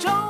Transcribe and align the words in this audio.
Jones. 0.00 0.29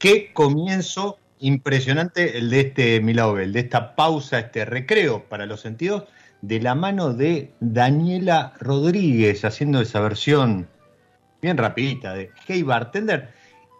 Qué 0.00 0.32
comienzo 0.32 1.18
impresionante 1.40 2.38
el 2.38 2.48
de 2.48 2.60
este 2.60 3.00
Milabel, 3.02 3.52
de 3.52 3.60
esta 3.60 3.94
pausa, 3.94 4.38
este 4.38 4.64
recreo 4.64 5.24
para 5.24 5.44
los 5.44 5.60
sentidos, 5.60 6.04
de 6.40 6.58
la 6.58 6.74
mano 6.74 7.12
de 7.12 7.52
Daniela 7.60 8.54
Rodríguez, 8.60 9.44
haciendo 9.44 9.78
esa 9.78 10.00
versión 10.00 10.66
bien 11.42 11.58
rapidita 11.58 12.14
de 12.14 12.30
Hey 12.46 12.62
Bartender. 12.62 13.28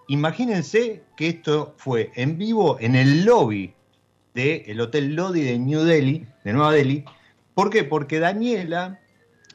Imagínense 0.09 1.03
que 1.17 1.29
esto 1.29 1.73
fue 1.79 2.13
en 2.15 2.37
vivo 2.37 2.77
en 2.81 2.97
el 2.97 3.25
lobby 3.25 3.73
del 4.35 4.79
Hotel 4.79 5.15
Lodi 5.15 5.41
de 5.41 5.59
New 5.59 5.85
Delhi, 5.85 6.27
de 6.45 6.53
Nueva 6.53 6.73
Delhi. 6.73 7.03
¿Por 7.55 7.71
qué? 7.71 7.83
Porque 7.83 8.19
Daniela 8.19 9.01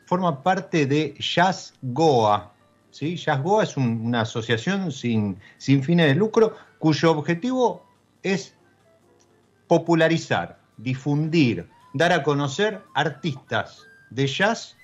forma 0.08 0.42
parte 0.42 0.88
de 0.88 1.14
Jazz 1.20 1.76
Goa. 1.84 2.55
¿Sí? 2.96 3.18
Jazz 3.18 3.42
Goa 3.44 3.64
es 3.64 3.76
un- 3.76 4.02
una 4.06 4.22
asociación 4.22 4.92
sin, 4.92 5.38
sin 5.58 5.84
fines 5.84 6.08
de 6.08 6.16
lucro 6.16 6.56
cuyo 6.80 7.12
objetivo 7.12 7.86
es 8.24 8.56
popularizar, 9.68 10.60
difundir, 10.78 11.68
dar 11.94 12.14
a 12.14 12.24
conocer 12.24 12.82
artistas 12.94 13.84
de 14.12 14.28
jazz 14.28 14.78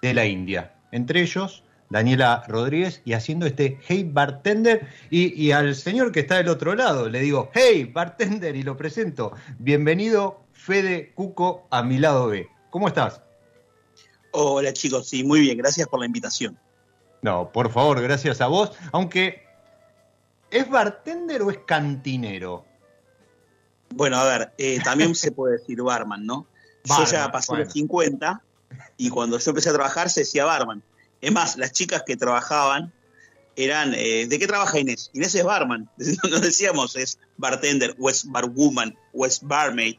de 0.00 0.14
la 0.14 0.24
India. 0.24 0.74
Entre 0.92 1.20
ellos, 1.20 1.62
Daniela 1.90 2.42
Rodríguez, 2.48 3.02
y 3.04 3.12
haciendo 3.12 3.44
este 3.46 3.78
Hey 3.86 4.08
Bartender. 4.10 4.88
Y, 5.10 5.34
y 5.40 5.52
al 5.52 5.74
señor 5.74 6.12
que 6.12 6.20
está 6.20 6.36
del 6.36 6.48
otro 6.48 6.74
lado 6.74 7.08
le 7.08 7.20
digo, 7.20 7.50
Hey 7.52 7.84
Bartender, 7.92 8.56
y 8.56 8.62
lo 8.62 8.76
presento. 8.76 9.32
Bienvenido, 9.58 10.40
Fede 10.52 11.12
Cuco, 11.14 11.66
a 11.70 11.82
mi 11.82 11.98
lado 11.98 12.28
B. 12.28 12.48
¿Cómo 12.70 12.88
estás? 12.88 13.20
Hola 14.32 14.72
chicos, 14.72 15.08
sí, 15.08 15.22
muy 15.22 15.40
bien, 15.40 15.58
gracias 15.58 15.86
por 15.88 16.00
la 16.00 16.06
invitación. 16.06 16.58
No, 17.22 17.50
por 17.52 17.72
favor, 17.72 18.00
gracias 18.00 18.40
a 18.40 18.46
vos. 18.46 18.72
Aunque, 18.92 19.46
¿es 20.50 20.68
bartender 20.68 21.42
o 21.42 21.50
es 21.50 21.58
cantinero? 21.66 22.64
Bueno, 23.90 24.16
a 24.18 24.24
ver, 24.24 24.52
eh, 24.58 24.80
también 24.82 25.14
se 25.14 25.32
puede 25.32 25.58
decir 25.58 25.82
barman, 25.82 26.26
¿no? 26.26 26.46
Barman, 26.84 27.06
yo 27.06 27.12
ya 27.12 27.30
pasé 27.30 27.52
bueno. 27.52 27.64
los 27.64 27.72
50 27.72 28.42
y 28.96 29.10
cuando 29.10 29.38
yo 29.38 29.50
empecé 29.50 29.70
a 29.70 29.74
trabajar 29.74 30.10
se 30.10 30.20
decía 30.20 30.44
barman. 30.44 30.82
Es 31.20 31.32
más, 31.32 31.56
las 31.56 31.72
chicas 31.72 32.02
que 32.04 32.16
trabajaban 32.16 32.92
eran, 33.56 33.94
eh, 33.94 34.26
¿de 34.26 34.38
qué 34.38 34.46
trabaja 34.46 34.78
Inés? 34.78 35.10
Inés 35.14 35.34
es 35.34 35.44
barman. 35.44 35.88
Nos 36.30 36.42
decíamos, 36.42 36.96
es 36.96 37.18
bartender, 37.36 37.96
o 37.98 38.10
es 38.10 38.30
barwoman, 38.30 38.96
o 39.12 39.26
es 39.26 39.40
barmaid. 39.42 39.96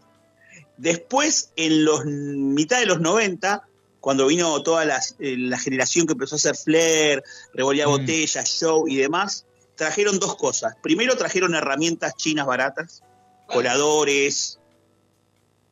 Después, 0.77 1.51
en 1.55 1.85
los 1.85 2.05
mitad 2.05 2.79
de 2.79 2.85
los 2.85 3.01
90, 3.01 3.66
cuando 4.07 4.25
vino 4.27 4.63
toda 4.63 4.85
eh, 5.19 5.35
la 5.37 5.59
generación 5.59 6.07
que 6.07 6.13
empezó 6.13 6.35
a 6.35 6.37
hacer 6.37 6.55
flair, 6.55 7.21
revolía 7.53 7.87
Mm. 7.87 7.91
botellas, 7.91 8.49
show 8.49 8.87
y 8.87 8.95
demás, 8.95 9.45
trajeron 9.75 10.17
dos 10.17 10.37
cosas. 10.37 10.75
Primero 10.81 11.17
trajeron 11.17 11.53
herramientas 11.55 12.15
chinas 12.15 12.45
baratas, 12.45 13.03
coladores, 13.47 14.59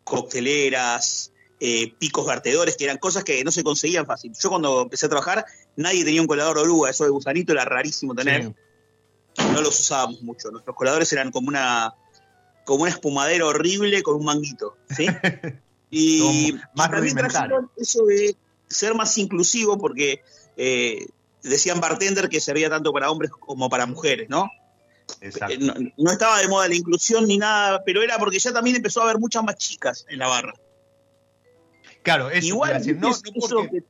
cocteleras, 0.04 1.32
eh, 1.62 1.94
picos 1.98 2.26
vertedores, 2.28 2.76
que 2.76 2.84
eran 2.84 2.98
cosas 2.98 3.24
que 3.24 3.42
no 3.46 3.52
se 3.54 3.64
conseguían 3.64 4.06
fácil. 4.06 4.34
Yo 4.38 4.50
cuando 4.50 4.82
empecé 4.82 5.06
a 5.06 5.10
trabajar, 5.10 5.46
nadie 5.78 6.04
tenía 6.04 6.20
un 6.20 6.28
colador 6.28 6.58
oruga, 6.58 6.90
eso 6.90 7.06
de 7.06 7.12
gusanito 7.12 7.54
era 7.54 7.64
rarísimo 7.64 8.14
tener, 8.14 8.44
Sí. 9.38 9.44
no 9.54 9.62
los 9.62 9.80
usábamos 9.80 10.22
mucho. 10.24 10.52
Nuestros 10.52 10.76
coladores 10.76 11.10
eran 11.14 11.32
como 11.32 11.48
una 11.48 11.94
como 12.66 12.82
una 12.82 12.92
espumadera 12.92 13.46
horrible 13.46 14.04
con 14.04 14.16
un 14.18 14.26
manguito, 14.26 14.76
¿sí? 14.94 15.06
Y, 15.90 16.54
más 16.76 16.88
y 16.88 16.92
también 16.92 17.16
rudimentario. 17.16 17.32
trajeron 17.32 17.72
eso 17.78 18.06
de 18.06 18.36
ser 18.68 18.96
más 18.96 19.18
inclusivo 19.18 19.78
porque 19.78 20.22
eh, 20.58 21.08
decían 21.44 21.80
bartender 21.80 22.30
que 22.30 22.42
servía 22.42 22.70
tanto 22.70 22.92
para 22.92 23.12
hombres 23.12 23.32
como 23.32 23.70
para 23.70 23.86
mujeres, 23.86 24.30
¿no? 24.30 24.50
Exacto. 25.22 25.54
Eh, 25.54 25.58
no, 25.60 25.74
no 25.98 26.12
estaba 26.12 26.40
de 26.40 26.48
moda 26.48 26.68
la 26.68 26.76
inclusión 26.76 27.28
ni 27.28 27.38
nada, 27.38 27.84
pero 27.86 28.02
era 28.02 28.18
porque 28.18 28.40
ya 28.40 28.52
también 28.52 28.76
empezó 28.76 29.02
a 29.02 29.06
haber 29.06 29.20
muchas 29.20 29.44
más 29.44 29.56
chicas 29.56 30.06
en 30.10 30.20
la 30.20 30.28
barra. 30.28 30.54
Claro, 32.02 32.30
eso 32.30 32.48
Igual, 32.48 32.74
decir, 32.74 32.98
no, 32.98 33.10
no 33.10 33.16
porque, 33.50 33.84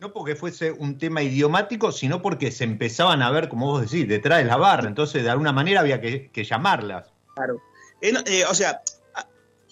no 0.00 0.12
porque 0.12 0.36
fuese 0.36 0.70
un 0.70 0.98
tema 0.98 1.22
idiomático, 1.22 1.92
sino 1.92 2.20
porque 2.20 2.50
se 2.50 2.64
empezaban 2.64 3.22
a 3.22 3.30
ver, 3.30 3.48
como 3.48 3.66
vos 3.66 3.90
decís, 3.90 4.06
detrás 4.06 4.38
de 4.38 4.44
la 4.44 4.56
barra. 4.56 4.86
Entonces, 4.86 5.22
de 5.22 5.30
alguna 5.30 5.52
manera 5.52 5.80
había 5.80 6.00
que, 6.00 6.30
que 6.30 6.44
llamarlas. 6.44 7.12
Claro. 7.34 7.62
Eh, 8.02 8.12
eh, 8.26 8.44
o 8.44 8.54
sea, 8.54 8.82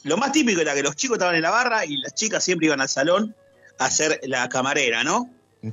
lo 0.04 0.16
más 0.16 0.32
típico 0.32 0.60
era 0.60 0.74
que 0.74 0.82
los 0.82 0.96
chicos 0.96 1.16
estaban 1.16 1.34
en 1.36 1.42
la 1.42 1.50
barra 1.50 1.84
y 1.84 1.96
las 1.98 2.14
chicas 2.14 2.42
siempre 2.44 2.66
iban 2.66 2.80
al 2.80 2.88
salón 2.88 3.34
a 3.78 3.86
hacer 3.86 4.20
la 4.24 4.48
camarera, 4.48 5.04
¿no? 5.04 5.30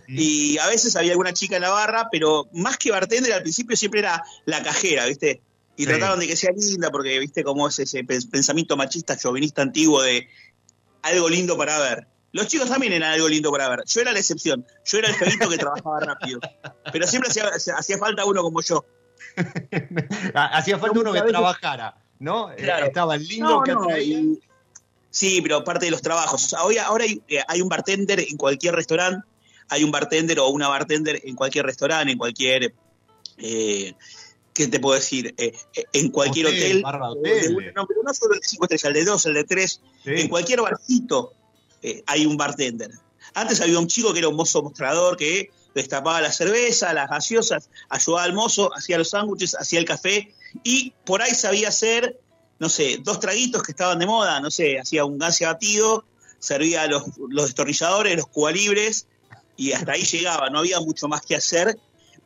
Y 0.08 0.58
a 0.60 0.68
veces 0.68 0.96
había 0.96 1.12
alguna 1.14 1.34
chica 1.34 1.56
en 1.56 1.64
la 1.64 1.70
barra, 1.72 2.10
pero 2.12 2.48
más 2.54 2.78
que 2.78 2.92
bartender 2.92 3.34
al 3.34 3.42
principio 3.42 3.76
siempre 3.76 4.02
era 4.02 4.24
la 4.46 4.62
cajera, 4.62 5.06
¿viste? 5.08 5.42
Y 5.76 5.84
Sí. 5.84 5.88
trataban 5.90 6.20
de 6.20 6.28
que 6.28 6.36
sea 6.36 6.52
linda 6.56 6.92
porque, 6.92 7.18
¿viste? 7.20 7.44
Como 7.44 7.68
es 7.68 7.80
ese 7.80 8.04
pens- 8.06 8.30
pensamiento 8.30 8.78
machista, 8.78 9.18
chauvinista 9.18 9.62
antiguo 9.64 10.02
de 10.04 10.28
algo 11.02 11.28
lindo 11.30 11.58
para 11.58 11.80
ver. 11.80 12.08
Los 12.34 12.48
chicos 12.48 12.70
también 12.70 12.94
eran 12.94 13.14
algo 13.14 13.28
lindo 13.28 13.50
para 13.52 13.68
ver. 13.70 13.80
Yo 13.88 14.02
era 14.02 14.12
la 14.12 14.20
excepción. 14.20 14.64
Yo 14.86 15.00
era 15.00 15.08
el 15.10 15.16
feito 15.16 15.50
que 15.50 15.58
trabajaba 15.58 16.00
rápido. 16.02 16.40
Pero 16.92 17.08
siempre 17.08 17.32
hacía, 17.32 17.50
hacía 17.76 17.98
falta 17.98 18.26
uno 18.26 18.44
como 18.44 18.62
yo. 18.62 18.86
Hacía 20.36 20.78
falta 20.78 21.00
uno 21.00 21.12
que 21.12 21.20
veces- 21.20 21.32
trabajara, 21.32 21.96
¿no? 22.20 22.50
Claro. 22.58 22.86
Estaba 22.88 23.16
el 23.16 23.28
lindo 23.28 23.50
No, 23.50 23.64
que 23.64 23.72
no, 23.74 23.98
y- 23.98 24.40
Sí, 25.12 25.42
pero 25.42 25.64
parte 25.64 25.86
de 25.86 25.92
los 25.92 26.02
trabajos. 26.04 26.54
Hoy, 26.64 26.78
ahora 26.78 27.04
hay, 27.06 27.20
eh, 27.28 27.42
hay 27.48 27.62
un 27.62 27.68
bartender 27.70 28.20
en 28.20 28.38
cualquier 28.38 28.76
restaurante, 28.76 29.28
hay 29.68 29.84
un 29.84 29.90
bartender 29.92 30.40
o 30.40 30.48
una 30.50 30.68
bartender 30.68 31.20
en 31.24 31.36
cualquier 31.36 31.66
restaurante, 31.66 32.12
en 32.12 32.18
cualquier... 32.18 32.74
Eh, 33.38 33.94
¿Qué 34.54 34.68
te 34.68 34.80
puedo 34.80 34.96
decir? 34.96 35.34
Eh, 35.38 35.54
eh, 35.74 35.86
en 35.94 36.10
cualquier 36.12 36.48
Hotel, 36.48 36.60
hotel. 36.64 36.82
barra 36.84 37.10
hotel. 37.12 37.56
de- 37.56 37.72
no, 37.72 37.88
pero 37.88 38.04
no 38.04 38.14
solo 38.14 38.34
el 38.34 38.42
de 38.42 38.46
5 38.48 38.66
estrellas, 38.66 38.84
el 38.86 38.94
de 38.94 39.04
2, 39.06 39.26
el 39.28 39.34
de 39.36 39.44
3. 39.46 39.82
Sí. 40.04 40.12
En 40.16 40.28
cualquier 40.28 40.62
barcito 40.62 41.34
eh, 41.82 42.04
hay 42.06 42.26
un 42.26 42.36
bartender. 42.36 42.92
Antes 43.34 43.62
había 43.62 43.80
un 43.80 43.88
chico 43.88 44.12
que 44.12 44.20
era 44.20 44.28
un 44.28 44.36
mozo 44.36 44.62
mostrador 44.62 45.16
que 45.16 45.50
destapaba 45.74 46.20
la 46.20 46.32
cerveza, 46.32 46.94
las 46.94 47.10
gaseosas, 47.10 47.70
ayudaba 47.88 48.24
al 48.24 48.34
mozo, 48.34 48.70
hacía 48.76 48.98
los 48.98 49.10
sándwiches, 49.12 49.56
hacía 49.56 49.80
el 49.80 49.86
café 49.86 50.34
y 50.64 50.94
por 51.06 51.22
ahí 51.22 51.34
sabía 51.36 51.70
hacer, 51.70 52.20
no 52.60 52.70
sé, 52.70 53.00
dos 53.04 53.20
traguitos 53.20 53.64
que 53.64 53.72
estaban 53.72 54.00
de 54.00 54.06
moda, 54.06 54.40
no 54.40 54.52
sé, 54.52 54.80
hacía 54.80 55.06
un 55.06 55.18
gansio 55.18 55.48
batido, 55.48 56.06
servía 56.40 56.88
los, 56.88 57.04
los 57.30 57.46
destornilladores, 57.46 58.16
los 58.16 58.28
cubalibres 58.28 59.08
y 59.58 59.74
hasta 59.74 59.94
ahí 59.94 60.04
llegaba, 60.04 60.50
no 60.50 60.60
había 60.60 60.80
mucho 60.80 61.08
más 61.08 61.22
que 61.22 61.36
hacer 61.36 61.78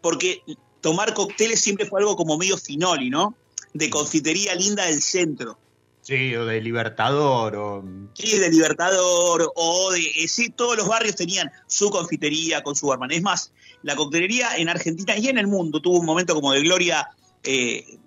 porque 0.02 0.42
tomar 0.82 1.14
cócteles 1.14 1.62
siempre 1.62 1.86
fue 1.86 2.02
algo 2.02 2.16
como 2.16 2.38
medio 2.38 2.58
finoli, 2.58 3.10
¿no? 3.10 3.36
De 3.74 3.90
confitería 3.90 4.54
linda 4.54 4.86
del 4.86 5.02
centro. 5.02 5.58
Sí, 6.02 6.36
o 6.36 6.46
de 6.46 6.60
Libertador, 6.60 7.56
o... 7.56 7.84
Sí, 8.14 8.38
de 8.38 8.50
Libertador 8.50 9.50
o 9.56 9.92
de... 9.94 10.02
eh, 10.02 10.28
sí, 10.28 10.50
todos 10.50 10.76
los 10.76 10.88
barrios 10.88 11.16
tenían 11.16 11.50
su 11.66 11.90
confitería 11.90 12.62
con 12.62 12.76
su 12.76 12.88
barman. 12.88 13.12
Es 13.12 13.22
más, 13.22 13.54
la 13.84 13.96
coctelería 13.96 14.58
en 14.58 14.68
Argentina 14.68 15.18
y 15.18 15.30
en 15.30 15.38
el 15.38 15.48
mundo 15.48 15.82
tuvo 15.82 16.00
un 16.00 16.06
momento 16.06 16.36
como 16.36 16.52
de 16.52 16.62
gloria 16.62 17.08
eh, 17.44 17.98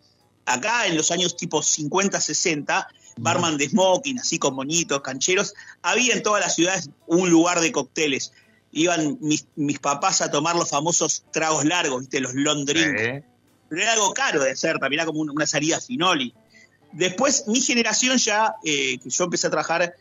acá 0.47 0.87
en 0.87 0.97
los 0.97 1.11
años 1.11 1.37
tipo 1.37 1.63
50, 1.63 2.21
60, 2.21 2.89
barman 3.19 3.57
de 3.59 3.69
smoking, 3.69 4.19
así 4.19 4.39
con 4.39 4.55
moñitos, 4.55 5.01
cancheros. 5.03 5.55
Había 5.83 6.15
en 6.15 6.23
todas 6.23 6.41
las 6.43 6.55
ciudades 6.55 6.89
un 7.07 7.29
lugar 7.31 7.61
de 7.61 7.73
cócteles. 7.73 8.33
Iban 8.73 9.19
mis, 9.21 9.47
mis 9.57 9.79
papás 9.79 10.21
a 10.21 10.31
tomar 10.31 10.55
los 10.57 10.69
famosos 10.71 11.25
tragos 11.33 11.65
largos, 11.65 12.01
¿viste? 12.01 12.21
Los 12.21 12.35
long 12.35 12.65
drinks 12.65 13.01
Eh, 13.01 13.25
pero 13.69 13.83
era 13.83 13.93
algo 13.95 14.13
caro 14.15 14.43
de 14.43 14.51
hacer, 14.53 14.79
también 14.79 15.01
era 15.01 15.07
como 15.07 15.21
un- 15.21 15.31
una 15.31 15.47
salida 15.47 15.81
finoli. 15.81 16.33
Después, 16.93 17.45
mi 17.49 17.61
generación 17.61 18.17
ya, 18.19 18.55
eh, 18.65 18.99
que 18.99 19.11
yo 19.11 19.25
empecé 19.25 19.47
a 19.49 19.51
trabajar 19.51 19.95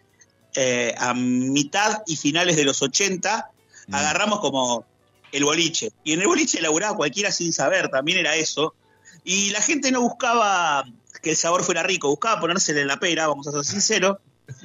eh, 0.57 0.93
a 0.97 1.13
mitad 1.13 2.01
y 2.07 2.15
finales 2.15 2.55
de 2.55 2.63
los 2.63 2.81
80, 2.81 3.49
Mm. 3.87 3.95
agarramos 3.95 4.39
como 4.39 4.85
el 5.33 5.43
boliche. 5.43 5.91
Y 6.05 6.13
en 6.13 6.21
el 6.21 6.27
boliche 6.27 6.61
laburaba 6.61 6.95
cualquiera 6.95 7.29
sin 7.31 7.51
saber, 7.51 7.89
también 7.89 8.19
era 8.19 8.35
eso. 8.37 8.73
Y 9.25 9.49
la 9.49 9.61
gente 9.61 9.91
no 9.91 10.01
buscaba 10.01 10.85
que 11.21 11.31
el 11.31 11.35
sabor 11.35 11.63
fuera 11.63 11.83
rico, 11.83 12.07
buscaba 12.07 12.39
ponérsele 12.39 12.81
en 12.81 12.87
la 12.87 12.97
pera, 12.99 13.27
vamos 13.27 13.47
a 13.47 13.51
ser 13.51 13.65
sinceros. 13.65 14.17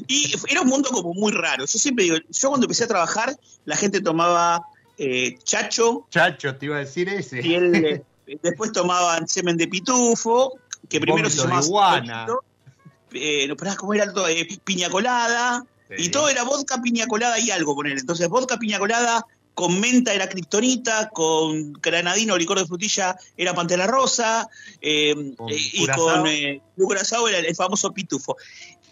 Y 0.07 0.33
era 0.49 0.61
un 0.61 0.69
mundo 0.69 0.91
como 0.91 1.15
muy 1.15 1.33
raro. 1.33 1.65
Yo 1.65 1.79
siempre 1.79 2.05
digo, 2.05 2.17
yo 2.29 2.49
cuando 2.51 2.67
empecé 2.67 2.85
a 2.85 2.89
trabajar, 2.89 3.35
la 3.65 3.77
gente 3.77 4.01
tomaba 4.03 4.63
eh, 4.99 5.39
chacho, 5.43 6.07
Chacho, 6.11 6.55
te 6.57 6.67
iba 6.67 6.77
a 6.77 6.81
decir 6.81 7.09
ese. 7.09 7.41
y 7.45 7.55
él, 7.55 7.75
eh, 7.75 8.03
después 8.43 8.71
tomaban 8.73 9.27
semen 9.27 9.57
de 9.57 9.67
pitufo, 9.69 10.59
que 10.89 11.01
primero 11.01 11.31
se 11.31 11.39
de 11.39 11.43
llamaba 11.45 11.65
iguana. 11.65 12.27
eh, 13.13 13.49
no, 13.49 13.57
¿cómo 13.79 13.95
era 13.95 14.13
todo? 14.13 14.29
Eh, 14.29 14.47
piña 14.65 14.91
colada, 14.91 15.65
Sí. 15.89 16.05
y 16.05 16.09
todo 16.11 16.29
era 16.29 16.45
vodka, 16.45 16.81
piña 16.83 17.07
colada 17.09 17.37
y 17.41 17.51
algo 17.51 17.75
con 17.75 17.87
él. 17.87 17.99
Entonces, 17.99 18.29
vodka, 18.29 18.59
piña 18.59 18.79
colada, 18.79 19.27
con 19.61 19.79
menta 19.79 20.15
era 20.15 20.27
kriptonita, 20.27 21.11
con 21.11 21.75
granadino 21.75 22.33
o 22.33 22.39
licor 22.39 22.59
de 22.59 22.65
frutilla 22.65 23.15
era 23.37 23.53
pantera 23.55 23.87
rosa, 23.87 24.49
eh, 24.81 25.35
Con 25.37 25.51
eh, 25.51 25.57
y 25.59 25.81
curazao. 25.81 26.07
con 26.07 26.27
eh, 26.29 26.63
curazao 26.75 27.29
era 27.29 27.39
el, 27.41 27.55
famoso 27.55 27.93
pitufo. 27.93 28.39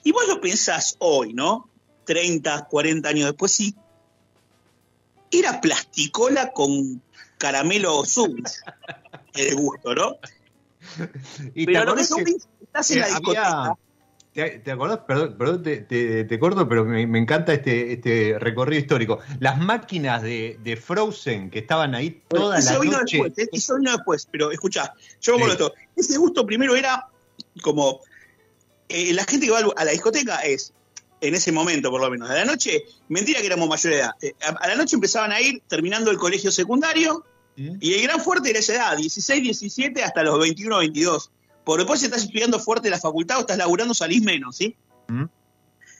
Y 0.05 0.13
vos 0.13 0.29
lo 0.29 0.43
pensás 0.43 0.95
hoy, 0.99 1.33
¿no? 1.33 1.71
30, 2.05 2.67
40 2.67 3.09
años 3.09 3.27
después, 3.31 3.51
sí. 3.51 3.75
Era 5.31 5.59
plasticola 5.63 6.53
con 6.53 7.01
caramelo 7.39 8.03
azul. 8.03 8.43
El 9.33 9.55
gusto, 9.57 9.95
¿no? 9.95 10.17
Y 11.55 11.65
Pero 11.65 11.87
lo 11.87 11.95
que 11.95 12.03
que- 12.25 12.37
estás 12.63 12.91
en 12.91 13.01
la 13.01 13.07
discoteca. 13.07 13.63
había- 13.63 13.79
¿Te, 14.39 14.61
te 14.61 14.71
acordás? 14.71 15.01
Perdón, 15.07 15.35
perdón, 15.37 15.63
te, 15.65 15.79
te- 15.79 16.23
te 16.25 16.39
corto, 16.39 16.69
pero 16.69 16.85
me, 16.85 17.05
me 17.09 17.19
encanta 17.19 17.53
este, 17.53 17.95
este 17.95 18.37
recorrido 18.39 18.81
histórico. 18.81 19.19
Las 19.41 19.59
máquinas 19.59 20.23
de, 20.23 20.61
de 20.63 20.77
Frozen 20.77 21.51
que 21.51 21.59
estaban 21.59 21.95
ahí 21.97 22.23
toda 22.29 22.57
eso 22.61 22.75
la 22.75 22.79
vino 22.79 22.99
noche. 23.01 23.17
después, 23.21 23.39
eh, 23.47 23.51
eso 23.53 23.77
vino 23.79 23.91
después, 23.91 24.29
pero 24.31 24.53
escuchá, 24.53 24.95
yo 25.21 25.33
me 25.33 25.39
Sí. 25.39 25.45
acuerdo 25.51 25.67
esto. 25.75 25.75
Ese 25.97 26.19
gusto 26.19 26.47
primero 26.47 26.77
era 26.77 27.09
como 27.63 28.01
eh, 28.89 29.13
la 29.13 29.25
gente 29.25 29.47
que 29.47 29.53
va 29.53 29.59
a 29.77 29.85
la 29.85 29.91
discoteca 29.91 30.37
es, 30.43 30.73
en 31.21 31.35
ese 31.35 31.51
momento 31.51 31.91
por 31.91 32.01
lo 32.01 32.09
menos, 32.09 32.31
a 32.31 32.35
la 32.35 32.45
noche, 32.45 32.85
mentira 33.09 33.41
que 33.41 33.47
éramos 33.47 33.69
mayor 33.69 33.93
de 33.93 33.99
edad. 33.99 34.13
Eh, 34.23 34.35
a, 34.43 34.51
a 34.51 34.69
la 34.69 34.77
noche 34.77 34.95
empezaban 34.95 35.33
a 35.33 35.41
ir 35.41 35.63
terminando 35.67 36.13
el 36.13 36.17
colegio 36.17 36.53
secundario 36.53 37.25
¿Mm? 37.57 37.79
y 37.81 37.95
el 37.95 38.03
gran 38.03 38.21
fuerte 38.21 38.51
era 38.51 38.61
esa 38.61 38.75
edad, 38.75 38.97
16, 38.97 39.43
17 39.43 40.05
hasta 40.05 40.23
los 40.23 40.39
21, 40.39 40.79
22. 40.79 41.33
Por 41.69 41.81
después 41.81 42.01
si 42.01 42.07
estás 42.07 42.23
estudiando 42.23 42.59
fuerte 42.59 42.89
en 42.89 42.93
la 42.93 42.99
facultad 42.99 43.37
o 43.37 43.41
estás 43.41 43.59
laburando 43.59 43.93
salís 43.93 44.23
menos, 44.23 44.57
¿sí? 44.57 44.75
¿Mm? 45.09 45.25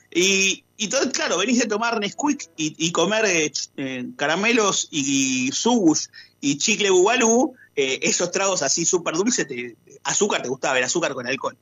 Y, 0.09 0.63
y 0.77 0.87
todo, 0.87 1.11
claro, 1.11 1.37
venís 1.37 1.59
de 1.59 1.67
tomar 1.67 1.99
Nesquik 1.99 2.49
y, 2.57 2.73
y 2.87 2.91
comer 2.91 3.25
eh, 3.25 3.51
eh, 3.77 4.05
caramelos 4.15 4.87
y, 4.89 5.51
sugush 5.51 6.07
y 6.41 6.57
chicle 6.57 6.89
bubalú, 6.89 7.53
eh, 7.75 7.99
esos 8.01 8.31
tragos 8.31 8.63
así 8.63 8.83
súper 8.83 9.13
dulces, 9.13 9.47
te- 9.47 9.75
azúcar 10.03 10.41
te 10.41 10.49
gustaba, 10.49 10.79
el 10.79 10.85
azúcar 10.85 11.13
con 11.13 11.27
alcohol. 11.27 11.55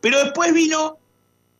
Pero 0.00 0.22
después 0.22 0.54
vino 0.54 0.96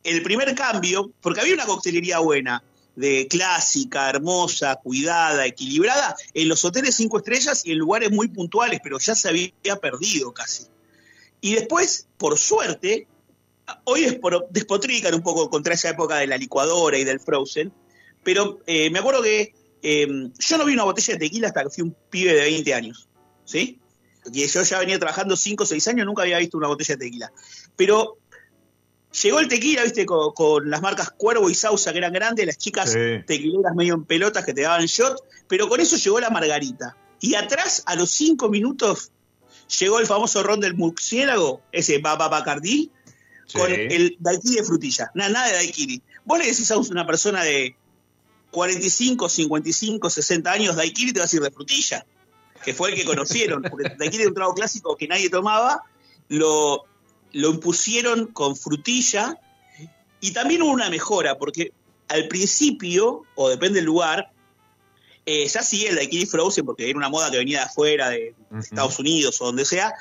el 0.05 0.23
primer 0.23 0.55
cambio, 0.55 1.11
porque 1.21 1.41
había 1.41 1.55
una 1.55 1.67
coctelería 1.67 2.21
buena, 2.21 2.63
de 2.95 3.27
clásica, 3.29 4.09
hermosa, 4.09 4.77
cuidada, 4.77 5.47
equilibrada, 5.47 6.15
en 6.33 6.49
los 6.49 6.65
hoteles 6.65 6.95
cinco 6.95 7.19
estrellas 7.19 7.67
y 7.67 7.73
en 7.73 7.79
lugares 7.79 8.13
muy 8.13 8.29
puntuales, 8.29 8.79
pero 8.85 9.01
ya 9.01 9.17
se 9.17 9.29
había 9.29 9.77
perdido 9.83 10.33
casi. 10.33 10.67
Y 11.41 11.55
después, 11.55 12.07
por 12.17 12.39
suerte, 12.39 13.07
hoy 13.85 14.05
es 14.05 14.15
por- 14.15 14.47
despotrican 14.51 15.15
un 15.15 15.23
poco 15.23 15.49
contra 15.51 15.75
esa 15.75 15.91
época 15.91 16.17
de 16.17 16.27
la 16.27 16.37
licuadora 16.37 16.99
y 16.99 17.05
del 17.05 17.21
frozen, 17.21 17.73
pero 18.25 18.59
eh, 18.67 18.91
me 18.91 18.99
acuerdo 18.99 19.23
que 19.23 19.55
eh, 19.83 20.07
yo 20.39 20.59
no 20.59 20.65
vi 20.65 20.73
una 20.75 20.85
botella 20.85 21.15
de 21.15 21.21
tequila 21.21 21.49
hasta 21.49 21.63
que 21.65 21.71
fui 21.71 21.83
un 21.85 21.97
pibe 22.11 22.35
de 22.35 22.41
20 22.43 22.75
años, 22.75 23.09
¿sí? 23.45 23.79
Y 24.33 24.47
yo 24.47 24.63
ya 24.63 24.81
venía 24.81 24.99
trabajando 24.99 25.37
5 25.37 25.63
o 25.63 25.67
6 25.67 25.87
años, 25.89 26.05
nunca 26.07 26.23
había 26.23 26.39
visto 26.39 26.59
una 26.59 26.67
botella 26.69 26.97
de 26.97 27.05
tequila. 27.07 27.33
Pero 27.77 28.19
llegó 29.23 29.39
el 29.41 29.49
tequila, 29.49 29.85
viste, 29.85 30.05
con, 30.05 30.33
con 30.35 30.69
las 30.69 30.83
marcas 30.83 31.11
Cuervo 31.17 31.49
y 31.49 31.55
Sausa, 31.55 31.93
que 31.93 31.99
eran 31.99 32.13
grandes, 32.13 32.45
las 32.45 32.59
chicas 32.59 32.93
Sí. 32.93 32.99
tequileras 33.27 33.75
medio 33.75 33.95
en 33.95 34.05
pelotas 34.05 34.45
que 34.45 34.53
te 34.53 34.63
daban 34.63 34.85
shot, 34.87 35.19
pero 35.47 35.69
con 35.69 35.81
eso 35.81 35.97
llegó 35.97 36.21
la 36.21 36.31
margarita. 36.31 36.97
Y 37.21 37.35
atrás, 37.37 37.83
a 37.87 37.95
los 37.95 38.11
5 38.11 38.49
minutos, 38.51 39.13
llegó 39.81 39.99
el 40.01 40.07
famoso 40.07 40.43
ron 40.43 40.61
del 40.61 40.75
murciélago, 40.75 41.63
ese 41.73 41.99
Baba 41.99 42.29
Bacardí, 42.29 42.91
con 43.53 43.69
Sí. 43.69 43.75
el 43.75 44.17
daiquiri 44.19 44.57
de 44.57 44.65
frutilla. 44.65 45.11
Nada, 45.15 45.31
nada 45.31 45.47
de 45.49 45.53
daiquiri. 45.55 46.03
Vos 46.25 46.39
le 46.39 46.47
decís 46.47 46.71
a 46.71 46.79
una 46.79 47.07
persona 47.07 47.43
de 47.43 47.77
45, 48.51 49.29
55, 49.29 50.11
60 50.11 50.51
años 50.53 50.77
daiquiri, 50.77 51.13
te 51.13 51.21
va 51.21 51.25
a 51.25 51.27
decir 51.27 51.41
de 51.41 51.51
frutilla, 51.51 52.05
que 52.65 52.75
fue 52.75 52.91
el 52.91 52.97
que 52.97 53.05
conocieron, 53.05 53.63
porque 53.63 53.95
daiquiri 53.99 54.23
era 54.23 54.29
un 54.31 54.35
trago 54.35 54.55
clásico 54.55 54.97
que 54.97 55.09
nadie 55.09 55.31
tomaba, 55.31 55.83
lo, 56.29 56.85
lo 57.33 57.51
impusieron 57.51 58.27
con 58.27 58.57
frutilla 58.57 59.39
y 60.21 60.33
también 60.33 60.63
hubo 60.63 60.73
una 60.73 60.91
mejora, 60.91 61.39
porque 61.39 61.73
al 62.09 62.29
principio, 62.29 63.25
o 63.35 63.49
depende 63.49 63.77
del 63.77 63.87
lugar, 63.87 64.31
eh, 65.31 65.47
ya 65.47 65.63
sí 65.63 65.85
el 65.87 65.97
daiquiri 65.97 66.25
frozen, 66.27 66.65
porque 66.65 66.89
era 66.89 66.97
una 66.99 67.09
moda 67.11 67.31
que 67.31 67.37
venía 67.39 67.59
de 67.61 67.65
afuera, 67.67 68.09
de. 68.09 68.35
Estados 68.59 68.99
Unidos 68.99 69.41
o 69.41 69.47
donde 69.47 69.65
sea. 69.65 69.93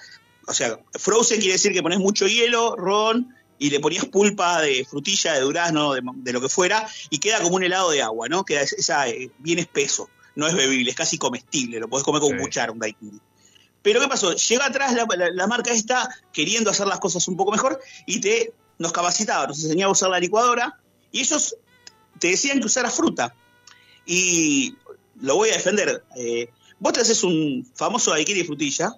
O 0.48 0.54
sea, 0.54 0.80
frozen 0.94 1.40
quiere 1.40 1.54
decir 1.54 1.74
que 1.74 1.82
pones 1.84 2.00
mucho 2.00 2.26
hielo, 2.28 2.76
ron 2.78 3.36
y 3.60 3.70
le 3.70 3.80
ponías 3.82 4.06
pulpa 4.06 4.62
de 4.62 4.86
frutilla, 4.86 5.34
de 5.34 5.42
durazno, 5.42 5.94
de, 5.94 6.02
de 6.04 6.32
lo 6.34 6.40
que 6.40 6.48
fuera, 6.48 6.88
y 7.10 7.18
queda 7.20 7.42
como 7.42 7.56
un 7.58 7.64
helado 7.64 7.90
de 7.92 8.02
agua, 8.02 8.30
¿no? 8.30 8.46
Queda 8.46 8.62
esa, 8.62 9.10
eh, 9.10 9.30
bien 9.40 9.60
espeso, 9.60 10.10
no 10.36 10.48
es 10.48 10.54
bebible, 10.56 10.90
es 10.92 10.96
casi 10.96 11.18
comestible, 11.18 11.80
lo 11.80 11.90
podés 11.90 12.06
comer 12.06 12.22
con 12.22 12.32
Sí. 12.32 12.38
cuchara, 12.44 12.72
un 12.72 12.80
daiquiri. 12.80 13.20
Pero 13.82 14.00
¿qué 14.00 14.08
pasó? 14.08 14.34
Llega 14.36 14.66
atrás 14.68 14.94
la, 14.94 15.06
la- 15.18 15.32
la 15.32 15.48
marca 15.48 15.72
esta 15.74 16.08
queriendo 16.32 16.70
hacer 16.70 16.88
las 16.88 17.00
cosas 17.00 17.28
un 17.28 17.36
poco 17.36 17.52
mejor 17.52 17.80
y 18.06 18.22
te 18.22 18.54
nos 18.80 18.92
capacitaba, 18.94 19.48
nos 19.48 19.62
enseñaba 19.64 19.90
a 19.90 19.94
usar 19.94 20.10
la 20.12 20.20
licuadora 20.20 20.80
y 21.12 21.22
ellos 21.22 21.56
te 22.20 22.28
decían 22.30 22.60
que 22.60 22.68
usaras 22.68 22.94
fruta. 22.94 23.34
Y 24.06 24.76
lo 25.22 25.36
voy 25.36 25.50
a 25.50 25.54
defender. 25.54 26.04
eh, 26.16 26.50
vos 26.80 26.94
te 26.94 27.02
haces 27.02 27.24
un 27.24 27.70
famoso 27.76 28.12
daiquiri 28.12 28.40
de 28.42 28.46
frutilla 28.46 28.94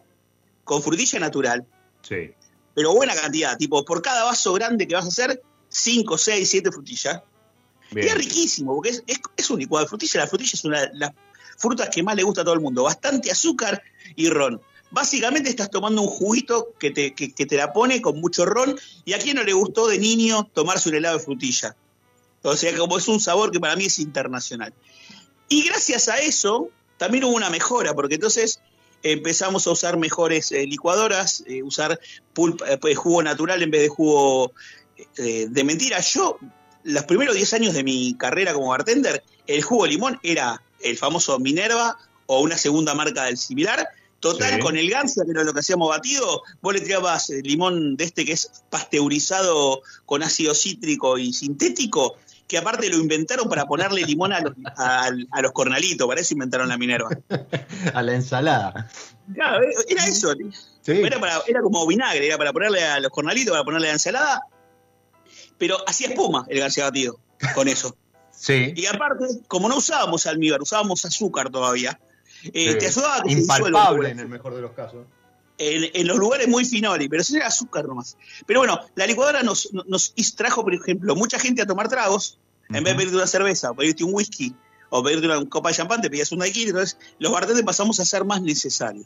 con 0.64 0.82
frutilla 0.84 1.20
natural, 1.20 1.66
Sí. 2.02 2.32
pero 2.76 2.94
buena 2.94 3.16
cantidad, 3.16 3.58
tipo 3.58 3.84
por 3.86 4.02
cada 4.02 4.24
vaso 4.26 4.54
grande 4.54 4.88
que 4.88 4.96
vas 4.96 5.06
a 5.06 5.10
hacer, 5.10 5.42
5, 5.70 6.18
6, 6.18 6.50
7 6.50 6.72
frutillas. 6.72 7.22
Y 7.92 8.00
es 8.02 8.14
riquísimo, 8.16 8.76
porque 8.76 8.90
es, 8.90 9.04
es- 9.08 9.20
es 9.36 9.50
un 9.50 9.60
licuado 9.60 9.86
de 9.86 9.90
frutilla. 9.90 10.20
La 10.22 10.28
frutilla 10.28 10.52
es 10.54 10.64
una 10.64 10.82
de 10.82 10.90
las 10.94 11.12
frutas 11.58 11.90
que 11.90 12.04
más 12.04 12.16
le 12.16 12.24
gusta 12.24 12.42
a 12.42 12.44
todo 12.44 12.54
el 12.54 12.60
mundo. 12.60 12.84
Bastante 12.84 13.32
azúcar 13.32 13.82
y 14.16 14.30
ron. 14.30 14.62
Básicamente 14.92 15.50
estás 15.50 15.70
tomando 15.72 16.02
un 16.02 16.08
juguito 16.08 16.74
que 16.80 16.92
te, 16.92 17.14
que, 17.16 17.34
que 17.34 17.46
te 17.48 17.58
la 17.58 17.74
pone 17.74 18.00
con 18.02 18.20
mucho 18.22 18.46
ron. 18.46 18.76
¿Y 19.06 19.14
a 19.14 19.20
quién 19.20 19.38
no 19.38 19.44
le 19.44 19.54
gustó 19.54 19.88
de 19.88 19.98
niño 20.00 20.50
tomarse 20.54 20.90
un 20.90 20.96
helado 20.96 21.18
de 21.18 21.24
frutilla? 21.24 21.76
O 22.44 22.56
sea, 22.56 22.76
como 22.78 22.98
es 22.98 23.08
un 23.08 23.20
sabor 23.20 23.52
que 23.52 23.60
para 23.60 23.76
mí 23.76 23.86
es 23.86 23.98
internacional. 24.00 24.74
Y 25.50 25.64
gracias 25.64 26.08
a 26.10 26.18
eso 26.20 26.70
también 26.98 27.24
hubo 27.24 27.36
una 27.36 27.50
mejora, 27.50 27.94
porque 27.94 28.16
entonces 28.16 28.60
empezamos 29.02 29.66
a 29.68 29.72
usar 29.72 29.98
mejores 29.98 30.52
eh, 30.52 30.66
licuadoras, 30.68 31.44
eh, 31.48 31.64
usar 31.64 32.00
pulpa- 32.36 32.70
eh, 32.74 32.78
pues, 32.78 32.98
jugo 32.98 33.24
natural 33.24 33.62
en 33.64 33.72
vez 33.72 33.82
de 33.82 33.88
jugo 33.90 34.52
eh, 35.18 35.48
de 35.50 35.64
mentira. 35.64 36.00
Yo, 36.02 36.38
los 36.84 37.04
primeros 37.06 37.36
10 37.36 37.54
años 37.54 37.74
de 37.74 37.84
mi 37.84 38.16
carrera 38.16 38.54
como 38.54 38.68
bartender, 38.70 39.24
el 39.48 39.64
jugo 39.64 39.84
de 39.86 39.90
limón 39.92 40.20
era 40.24 40.62
el 40.82 40.98
famoso 40.98 41.40
Minerva 41.40 41.98
o 42.28 42.42
una 42.42 42.58
segunda 42.58 42.94
marca 42.94 43.24
del 43.24 43.38
similar. 43.38 43.88
Total, 44.20 44.56
Sí. 44.56 44.60
con 44.60 44.76
el 44.76 44.90
ganso, 44.90 45.24
que 45.24 45.32
era 45.32 45.46
lo 45.46 45.54
que 45.54 45.62
hacíamos 45.62 45.88
batido, 45.90 46.44
vos 46.62 46.74
le 46.74 46.82
tirabas 46.82 47.30
limón 47.30 47.96
de 47.96 48.04
este 48.04 48.26
que 48.26 48.34
es 48.34 48.52
pasteurizado 48.70 49.82
con 50.06 50.24
ácido 50.24 50.54
cítrico 50.54 51.18
y 51.18 51.32
sintético, 51.32 52.18
que 52.50 52.58
aparte 52.58 52.90
lo 52.90 52.98
inventaron 52.98 53.48
para 53.48 53.66
ponerle 53.68 54.02
limón 54.04 54.34
a 54.34 54.42
los, 54.42 54.54
a- 54.76 55.10
a 55.32 55.42
los 55.42 55.52
cornalitos, 55.52 56.08
para 56.08 56.20
eso 56.20 56.34
inventaron 56.34 56.68
la 56.68 56.78
Minerva. 56.80 57.10
A 57.94 58.02
la 58.02 58.16
ensalada. 58.16 58.90
Claro, 59.34 59.64
era 59.88 60.06
eso. 60.08 60.34
Sí. 60.82 60.92
Era, 60.94 61.20
para- 61.20 61.42
era 61.48 61.62
como 61.62 61.86
vinagre, 61.86 62.26
era 62.26 62.38
para 62.40 62.52
ponerle 62.52 62.84
a 62.84 63.00
los 63.00 63.12
cornalitos, 63.12 63.52
para 63.54 63.64
ponerle 63.64 63.88
a 63.88 63.92
la 63.92 63.96
ensalada. 63.96 64.42
Pero 65.60 65.78
hacía 65.88 66.08
espuma 66.08 66.46
el 66.50 66.60
ganso 66.60 66.82
batido 66.82 67.20
con 67.54 67.68
eso. 67.70 67.96
Sí. 68.32 68.72
Y 68.74 68.86
aparte, 68.86 69.26
como 69.50 69.68
no 69.68 69.76
usábamos 69.76 70.26
almíbar, 70.26 70.62
usábamos 70.62 71.04
azúcar 71.04 71.50
todavía, 71.50 72.00
eh, 72.54 72.72
Sí. 72.72 72.78
te 72.80 72.88
ayudaba 72.88 73.18
a 73.18 73.22
que 73.24 73.34
Impalpable 73.34 74.10
en 74.12 74.20
el 74.22 74.30
mejor 74.30 74.56
de 74.56 74.62
los 74.62 74.72
casos. 74.72 75.06
En, 75.60 75.92
en 75.94 76.08
los 76.08 76.18
lugares 76.18 76.48
muy 76.48 76.66
finoli, 76.66 77.08
pero 77.08 77.22
eso 77.22 77.36
era 77.36 77.48
azúcar 77.48 77.86
nomás. 77.86 78.18
Pero 78.48 78.62
bueno, 78.62 78.80
la 78.96 79.06
licuadora 79.06 79.44
nos, 79.44 79.70
nos 79.74 80.14
trajo, 80.36 80.64
por 80.64 80.74
ejemplo, 80.74 81.16
mucha 81.16 81.38
gente 81.38 81.62
a 81.62 81.66
tomar 81.68 81.88
tragos, 81.90 82.40
en 82.70 82.84
vez 82.84 82.94
de 82.94 82.96
pedirte 82.98 83.16
una 83.18 83.28
cerveza, 83.28 83.72
o 83.72 83.76
pedirte 83.76 84.04
un 84.04 84.14
whisky, 84.14 84.56
o 84.90 85.04
pedirte 85.04 85.26
una 85.28 85.44
copa 85.48 85.70
de 85.70 85.76
champán, 85.76 86.02
te 86.02 86.10
pedías 86.10 86.32
un 86.32 86.40
daiquiri, 86.40 86.70
entonces 86.70 86.98
los 87.20 87.32
bartenders 87.32 87.66
pasamos 87.66 88.00
a 88.00 88.06
ser 88.06 88.26
más 88.26 88.42
necesarios. 88.42 89.06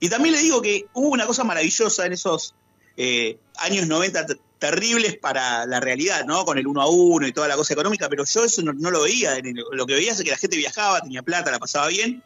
Y 0.00 0.08
también 0.08 0.34
le 0.36 0.40
digo 0.42 0.62
que 0.62 0.86
hubo 0.94 1.08
una 1.08 1.26
cosa 1.26 1.44
maravillosa 1.44 2.06
en 2.06 2.12
esos 2.12 2.54
eh, 2.96 3.38
años 3.58 3.86
90 3.88 4.26
ter- 4.26 4.40
terribles 4.58 5.16
para 5.16 5.64
la 5.66 5.80
realidad, 5.80 6.24
¿no? 6.26 6.44
Con 6.44 6.58
el 6.58 6.66
uno 6.66 6.82
a 6.82 6.88
uno 6.88 7.26
y 7.26 7.32
toda 7.32 7.48
la 7.48 7.56
cosa 7.56 7.72
económica, 7.72 8.08
pero 8.08 8.24
yo 8.24 8.44
eso 8.44 8.62
no, 8.62 8.72
no 8.74 8.90
lo 8.90 9.02
veía. 9.02 9.32
Lo 9.72 9.86
que 9.86 9.94
veía 9.94 10.12
es 10.12 10.22
que 10.22 10.30
la 10.30 10.36
gente 10.36 10.56
viajaba, 10.58 11.00
tenía 11.00 11.22
plata, 11.22 11.50
la 11.50 11.58
pasaba 11.58 11.88
bien, 11.88 12.22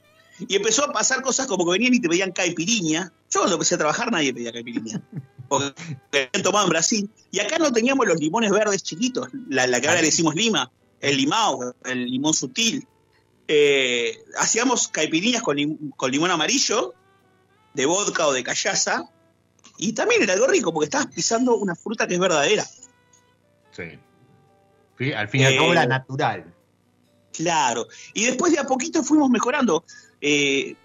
y 0.48 0.56
empezó 0.56 0.84
a 0.84 0.92
pasar 0.92 1.22
cosas 1.22 1.46
como 1.46 1.64
que 1.64 1.70
venían 1.72 1.94
y 1.94 2.00
te 2.00 2.08
pedían 2.08 2.32
caipiriña. 2.32 3.12
Yo 3.34 3.40
cuando 3.40 3.56
empecé 3.56 3.74
a 3.74 3.78
trabajar 3.78 4.12
nadie 4.12 4.32
pedía 4.32 4.52
caipiriña. 4.52 5.02
Porque 5.48 5.74
habían 6.12 6.42
tomado 6.44 6.64
en 6.66 6.70
Brasil. 6.70 7.10
Y 7.32 7.40
acá 7.40 7.58
no 7.58 7.72
teníamos 7.72 8.06
los 8.06 8.18
limones 8.20 8.50
verdes 8.50 8.82
chiquitos, 8.82 9.28
la, 9.48 9.66
la 9.66 9.80
que 9.80 9.88
ahora 9.88 10.00
le 10.00 10.06
decimos 10.06 10.34
lima, 10.36 10.70
el 11.00 11.16
limao, 11.16 11.74
el 11.84 12.06
limón 12.06 12.32
sutil. 12.32 12.86
Eh, 13.48 14.22
hacíamos 14.38 14.88
caipiriñas 14.88 15.42
con, 15.42 15.56
lim- 15.56 15.90
con 15.96 16.10
limón 16.10 16.30
amarillo, 16.30 16.94
de 17.74 17.86
vodka 17.86 18.26
o 18.28 18.32
de 18.32 18.44
callaza. 18.44 19.10
Y 19.76 19.92
también 19.92 20.22
era 20.22 20.34
algo 20.34 20.46
rico 20.46 20.72
porque 20.72 20.84
estabas 20.84 21.08
pisando 21.08 21.56
una 21.56 21.74
fruta 21.74 22.06
que 22.06 22.14
es 22.14 22.20
verdadera. 22.20 22.64
Sí. 23.72 23.98
Al 25.14 25.28
fin 25.28 25.40
y 25.40 25.44
al 25.44 25.52
Eh, 25.54 25.56
cabo 25.56 25.74
natural. 25.74 26.54
Claro. 27.32 27.88
Y 28.14 28.26
después 28.26 28.52
de 28.52 28.60
a 28.60 28.64
poquito 28.64 29.02
fuimos 29.02 29.28
mejorando. 29.28 29.84
Eh, 30.20 30.76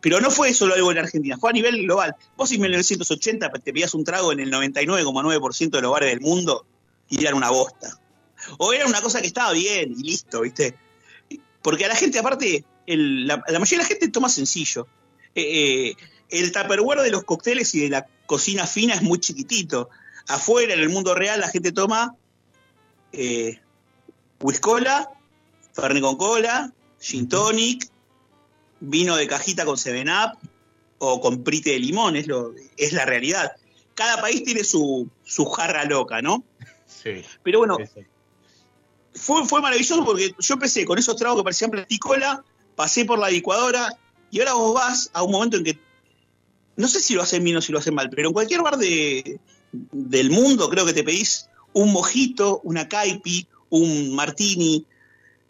pero 0.00 0.20
no 0.20 0.30
fue 0.30 0.52
solo 0.54 0.74
algo 0.74 0.90
en 0.92 0.98
Argentina, 0.98 1.36
fue 1.38 1.50
a 1.50 1.52
nivel 1.52 1.82
global. 1.82 2.14
Vos 2.36 2.50
en 2.52 2.60
1980 2.60 3.50
te 3.50 3.72
pedías 3.72 3.94
un 3.94 4.04
trago 4.04 4.32
en 4.32 4.40
el 4.40 4.50
99,9% 4.52 5.70
de 5.70 5.80
los 5.82 5.92
bares 5.92 6.10
del 6.10 6.20
mundo 6.20 6.64
y 7.08 7.20
eran 7.20 7.34
una 7.34 7.50
bosta. 7.50 7.98
O 8.58 8.72
era 8.72 8.86
una 8.86 9.00
cosa 9.00 9.20
que 9.20 9.26
estaba 9.26 9.52
bien 9.52 9.92
y 9.98 10.02
listo, 10.02 10.42
¿viste? 10.42 10.76
Porque 11.62 11.84
a 11.84 11.88
la 11.88 11.96
gente, 11.96 12.18
aparte, 12.18 12.64
el- 12.86 13.26
la, 13.26 13.42
la 13.48 13.58
mayoría 13.58 13.78
de 13.78 13.84
la 13.84 13.88
gente 13.88 14.08
toma 14.08 14.28
sencillo. 14.28 14.86
Eh, 15.34 15.90
eh, 15.90 15.96
el 16.30 16.52
tupperware 16.52 17.00
de 17.00 17.10
los 17.10 17.24
cócteles 17.24 17.74
y 17.74 17.80
de 17.80 17.88
la 17.90 18.06
cocina 18.26 18.66
fina 18.66 18.94
es 18.94 19.02
muy 19.02 19.18
chiquitito. 19.18 19.88
Afuera, 20.28 20.74
en 20.74 20.80
el 20.80 20.88
mundo 20.88 21.14
real, 21.14 21.40
la 21.40 21.48
gente 21.48 21.72
toma 21.72 22.14
eh, 23.12 23.60
Whiskola, 24.40 25.10
Fernet 25.72 26.02
con 26.02 26.16
cola, 26.16 26.72
Gin 27.00 27.28
Tonic, 27.28 27.88
vino 28.80 29.16
de 29.16 29.26
cajita 29.26 29.64
con 29.64 29.76
7-Up 29.76 30.38
o 30.98 31.20
con 31.20 31.42
prite 31.42 31.70
de 31.70 31.78
limón, 31.78 32.16
es, 32.16 32.26
lo, 32.26 32.54
es 32.76 32.92
la 32.92 33.04
realidad. 33.04 33.52
Cada 33.94 34.20
país 34.20 34.44
tiene 34.44 34.64
su, 34.64 35.08
su 35.24 35.44
jarra 35.46 35.84
loca, 35.84 36.22
¿no? 36.22 36.44
Sí. 36.86 37.22
Pero 37.42 37.60
bueno, 37.60 37.76
fue, 39.14 39.44
fue 39.46 39.60
maravilloso 39.60 40.04
porque 40.04 40.34
yo 40.38 40.54
empecé 40.54 40.84
con 40.84 40.98
esos 40.98 41.16
tragos 41.16 41.38
que 41.38 41.44
parecían 41.44 41.70
platicola, 41.70 42.44
pasé 42.74 43.04
por 43.04 43.18
la 43.18 43.30
licuadora 43.30 43.96
y 44.30 44.40
ahora 44.40 44.54
vos 44.54 44.74
vas 44.74 45.10
a 45.12 45.22
un 45.22 45.32
momento 45.32 45.56
en 45.56 45.64
que 45.64 45.78
no 46.76 46.88
sé 46.88 47.00
si 47.00 47.14
lo 47.14 47.22
hacen 47.22 47.44
bien 47.44 47.56
o 47.56 47.60
si 47.60 47.72
lo 47.72 47.78
hacen 47.78 47.94
mal, 47.94 48.10
pero 48.10 48.28
en 48.28 48.34
cualquier 48.34 48.62
bar 48.62 48.76
de, 48.76 49.38
del 49.92 50.30
mundo 50.30 50.68
creo 50.68 50.84
que 50.84 50.92
te 50.92 51.04
pedís 51.04 51.48
un 51.72 51.92
mojito, 51.92 52.60
una 52.64 52.88
caipi, 52.88 53.46
un 53.70 54.14
martini, 54.14 54.86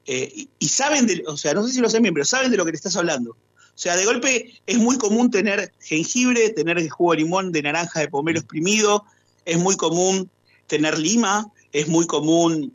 eh, 0.06 0.30
y, 0.34 0.48
y 0.58 0.68
saben, 0.68 1.06
de, 1.06 1.22
o 1.26 1.36
sea, 1.36 1.54
no 1.54 1.66
sé 1.66 1.72
si 1.72 1.80
lo 1.80 1.88
bien, 1.88 2.14
pero 2.14 2.24
saben 2.24 2.50
de 2.50 2.56
lo 2.56 2.64
que 2.64 2.72
te 2.72 2.76
estás 2.76 2.96
hablando. 2.96 3.30
O 3.32 3.76
sea, 3.78 3.96
de 3.96 4.04
golpe 4.04 4.52
es 4.66 4.78
muy 4.78 4.98
común 4.98 5.30
tener 5.30 5.72
jengibre, 5.80 6.50
tener 6.50 6.88
jugo 6.88 7.12
de 7.12 7.18
limón, 7.18 7.50
de 7.50 7.62
naranja, 7.62 8.00
de 8.00 8.08
pomelo 8.08 8.38
exprimido, 8.38 9.04
es 9.44 9.58
muy 9.58 9.76
común 9.76 10.30
tener 10.66 10.98
lima, 10.98 11.50
es 11.72 11.88
muy 11.88 12.06
común 12.06 12.72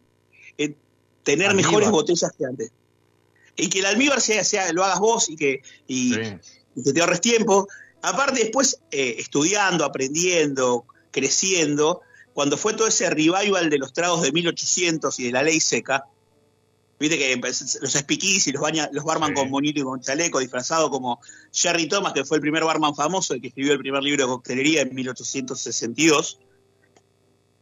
eh, 0.58 0.76
tener 1.24 1.50
Almíbar. 1.50 1.72
mejores 1.72 1.90
botellas 1.92 2.32
que 2.38 2.46
antes. 2.46 2.72
Y 3.56 3.70
que 3.70 3.80
el 3.80 3.86
almíbar 3.86 4.22
sea, 4.22 4.44
sea, 4.44 4.72
lo 4.74 4.84
hagas 4.84 5.00
vos 5.00 5.30
y 5.30 5.36
que, 5.36 5.62
y, 5.88 6.14
Sí. 6.14 6.20
y 6.76 6.84
que 6.84 6.94
te 6.94 7.00
ahorres 7.02 7.22
tiempo. 7.22 7.68
Aparte, 8.02 8.42
después, 8.42 8.80
eh, 8.92 9.16
estudiando, 9.20 9.86
aprendiendo, 9.86 10.86
creciendo, 11.12 12.02
cuando 12.34 12.58
fue 12.58 12.74
todo 12.74 12.88
ese 12.88 13.10
revival 13.10 13.70
de 13.70 13.78
los 13.78 13.92
tragos 13.94 14.22
de 14.22 14.32
1800 14.32 15.20
y 15.20 15.26
de 15.26 15.32
la 15.32 15.44
ley 15.44 15.60
seca, 15.60 16.06
viste 17.00 17.18
que 17.18 17.36
los 17.38 17.92
speakeasy 17.94 18.50
y 18.50 18.54
los, 18.54 18.62
baña- 18.62 18.90
los 18.92 19.04
barman 19.06 19.30
Sí. 19.30 19.36
con 19.36 19.50
monito 19.50 19.80
y 19.80 19.84
con 19.84 20.02
chaleco, 20.02 20.40
disfrazado 20.40 20.90
como 20.90 21.20
Jerry 21.54 21.88
Thomas, 21.88 22.14
que 22.14 22.26
fue 22.26 22.38
el 22.38 22.42
primer 22.42 22.64
barman 22.64 22.94
famoso, 22.96 23.34
el 23.34 23.42
que 23.42 23.48
escribió 23.48 23.74
el 23.74 23.80
primer 23.80 24.04
libro 24.04 24.26
de 24.26 24.30
coctelería 24.30 24.82
en 24.82 24.94
1862. 24.94 26.40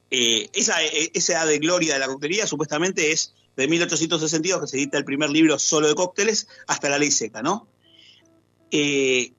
Eh, 0.09 0.49
esa, 0.53 0.81
eh, 0.83 1.11
esa 1.13 1.33
edad 1.33 1.47
de 1.47 1.59
gloria 1.59 1.93
de 1.95 1.99
la 1.99 2.07
coctelería 2.07 2.47
supuestamente 2.47 3.11
es 3.11 3.33
de 3.57 3.67
1862, 3.67 4.61
que 4.61 4.67
se 4.67 4.77
edita 4.77 4.97
el 4.97 5.05
primer 5.05 5.29
libro 5.29 5.59
solo 5.59 5.87
de 5.87 5.95
cócteles, 5.95 6.47
hasta 6.67 6.89
la 6.89 6.97
ley 6.97 7.11
seca, 7.11 7.41
¿no? 7.41 7.67
Eh, 8.71 9.33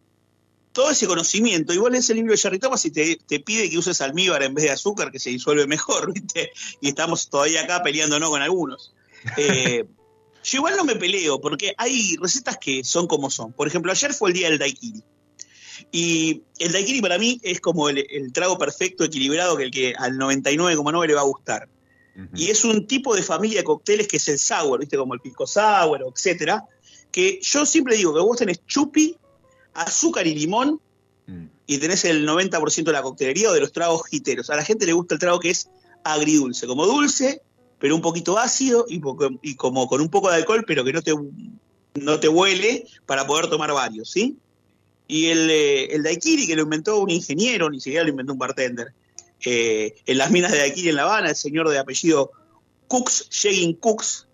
todo 0.73 0.91
ese 0.91 1.07
conocimiento, 1.07 1.73
y 1.73 1.79
vos 1.79 1.91
lees 1.91 2.09
el 2.11 2.17
libro 2.17 2.33
de 2.33 2.39
Jerry 2.39 2.59
Thomas 2.59 2.85
y 2.85 2.91
te, 2.91 3.17
te 3.27 3.41
pide 3.41 3.69
que 3.71 3.79
uses 3.79 4.01
almíbar 4.01 4.43
en 4.43 4.55
vez 4.55 4.65
de 4.65 4.71
azúcar, 4.71 5.11
que 5.11 5.19
se 5.19 5.31
disuelve 5.31 5.67
mejor, 5.67 6.13
¿viste? 6.15 6.51
Y 6.81 6.89
estamos 6.89 7.29
todavía 7.31 7.63
acá 7.63 7.83
peleándonos 7.83 8.29
con 8.29 8.43
algunos. 8.43 8.93
Eh, 9.37 9.85
yo 10.45 10.59
igual 10.59 10.77
no 10.77 10.85
me 10.85 10.97
peleo, 10.97 11.41
porque 11.41 11.75
hay 11.77 12.17
recetas 12.21 12.57
que 12.59 12.85
son 12.85 13.07
como 13.07 13.31
son. 13.31 13.53
Por 13.53 13.67
ejemplo, 13.67 13.93
ayer 13.93 14.15
fue 14.15 14.31
el 14.31 14.35
día 14.35 14.49
del 14.49 14.59
daiquiri. 14.59 15.03
Y 15.93 16.43
el 16.59 16.73
daiquiri 16.73 17.01
para 17.01 17.19
mí 17.19 17.41
es 17.43 17.61
como 17.61 17.89
el, 17.89 17.99
el 18.11 18.33
trago 18.33 18.59
perfecto, 18.59 19.05
equilibrado, 19.05 19.57
que 19.57 19.65
el 19.65 19.71
que 19.71 19.95
al 19.97 20.15
99,9 20.17 21.07
le 21.07 21.15
va 21.15 21.21
a 21.21 21.25
gustar. 21.25 21.69
Y 22.35 22.51
es 22.51 22.65
un 22.65 22.89
tipo 22.89 23.15
de 23.15 23.23
familia 23.23 23.61
de 23.61 23.65
cócteles 23.65 24.09
que 24.09 24.17
es 24.17 24.29
el 24.29 24.41
sour, 24.41 24.81
¿viste? 24.81 24.97
Como 24.97 25.15
el 25.15 25.21
pisco 25.21 25.47
sour, 25.47 26.05
etcétera. 26.13 26.65
Que 27.13 27.39
yo 27.41 27.65
siempre 27.65 27.97
digo 27.97 28.13
que 28.13 28.21
vos 28.21 28.37
tenés 28.37 28.67
chupi, 28.67 29.17
azúcar 29.75 30.27
y 30.27 30.35
limón 30.35 30.81
Mm. 31.29 31.45
y 31.67 31.77
tenés 31.77 32.07
el 32.07 32.27
90% 32.27 32.85
de 32.85 32.93
la 32.93 33.03
coctelería 33.03 33.51
o 33.51 33.53
de 33.53 33.61
los 33.61 33.71
tragos 33.71 34.07
jiteros. 34.09 34.49
A 34.49 34.57
la 34.57 34.65
gente 34.65 34.87
le 34.87 34.95
gusta 34.95 35.15
el 35.15 35.21
trago 35.21 35.39
que 35.39 35.51
es 35.51 35.69
agridulce, 36.03 36.67
como 36.67 36.87
dulce, 36.87 37.43
pero 37.79 37.95
un 37.95 38.03
poquito 38.03 38.39
ácido 38.39 38.87
y, 38.89 38.99
poco- 38.99 39.31
y 39.43 39.55
como 39.57 39.87
con 39.89 40.01
un 40.01 40.09
poco 40.09 40.29
de 40.31 40.37
alcohol, 40.37 40.65
pero 40.67 40.85
que 40.85 40.93
no 40.93 41.03
te, 41.03 41.15
no 41.95 42.21
te 42.21 42.29
huele 42.29 42.87
para 43.07 43.27
poder 43.27 43.49
tomar 43.49 43.73
varios, 43.73 44.11
¿sí? 44.11 44.37
Y 45.07 45.27
el, 45.27 45.51
eh, 45.51 45.95
el 45.95 46.03
daiquiri, 46.03 46.47
que 46.47 46.57
lo 46.57 46.63
inventó 46.63 46.99
un 47.01 47.11
ingeniero, 47.11 47.71
ni 47.71 47.81
siquiera 47.81 48.05
lo 48.05 48.11
inventó 48.11 48.33
un 48.33 48.39
bartender, 48.39 48.89
eh, 49.45 49.95
en 50.07 50.19
las 50.19 50.31
minas 50.31 50.53
de 50.53 50.59
daiquiri 50.59 50.89
en 50.91 50.97
La 50.97 51.03
Habana, 51.05 51.31
el 51.31 51.37
señor 51.37 51.69
de 51.71 51.79
apellido 51.79 52.31
Cooks, 52.89 53.29
Jeggin 53.31 53.75
Cooks, 53.75 54.27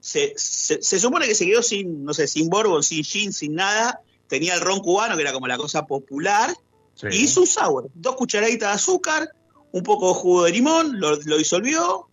se, 0.00 0.34
se- 0.36 0.82
se 0.82 0.98
supone 1.00 1.26
que 1.26 1.34
se 1.34 1.46
quedó 1.46 1.62
sin, 1.62 2.04
no 2.04 2.12
sé, 2.14 2.26
sin 2.28 2.48
bourbon, 2.48 2.82
sin 2.82 3.02
gin, 3.04 3.32
sin 3.32 3.54
nada, 3.54 4.00
tenía 4.28 4.54
el 4.54 4.60
ron 4.60 4.80
cubano, 4.80 5.16
que 5.16 5.22
era 5.22 5.32
como 5.32 5.46
la 5.46 5.56
cosa 5.56 5.86
popular, 5.86 6.54
Sí. 6.94 7.06
y 7.10 7.16
hizo 7.24 7.40
un 7.40 7.46
sour, 7.46 7.88
dos 7.94 8.16
cucharaditas 8.16 8.68
de 8.68 8.74
azúcar, 8.74 9.28
un 9.72 9.82
poco 9.82 10.08
de 10.08 10.14
jugo 10.14 10.44
de 10.44 10.52
limón, 10.52 11.00
lo, 11.00 11.16
lo 11.16 11.38
disolvió, 11.38 12.06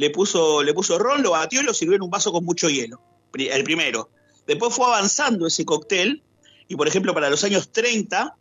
le 0.00 0.08
puso, 0.08 0.62
le 0.62 0.72
puso 0.72 0.98
ron, 0.98 1.22
lo 1.22 1.32
batió 1.32 1.60
y 1.60 1.64
lo 1.64 1.74
sirvió 1.74 1.96
en 1.96 2.00
un 2.00 2.08
vaso 2.08 2.32
con 2.32 2.42
mucho 2.42 2.70
hielo. 2.70 3.02
El 3.34 3.62
primero. 3.64 4.08
Después 4.46 4.74
fue 4.74 4.86
avanzando 4.86 5.46
ese 5.46 5.66
cóctel, 5.66 6.22
y 6.68 6.74
por 6.74 6.88
ejemplo, 6.88 7.12
para 7.12 7.28
los 7.28 7.44
años 7.44 7.70
30, 7.70 8.34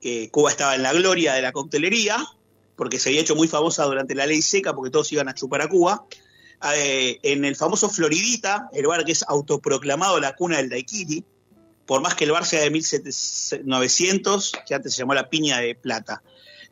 que 0.00 0.30
Cuba 0.30 0.50
estaba 0.50 0.74
en 0.74 0.82
la 0.82 0.94
gloria 0.94 1.34
de 1.34 1.42
la 1.42 1.52
coctelería, 1.52 2.16
porque 2.76 2.98
se 2.98 3.10
había 3.10 3.20
hecho 3.20 3.36
muy 3.36 3.46
famosa 3.46 3.84
durante 3.84 4.14
la 4.14 4.24
ley 4.24 4.40
seca, 4.40 4.74
porque 4.74 4.90
todos 4.90 5.12
iban 5.12 5.28
a 5.28 5.34
chupar 5.34 5.60
a 5.60 5.68
Cuba. 5.68 6.06
eh, 6.74 7.18
en 7.22 7.44
el 7.44 7.56
famoso 7.56 7.90
Floridita, 7.90 8.70
el 8.72 8.86
bar 8.86 9.04
que 9.04 9.12
es 9.12 9.22
autoproclamado 9.28 10.18
la 10.18 10.34
cuna 10.34 10.56
del 10.56 10.70
daiquiri, 10.70 11.22
por 11.84 12.00
más 12.00 12.14
que 12.14 12.24
el 12.24 12.32
bar 12.32 12.46
sea 12.46 12.62
de 12.62 12.70
1900, 12.70 14.52
que 14.66 14.74
antes 14.74 14.94
se 14.94 15.00
llamó 15.00 15.12
la 15.12 15.28
Piña 15.28 15.60
de 15.60 15.74
Plata, 15.74 16.22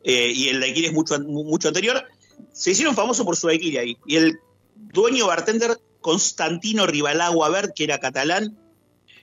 eh, 0.03 0.31
y 0.33 0.49
el 0.49 0.61
daiquiri 0.61 0.87
es 0.87 0.93
mucho, 0.93 1.19
mucho 1.19 1.67
anterior, 1.67 2.03
se 2.51 2.71
hicieron 2.71 2.95
famosos 2.95 3.25
por 3.25 3.35
su 3.35 3.47
daiquiri 3.47 3.77
ahí. 3.77 3.97
Y 4.05 4.17
el 4.17 4.39
dueño 4.75 5.27
bartender 5.27 5.79
Constantino 6.01 6.85
Rivalagua 6.85 7.49
que 7.75 7.83
era 7.83 7.99
catalán, 7.99 8.57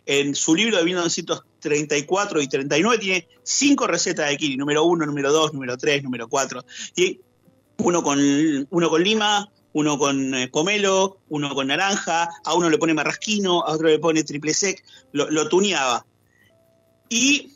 en 0.07 0.35
su 0.35 0.55
libro 0.55 0.79
de 0.79 0.85
1934 0.85 2.41
y 2.41 2.49
39 2.49 2.99
tiene 2.99 3.29
cinco 3.43 3.87
recetas 3.87 4.25
de 4.25 4.31
daiquiri, 4.31 4.57
número 4.57 4.85
uno, 4.85 5.07
número 5.07 5.31
dos, 5.31 5.53
número 5.53 5.77
tres, 5.77 6.03
número 6.03 6.29
cuatro. 6.29 6.65
Y 6.97 7.21
uno 7.77 8.03
con, 8.03 8.19
uno 8.71 8.91
con 8.91 9.05
lima, 9.05 9.49
uno 9.73 9.99
con 9.99 10.35
eh, 10.35 10.49
pomelo, 10.49 11.19
uno 11.29 11.55
con 11.55 11.69
naranja, 11.69 12.29
a 12.45 12.55
uno 12.55 12.69
le 12.71 12.79
pone 12.79 12.95
marrasquino, 12.95 13.62
a 13.62 13.73
otro 13.73 13.89
le 13.89 13.99
pone 13.99 14.25
triple 14.25 14.55
sec, 14.55 14.83
lo, 15.12 15.31
lo 15.31 15.49
tuneaba. 15.49 16.05
Y 17.09 17.53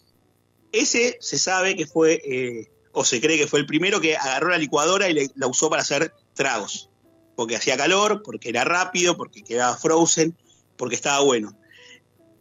ese 0.72 1.16
se 1.20 1.38
sabe 1.38 1.76
que 1.76 1.86
fue, 1.86 2.20
eh, 2.24 2.70
o 2.94 3.04
se 3.04 3.20
cree 3.20 3.36
que 3.36 3.46
fue 3.46 3.60
el 3.60 3.66
primero 3.66 4.00
que 4.00 4.16
agarró 4.16 4.48
la 4.50 4.58
licuadora 4.58 5.08
y 5.08 5.12
le- 5.12 5.30
la 5.34 5.46
usó 5.46 5.68
para 5.68 5.82
hacer 5.82 6.14
tragos. 6.32 6.88
Porque 7.36 7.56
hacía 7.56 7.76
calor, 7.76 8.22
porque 8.22 8.48
era 8.48 8.64
rápido, 8.64 9.16
porque 9.16 9.42
quedaba 9.42 9.76
frozen, 9.76 10.36
porque 10.76 10.94
estaba 10.94 11.20
bueno. 11.20 11.56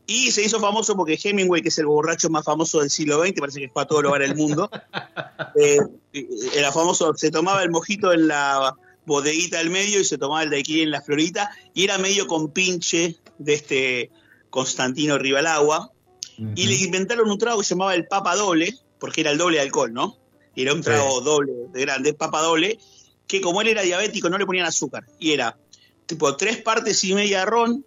Y 0.05 0.31
se 0.31 0.43
hizo 0.43 0.59
famoso 0.59 0.95
porque 0.95 1.17
Hemingway, 1.21 1.61
que 1.61 1.69
es 1.69 1.77
el 1.79 1.85
borracho 1.87 2.29
más 2.29 2.43
famoso 2.45 2.81
del 2.81 2.89
siglo 2.89 3.21
XX, 3.23 3.39
parece 3.39 3.59
que 3.59 3.69
fue 3.69 3.83
a 3.83 3.85
todo 3.85 4.01
lugar 4.01 4.21
del 4.21 4.35
mundo, 4.35 4.69
eh, 5.55 5.79
era 6.53 6.71
famoso, 6.71 7.13
se 7.15 7.31
tomaba 7.31 7.63
el 7.63 7.71
mojito 7.71 8.11
en 8.13 8.27
la 8.27 8.75
bodeguita 9.05 9.57
del 9.57 9.69
medio 9.69 9.99
y 9.99 10.05
se 10.05 10.17
tomaba 10.17 10.43
el 10.43 10.49
daiquiri 10.49 10.81
en 10.81 10.91
la 10.91 11.01
florita, 11.01 11.49
y 11.73 11.85
era 11.85 11.97
medio 11.97 12.27
compinche 12.27 13.17
de 13.39 13.53
este 13.53 14.11
Constantino 14.49 15.17
Rivalagua, 15.17 15.91
y 16.55 16.67
le 16.67 16.75
inventaron 16.75 17.29
un 17.29 17.37
trago 17.37 17.59
que 17.59 17.65
se 17.65 17.73
llamaba 17.75 17.95
el 17.95 18.05
papa 18.07 18.35
doble, 18.35 18.75
porque 18.99 19.21
era 19.21 19.31
el 19.31 19.37
doble 19.37 19.57
de 19.57 19.63
alcohol, 19.63 19.93
¿no? 19.93 20.17
Y 20.55 20.63
era 20.63 20.73
un 20.73 20.81
trago 20.81 21.21
doble, 21.21 21.53
de 21.71 21.81
grande, 21.81 22.13
papa 22.13 22.41
doble, 22.41 22.77
que 23.27 23.41
como 23.41 23.61
él 23.61 23.69
era 23.69 23.81
diabético 23.81 24.29
no 24.29 24.37
le 24.37 24.45
ponían 24.45 24.65
azúcar. 24.65 25.05
Y 25.19 25.31
era 25.31 25.57
tipo 26.05 26.35
tres 26.37 26.61
partes 26.61 27.03
y 27.03 27.13
media 27.13 27.39
de 27.39 27.45
ron, 27.45 27.85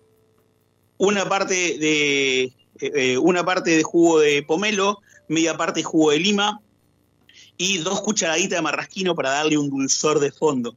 una 0.99 1.29
parte 1.29 1.55
de, 1.55 2.43
eh, 2.43 2.53
eh, 2.81 3.19
una 3.19 3.45
parte 3.45 3.77
de 3.77 3.83
jugo 3.83 4.21
de 4.21 4.43
pomelo, 4.43 5.01
media 5.29 5.57
parte 5.57 5.81
de 5.81 5.85
jugo 5.85 6.11
de 6.11 6.19
lima 6.19 6.61
y 7.57 7.79
dos 7.79 8.01
cucharaditas 8.03 8.59
de 8.59 8.63
marrasquino 8.63 9.15
para 9.15 9.31
darle 9.31 9.59
un 9.59 9.71
dulzor 9.71 10.21
de 10.21 10.31
fondo. 10.31 10.77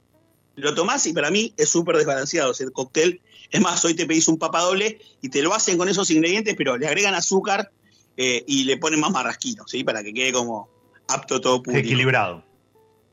Lo 0.56 0.74
tomás 0.74 1.06
y 1.06 1.12
para 1.12 1.30
mí 1.30 1.52
es 1.56 1.68
súper 1.68 1.96
desbalanceado. 1.96 2.50
O 2.50 2.54
sea, 2.54 2.66
el 2.66 2.72
cóctel, 2.72 3.20
es 3.50 3.60
más, 3.60 3.84
hoy 3.84 3.94
te 3.94 4.06
pedís 4.06 4.28
un 4.28 4.38
papa 4.38 4.60
doble 4.60 4.98
y 5.20 5.28
te 5.28 5.42
lo 5.42 5.54
hacen 5.54 5.78
con 5.78 5.88
esos 5.88 6.10
ingredientes, 6.10 6.54
pero 6.56 6.76
le 6.76 6.86
agregan 6.86 7.14
azúcar 7.14 7.70
eh, 8.16 8.44
y 8.46 8.64
le 8.64 8.76
ponen 8.76 9.00
más 9.00 9.10
marrasquino, 9.10 9.66
¿sí? 9.66 9.84
Para 9.84 10.02
que 10.02 10.12
quede 10.12 10.32
como 10.32 10.68
apto 11.10 11.40
todo 11.40 11.62
público. 11.62 11.86
Equilibrado. 11.86 12.44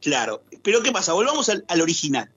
Claro. 0.02 0.44
Pero 0.64 0.82
¿qué 0.84 0.92
pasa? 0.92 1.14
Volvamos 1.14 1.50
al, 1.50 1.66
al 1.68 1.82
original. 1.82 2.30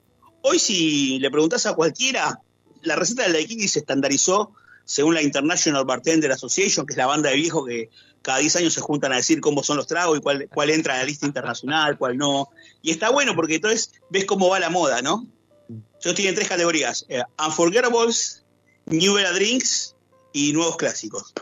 Hoy 0.42 0.58
si 0.58 1.18
le 1.18 1.30
preguntás 1.30 1.66
a 1.66 1.74
cualquiera, 1.74 2.40
la 2.82 2.96
receta 2.96 3.22
del 3.24 3.32
daiquiri 3.34 3.68
se 3.68 3.80
estandarizó 3.80 4.52
según 4.84 5.14
la 5.14 5.22
International 5.22 5.84
Bartender 5.84 6.32
Association, 6.32 6.86
que 6.86 6.94
es 6.94 6.96
la 6.96 7.06
banda 7.06 7.30
de 7.30 7.36
viejos 7.36 7.66
que 7.66 7.90
cada 8.22 8.38
10 8.38 8.56
años 8.56 8.74
se 8.74 8.80
juntan 8.80 9.12
a 9.12 9.16
decir 9.16 9.40
cómo 9.40 9.62
son 9.62 9.76
los 9.76 9.86
tragos 9.86 10.18
y 10.18 10.20
cuál, 10.20 10.48
cuál 10.52 10.70
entra 10.70 10.94
a 10.94 10.98
la 10.98 11.04
lista 11.04 11.26
internacional, 11.26 11.96
cuál 11.96 12.16
no. 12.16 12.48
Y 12.82 12.90
está 12.90 13.10
bueno 13.10 13.34
porque 13.36 13.56
entonces 13.56 13.92
ves 14.10 14.24
cómo 14.24 14.48
va 14.48 14.58
la 14.58 14.68
moda, 14.70 15.00
¿no? 15.00 15.26
Yo 15.68 16.10
estoy 16.10 16.26
en 16.26 16.34
tres 16.34 16.48
categorías. 16.48 17.06
eh, 17.08 17.22
Unforgettables, 17.38 18.44
New 18.86 19.16
Era 19.16 19.32
Drinks 19.32 19.94
y 20.32 20.52
Nuevos 20.52 20.76
Clásicos. 20.76 21.32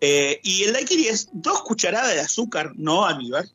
Eh, 0.00 0.40
y 0.42 0.62
el 0.64 0.72
daiquiri 0.72 1.08
es 1.08 1.28
dos 1.32 1.62
cucharadas 1.62 2.14
de 2.14 2.20
azúcar, 2.20 2.72
no 2.76 3.04
almíbar, 3.04 3.46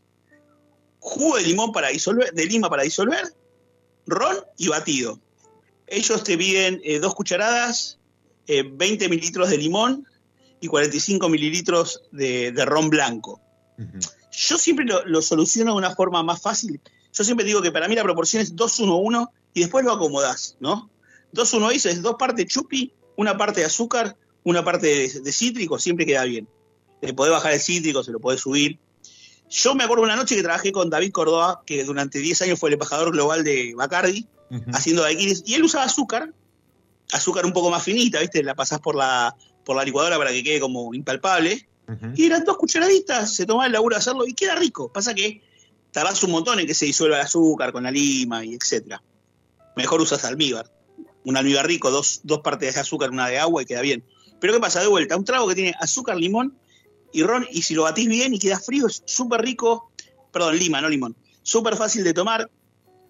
jugo 1.02 1.36
de 1.36 1.44
limón 1.44 1.72
para 1.72 1.90
disolver, 1.90 2.32
de 2.32 2.46
lima 2.46 2.70
para 2.70 2.84
disolver, 2.84 3.34
ron 4.06 4.38
y 4.58 4.70
batido. 4.70 5.20
Ellos 5.88 6.24
te 6.24 6.38
piden 6.38 6.80
eh, 6.84 7.00
dos 7.00 7.16
cucharadas, 7.16 8.00
eh, 8.48 8.64
20 8.64 9.10
mililitros 9.10 9.50
de 9.50 9.58
limón 9.58 10.08
y 10.62 10.68
45 10.68 11.28
mililitros 11.28 12.04
de, 12.12 12.52
de 12.52 12.66
ron 12.66 12.90
blanco. 12.90 13.42
Yo 14.32 14.58
siempre 14.60 14.86
lo, 14.86 15.04
lo 15.06 15.22
soluciono 15.24 15.72
de 15.72 15.78
una 15.78 15.96
forma 15.96 16.22
más 16.22 16.40
fácil. 16.40 16.80
Yo 17.12 17.24
siempre 17.24 17.46
digo 17.46 17.62
que 17.62 17.72
para 17.72 17.88
mí 17.88 17.96
la 17.96 18.04
proporción 18.04 18.42
es 18.42 18.56
2-1-1 18.56 19.30
y 19.56 19.62
después 19.62 19.84
lo 19.84 19.92
acomodás, 19.92 20.56
¿no? 20.60 20.90
2-1 21.34 21.86
es 21.90 22.02
dos 22.02 22.16
partes 22.18 22.46
chupi, 22.46 22.94
una 23.18 23.38
parte 23.38 23.62
de 23.62 23.66
azúcar, 23.66 24.16
una 24.44 24.64
parte 24.64 24.88
de, 24.88 25.20
de 25.22 25.32
cítrico, 25.32 25.80
siempre 25.80 26.06
queda 26.06 26.24
bien. 26.26 26.48
Le 27.02 27.14
podés 27.14 27.34
bajar 27.34 27.54
el 27.54 27.60
cítrico, 27.60 28.04
se 28.04 28.12
lo 28.12 28.20
podés 28.20 28.42
subir. 28.42 28.78
Yo 29.52 29.76
me 29.76 29.84
acuerdo 29.84 30.06
una 30.06 30.16
noche 30.16 30.38
que 30.38 30.44
trabajé 30.44 30.72
con 30.72 30.90
David 30.90 31.12
Córdoba, 31.12 31.62
que 31.66 31.84
durante 31.84 32.20
10 32.20 32.42
años 32.44 32.60
fue 32.60 32.70
el 32.70 32.76
embajador 32.76 33.12
global 33.12 33.44
de 33.44 33.74
Bacardi, 33.76 34.26
haciendo 34.72 35.02
daiquiris, 35.02 35.44
y 35.46 35.56
él 35.56 35.64
usaba 35.64 35.84
azúcar, 35.84 36.34
azúcar 37.12 37.46
un 37.46 37.52
poco 37.52 37.70
más 37.70 37.84
finita, 37.84 38.22
¿viste? 38.22 38.44
La 38.44 38.56
pasás 38.56 38.80
por 38.80 38.96
la, 38.96 39.36
por 39.66 39.76
la 39.76 39.84
licuadora 39.84 40.18
para 40.18 40.32
que 40.32 40.42
quede 40.42 40.62
como 40.62 40.94
impalpable. 40.94 41.68
Y 42.16 42.26
eran 42.26 42.46
dos 42.46 42.56
cucharaditas, 42.56 43.36
se 43.36 43.46
tomaba 43.46 43.66
el 43.66 43.74
laburo 43.74 43.96
de 43.96 44.00
hacerlo 44.00 44.26
y 44.26 44.34
queda 44.34 44.56
rico. 44.56 44.90
Pasa 44.94 45.14
que 45.14 45.42
tardás 45.92 46.24
un 46.24 46.32
montón 46.32 46.58
en 46.62 46.66
que 46.66 46.74
se 46.74 46.86
disuelva 46.86 47.18
el 47.18 47.24
azúcar 47.24 47.74
con 47.74 47.84
la 47.84 47.92
lima 47.92 48.46
y 48.46 48.54
etcétera. 48.54 49.04
Mejor 49.76 50.00
usas 50.00 50.24
almíbar. 50.24 50.72
Un 51.26 51.36
almíbar 51.36 51.68
rico, 51.68 51.92
dos, 51.92 52.22
dos 52.24 52.40
partes 52.40 52.76
de 52.76 52.80
azúcar, 52.80 53.10
una 53.10 53.28
de 53.28 53.40
agua 53.40 53.62
y 53.62 53.66
queda 53.66 53.82
bien. 53.82 54.06
Pero 54.40 54.54
¿qué 54.54 54.62
pasa? 54.62 54.80
De 54.80 54.88
vuelta, 54.88 55.18
un 55.18 55.26
trago 55.26 55.46
que 55.50 55.56
tiene 55.56 55.76
azúcar, 55.78 56.16
limón 56.16 56.56
y 57.12 57.24
ron, 57.24 57.46
y 57.52 57.62
si 57.62 57.74
lo 57.74 57.84
batís 57.84 58.08
bien 58.08 58.34
y 58.34 58.40
queda 58.40 58.60
frío, 58.60 58.88
es 58.88 59.04
súper 59.06 59.42
rico. 59.42 59.92
Perdón, 60.32 60.58
lima, 60.58 60.82
no 60.82 60.90
limón. 60.90 61.16
Súper 61.44 61.76
fácil 61.76 62.04
de 62.04 62.14
tomar. 62.14 62.50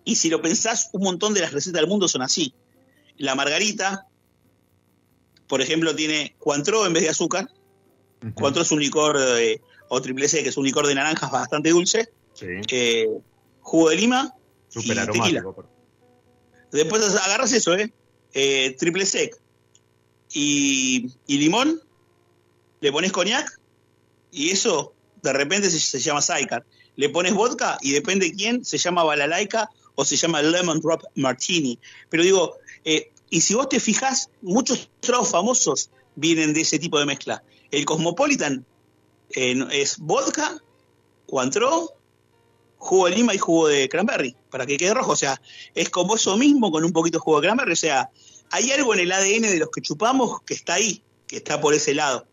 Y 0.03 0.15
si 0.15 0.29
lo 0.29 0.41
pensás, 0.41 0.89
un 0.93 1.03
montón 1.03 1.33
de 1.33 1.41
las 1.41 1.51
recetas 1.51 1.79
del 1.81 1.89
mundo 1.89 2.07
son 2.07 2.21
así. 2.21 2.53
La 3.17 3.35
margarita, 3.35 4.07
por 5.47 5.61
ejemplo, 5.61 5.95
tiene 5.95 6.35
Cointreau 6.39 6.85
en 6.85 6.93
vez 6.93 7.03
de 7.03 7.09
azúcar. 7.09 7.49
Cointreau 8.33 8.63
es 8.63 8.71
un 8.71 8.79
licor, 8.79 9.17
eh, 9.19 9.61
o 9.89 10.01
triple 10.01 10.27
C, 10.27 10.41
que 10.41 10.49
es 10.49 10.57
un 10.57 10.65
licor 10.65 10.87
de 10.87 10.95
naranjas 10.95 11.29
bastante 11.31 11.69
dulce. 11.69 12.09
Sí. 12.33 12.47
eh, 12.71 13.09
jugo 13.61 13.89
de 13.89 13.95
lima 13.95 14.33
Súper 14.69 14.97
y 14.97 15.11
tequila. 15.11 15.43
Después 16.71 17.03
agarras 17.15 17.51
eso, 17.51 17.75
¿eh? 17.75 17.93
Eh, 18.33 18.75
triple 18.79 19.05
sec 19.05 19.37
y, 20.31 21.11
y 21.27 21.37
limón, 21.37 21.81
le 22.79 22.91
pones 22.91 23.11
coñac 23.11 23.59
y 24.31 24.49
eso 24.49 24.93
de 25.21 25.33
repente 25.33 25.69
se, 25.69 25.99
llama 25.99 26.21
Sidecar. 26.21 26.65
Le 26.95 27.09
pones 27.09 27.33
vodka 27.33 27.77
y 27.81 27.91
depende 27.91 28.27
de 28.27 28.33
quién, 28.33 28.65
se 28.65 28.77
llama 28.77 29.03
balalaika 29.03 29.69
o 29.95 30.05
se 30.05 30.15
llama 30.15 30.41
lemon 30.41 30.79
drop 30.79 31.03
martini. 31.15 31.79
Pero 32.09 32.23
digo, 32.23 32.57
eh, 32.83 33.11
y 33.29 33.41
si 33.41 33.53
vos 33.53 33.69
te 33.69 33.79
fijas, 33.79 34.29
muchos 34.41 34.89
tragos 34.99 35.29
famosos 35.29 35.89
vienen 36.15 36.53
de 36.53 36.61
ese 36.61 36.79
tipo 36.79 36.99
de 36.99 37.05
mezcla. 37.05 37.43
El 37.71 37.85
Cosmopolitan 37.85 38.65
eh, 39.35 39.55
es 39.71 39.97
vodka, 39.99 40.61
Cointreau, 41.27 41.91
jugo 42.77 43.05
de 43.05 43.15
lima 43.15 43.33
y 43.33 43.37
jugo 43.37 43.67
de 43.67 43.87
cranberry, 43.87 44.35
para 44.49 44.65
que 44.65 44.77
quede 44.77 44.93
rojo. 44.93 45.11
O 45.11 45.15
sea, 45.15 45.41
es 45.75 45.89
como 45.89 46.15
eso 46.15 46.35
mismo 46.35 46.71
con 46.71 46.83
un 46.83 46.91
poquito 46.91 47.19
de 47.19 47.21
jugo 47.21 47.39
de 47.39 47.47
cranberry. 47.47 47.73
O 47.73 47.77
sea, 47.77 48.09
hay 48.49 48.71
algo 48.71 48.93
en 48.93 49.01
el 49.01 49.11
ADN 49.11 49.43
de 49.43 49.59
los 49.59 49.69
que 49.69 49.81
chupamos 49.81 50.41
que 50.41 50.53
está 50.53 50.73
ahí, 50.73 51.01
que 51.27 51.37
está 51.37 51.61
por 51.61 51.73
ese 51.73 51.93
lado. 51.93 52.27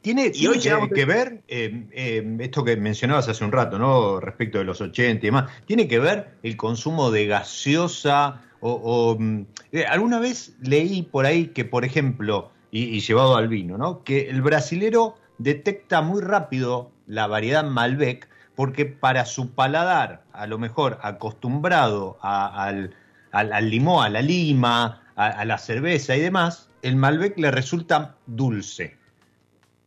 Tiene, 0.00 0.26
Y 0.26 0.30
tiene 0.32 0.48
hoy 0.54 0.88
que, 0.94 1.04
ver, 1.04 1.42
eh, 1.48 1.86
eh, 1.92 2.36
esto 2.40 2.64
que 2.64 2.76
mencionabas 2.76 3.28
hace 3.28 3.44
un 3.44 3.52
rato, 3.52 3.78
¿no? 3.78 4.20
Respecto 4.20 4.58
de 4.58 4.64
los 4.64 4.80
80 4.80 5.26
y 5.26 5.28
demás, 5.28 5.50
tiene 5.66 5.88
que 5.88 5.98
ver 5.98 6.38
el 6.42 6.56
consumo 6.56 7.10
de 7.10 7.26
gaseosa 7.26 8.42
o... 8.60 8.72
o, 8.72 9.16
mm, 9.18 9.46
eh, 9.72 9.84
alguna 9.86 10.18
vez 10.20 10.56
leí 10.62 11.02
por 11.02 11.26
ahí 11.26 11.48
que, 11.48 11.64
por 11.64 11.84
ejemplo, 11.84 12.52
y, 12.70 12.84
y 12.84 13.00
llevado 13.00 13.36
al 13.36 13.48
vino, 13.48 13.76
¿no? 13.76 14.02
Que 14.04 14.30
el 14.30 14.40
brasilero 14.42 15.16
detecta 15.38 16.00
muy 16.00 16.20
rápido 16.22 16.90
la 17.06 17.26
variedad 17.26 17.64
Malbec 17.64 18.28
porque 18.54 18.86
para 18.86 19.24
su 19.24 19.50
paladar, 19.54 20.24
a 20.32 20.46
lo 20.46 20.58
mejor 20.58 20.98
acostumbrado 21.02 22.18
a- 22.22 22.64
al, 22.64 22.94
al, 23.32 23.52
al 23.52 23.70
limón, 23.70 24.04
a 24.04 24.08
la 24.08 24.22
lima, 24.22 25.02
a, 25.16 25.26
a 25.26 25.44
la 25.44 25.58
cerveza 25.58 26.16
y 26.16 26.20
demás, 26.20 26.68
el 26.82 26.96
Malbec 26.96 27.38
le 27.38 27.50
resulta 27.50 28.16
dulce. 28.26 28.97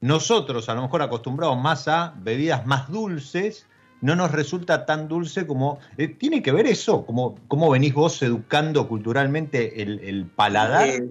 Nosotros, 0.02 0.68
a 0.68 0.74
lo 0.74 0.82
mejor 0.82 1.02
acostumbrados 1.04 1.58
más 1.58 1.88
a 1.88 2.14
bebidas 2.18 2.66
más 2.66 2.90
dulces, 2.90 3.68
no 4.02 4.16
nos 4.16 4.32
resulta 4.32 4.86
tan 4.86 5.08
dulce 5.08 5.46
como... 5.46 5.80
eh, 5.98 6.08
¿Tiene 6.08 6.42
que 6.42 6.52
ver 6.52 6.66
eso? 6.66 7.06
¿Cómo, 7.06 7.38
cómo 7.48 7.70
venís 7.70 7.94
vos 7.94 8.22
educando 8.24 8.88
culturalmente 8.88 9.82
el, 9.84 10.00
el 10.00 10.26
paladar? 10.26 10.88
Eh, 10.90 11.04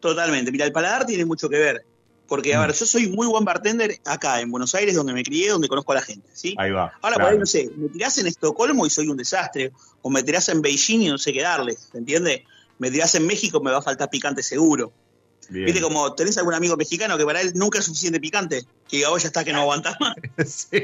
totalmente. 0.00 0.50
Mira, 0.50 0.64
el 0.64 0.72
paladar 0.72 1.04
tiene 1.06 1.24
mucho 1.26 1.48
que 1.48 1.58
ver. 1.58 1.84
Porque, 2.26 2.54
a 2.54 2.58
Mm. 2.58 2.62
ver, 2.62 2.72
yo 2.72 2.86
soy 2.86 3.08
muy 3.08 3.26
buen 3.26 3.44
bartender 3.44 3.98
acá 4.06 4.40
en 4.40 4.50
Buenos 4.50 4.74
Aires, 4.74 4.94
donde 4.94 5.12
me 5.12 5.22
crié, 5.22 5.50
donde 5.50 5.68
conozco 5.68 5.92
a 5.92 5.96
la 5.96 6.02
gente, 6.02 6.26
¿sí? 6.32 6.54
Ahí 6.56 6.70
va. 6.70 6.90
Ahora, 7.02 7.16
por 7.16 7.26
ahí, 7.26 7.36
no 7.38 7.44
sé, 7.44 7.68
me 7.76 7.90
tirás 7.90 8.16
en 8.16 8.26
Estocolmo 8.26 8.86
y 8.86 8.90
soy 8.90 9.08
un 9.08 9.18
desastre, 9.18 9.72
o 10.00 10.08
me 10.08 10.22
tirás 10.22 10.48
en 10.48 10.62
Beijing 10.62 11.02
y 11.02 11.08
no 11.08 11.18
sé 11.18 11.34
qué 11.34 11.42
darles, 11.42 11.90
¿se 11.92 11.98
entiende? 11.98 12.46
Me 12.78 12.90
tirás 12.90 13.14
en 13.16 13.26
México, 13.26 13.60
me 13.60 13.70
va 13.70 13.78
a 13.78 13.82
faltar 13.82 14.08
picante 14.08 14.42
seguro. 14.42 14.94
Bien. 15.52 15.66
Viste, 15.66 15.80
como 15.82 16.14
tenés 16.14 16.38
algún 16.38 16.54
amigo 16.54 16.76
mexicano 16.76 17.18
que 17.18 17.24
para 17.24 17.40
él 17.42 17.52
nunca 17.54 17.78
es 17.78 17.84
suficiente 17.84 18.18
picante, 18.20 18.62
que 18.88 18.96
diga, 18.98 19.10
"Oh, 19.10 19.18
ya 19.18 19.26
está, 19.26 19.44
que 19.44 19.52
no 19.52 19.60
aguantás 19.62 19.96
más. 20.00 20.16
Sí. 20.46 20.76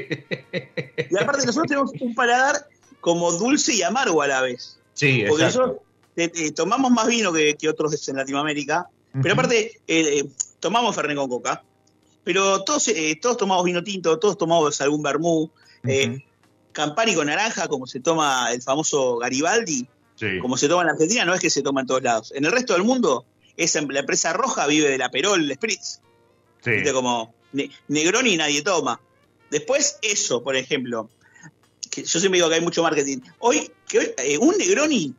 Y 1.09 1.17
aparte, 1.17 1.45
nosotros 1.45 1.67
tenemos 1.67 1.91
un 1.99 2.13
paladar 2.13 2.67
como 3.01 3.31
dulce 3.31 3.73
y 3.73 3.81
amargo 3.81 4.21
a 4.21 4.27
la 4.27 4.41
vez. 4.41 4.77
Sí, 4.93 5.23
Porque 5.27 5.45
exacto. 5.45 5.59
nosotros 5.67 5.83
eh, 6.17 6.31
eh, 6.35 6.51
tomamos 6.51 6.91
más 6.91 7.07
vino 7.07 7.31
que, 7.33 7.55
que 7.55 7.69
otros 7.69 8.07
en 8.09 8.17
Latinoamérica, 8.17 8.87
pero 9.23 9.33
aparte, 9.33 9.71
eh, 9.87 10.19
eh, 10.19 10.25
tomamos 10.59 10.93
Fernet 10.95 11.17
con 11.17 11.29
coca, 11.29 11.63
pero 12.23 12.63
todos, 12.63 12.87
eh, 12.89 13.17
todos 13.21 13.37
tomamos 13.37 13.63
vino 13.65 13.83
tinto, 13.83 14.19
todos 14.19 14.37
tomamos 14.37 14.79
algún 14.81 15.01
vermú, 15.01 15.49
Ujú. 15.83 16.17
Campari 16.73 17.15
con 17.15 17.25
naranja, 17.27 17.67
como 17.67 17.87
se 17.87 17.99
toma 18.01 18.51
el 18.51 18.61
famoso 18.61 19.17
Garibaldi, 19.17 19.87
Sí. 20.15 20.37
como 20.41 20.57
se 20.57 20.67
toma 20.67 20.83
en 20.83 20.89
Argentina, 20.89 21.23
no 21.25 21.33
es 21.33 21.39
que 21.39 21.49
se 21.49 21.61
toma 21.61 21.81
en 21.81 21.87
todos 21.87 22.03
lados. 22.03 22.33
En 22.35 22.43
el 22.45 22.51
resto 22.51 22.73
del 22.73 22.83
mundo, 22.83 23.25
esa, 23.63 23.81
la 23.81 23.99
empresa 23.99 24.33
roja 24.33 24.65
vive 24.67 24.89
de 24.89 24.97
la 24.97 25.09
Perol, 25.11 25.43
el 25.43 25.53
Spritz. 25.55 25.99
Sí. 26.63 26.71
¿Viste? 26.71 26.91
Como 26.93 27.33
ne- 27.53 27.69
Negroni 27.87 28.37
nadie 28.37 28.61
toma. 28.61 28.99
Después, 29.51 29.97
eso, 30.01 30.43
por 30.43 30.55
ejemplo. 30.55 31.09
Que 31.89 32.03
yo 32.03 32.19
siempre 32.19 32.37
digo 32.37 32.49
que 32.49 32.55
hay 32.55 32.61
mucho 32.61 32.83
marketing. 32.83 33.19
Hoy, 33.39 33.71
que 33.87 33.99
hoy, 33.99 34.11
eh, 34.17 34.37
un 34.37 34.55
Negroni 34.57 35.13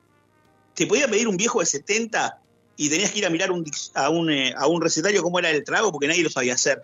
te 0.74 0.86
podía 0.86 1.08
pedir 1.08 1.26
un 1.28 1.36
viejo 1.36 1.60
de 1.60 1.66
70 1.66 2.38
y 2.76 2.88
tenías 2.88 3.10
que 3.10 3.18
ir 3.18 3.26
a 3.26 3.30
mirar 3.30 3.50
un 3.50 3.64
a, 3.94 4.08
un, 4.08 4.30
eh, 4.30 4.54
a 4.56 4.66
un 4.68 4.80
recetario 4.80 5.22
cómo 5.22 5.38
era 5.38 5.50
el 5.50 5.64
trago 5.64 5.90
porque 5.92 6.06
nadie 6.06 6.22
lo 6.22 6.30
sabía 6.30 6.54
hacer. 6.54 6.82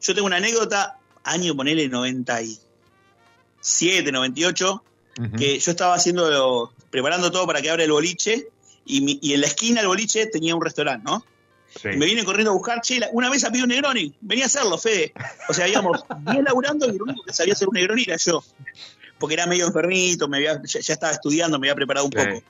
Yo 0.00 0.14
tengo 0.14 0.26
una 0.26 0.36
anécdota, 0.36 0.98
año 1.22 1.54
ponele 1.54 1.88
97, 1.88 4.10
98, 4.12 4.82
Ujú. 5.20 5.36
que 5.36 5.58
yo 5.58 5.70
estaba 5.70 5.94
haciendo, 5.94 6.72
preparando 6.90 7.30
todo 7.30 7.46
para 7.46 7.60
que 7.60 7.68
abra 7.70 7.84
el 7.84 7.92
boliche 7.92 8.48
y, 8.84 9.00
mi- 9.00 9.18
y 9.22 9.34
en 9.34 9.40
la 9.40 9.46
esquina 9.46 9.80
del 9.80 9.88
boliche 9.88 10.26
tenía 10.26 10.54
un 10.54 10.62
restaurante, 10.62 11.04
¿no? 11.04 11.24
Sí. 11.80 11.88
Me 11.96 12.04
vine 12.06 12.22
corriendo 12.24 12.50
a 12.50 12.54
buscar, 12.54 12.80
che, 12.82 13.00
una 13.12 13.30
vez 13.30 13.44
a 13.44 13.50
pedir 13.50 13.62
un 13.64 13.70
Negroni, 13.70 14.14
venía 14.20 14.44
a 14.44 14.46
hacerlo, 14.46 14.76
Fede. 14.76 15.12
O 15.48 15.54
sea, 15.54 15.64
digamos, 15.66 16.04
bien 16.18 16.44
laburando 16.44 16.86
y 16.86 16.90
el 16.96 17.00
único 17.02 17.22
que 17.22 17.32
sabía 17.32 17.54
hacer 17.54 17.68
un 17.68 17.74
Negroni 17.74 18.02
era 18.06 18.16
yo. 18.16 18.44
Porque 19.18 19.34
era 19.34 19.46
medio 19.46 19.66
enfermito, 19.66 20.28
me 20.28 20.36
había, 20.38 20.60
ya, 20.64 20.80
ya 20.80 20.92
estaba 20.92 21.12
estudiando, 21.12 21.58
me 21.58 21.68
había 21.68 21.74
preparado 21.76 22.06
un 22.06 22.12
Sí. 22.12 22.18
poco. 22.18 22.42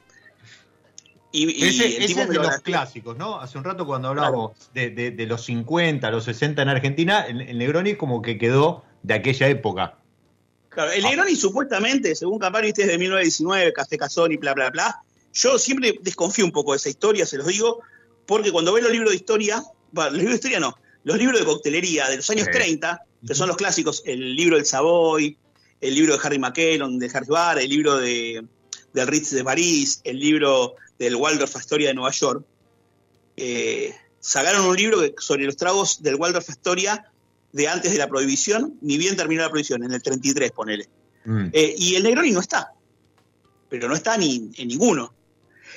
Y, 1.35 1.64
y 1.64 1.68
Ese, 1.68 1.87
el 1.87 1.92
ese 2.03 2.07
tipo 2.09 2.21
es 2.21 2.29
de 2.29 2.35
lo 2.35 2.42
los 2.42 2.61
clásicos, 2.61 3.16
¿no? 3.16 3.40
Hace 3.40 3.57
un 3.57 3.64
rato 3.64 3.87
cuando 3.87 4.09
hablábamos 4.09 4.53
de, 4.75 4.90
de- 4.90 5.12
de 5.12 5.27
los 5.27 5.45
50, 5.45 6.11
los 6.11 6.25
60 6.25 6.61
en 6.61 6.68
Argentina, 6.68 7.23
el, 7.23 7.40
el 7.40 7.57
Negroni 7.59 7.95
como 7.95 8.21
que 8.21 8.37
quedó 8.38 8.85
de 9.03 9.14
aquella 9.14 9.49
época. 9.49 9.95
Claro, 10.68 10.90
el 10.92 11.03
Negroni 11.03 11.35
supuestamente, 11.37 12.14
según 12.16 12.38
Campari, 12.38 12.66
viste, 12.68 12.83
es 12.83 12.88
de 12.88 12.99
1919, 12.99 13.73
Café 13.73 13.97
Cazón 13.99 14.33
y 14.33 14.37
bla, 14.37 14.53
bla, 14.53 14.71
bla. 14.71 15.03
Yo 15.33 15.59
siempre 15.59 15.99
desconfío 16.03 16.45
un 16.45 16.53
poco 16.53 16.73
de 16.73 16.77
esa 16.77 16.88
historia, 16.88 17.27
se 17.27 17.38
los 17.38 17.47
digo, 17.47 17.81
porque 18.27 18.53
cuando 18.53 18.73
ves 18.73 18.83
los 18.83 18.92
libros 18.92 19.11
de 19.11 19.16
historia, 19.16 19.62
bueno, 19.92 20.11
los 20.11 20.18
libros 20.18 20.33
de 20.33 20.37
historia 20.37 20.61
no, 20.61 20.77
los 21.05 21.16
libros 21.16 21.40
de 21.40 21.47
coctelería 21.47 22.09
de 22.09 22.16
los 22.16 22.31
años 22.31 22.47
Sí. 22.47 22.53
30, 22.53 23.05
que 23.27 23.35
son 23.35 23.49
los 23.49 23.57
clásicos, 23.57 24.03
el 24.05 24.37
libro 24.37 24.57
del 24.57 24.66
Savoy, 24.66 25.37
el 25.81 25.95
libro 25.95 26.16
de 26.16 26.21
Harry 26.23 26.38
McKellon, 26.38 26.99
de 26.99 27.11
Harry 27.12 27.27
Bar, 27.27 27.59
el 27.59 27.68
libro 27.68 27.97
de, 27.97 28.45
del 28.92 29.07
Ritz 29.07 29.31
de 29.31 29.45
París, 29.45 30.01
el 30.05 30.18
libro 30.18 30.77
del 30.99 31.16
Waldorf 31.16 31.57
Astoria 31.57 31.88
de 31.88 31.95
Nueva 31.95 32.12
York, 32.12 32.45
eh, 33.37 33.95
sacaron 34.21 34.66
un 34.66 34.77
libro 34.77 35.01
sobre 35.18 35.45
los 35.45 35.57
tragos 35.57 36.03
del 36.03 36.14
Waldorf 36.16 36.49
Astoria 36.49 37.11
de 37.53 37.68
antes 37.68 37.92
de 37.92 37.99
la 37.99 38.09
prohibición, 38.09 38.79
ni 38.81 38.99
bien 38.99 39.16
terminó 39.16 39.42
la 39.42 39.51
prohibición, 39.51 39.83
en 39.85 39.92
el 39.92 40.03
33, 40.03 40.53
ponele. 40.53 40.88
Mm. 41.25 41.47
Eh, 41.53 41.75
y 41.77 41.95
el 41.97 42.03
Negroni 42.03 42.31
no 42.31 42.40
está, 42.40 42.73
pero 43.68 43.88
no 43.88 43.95
está 43.95 44.16
ni 44.16 44.51
en 44.57 44.68
ninguno. 44.68 45.12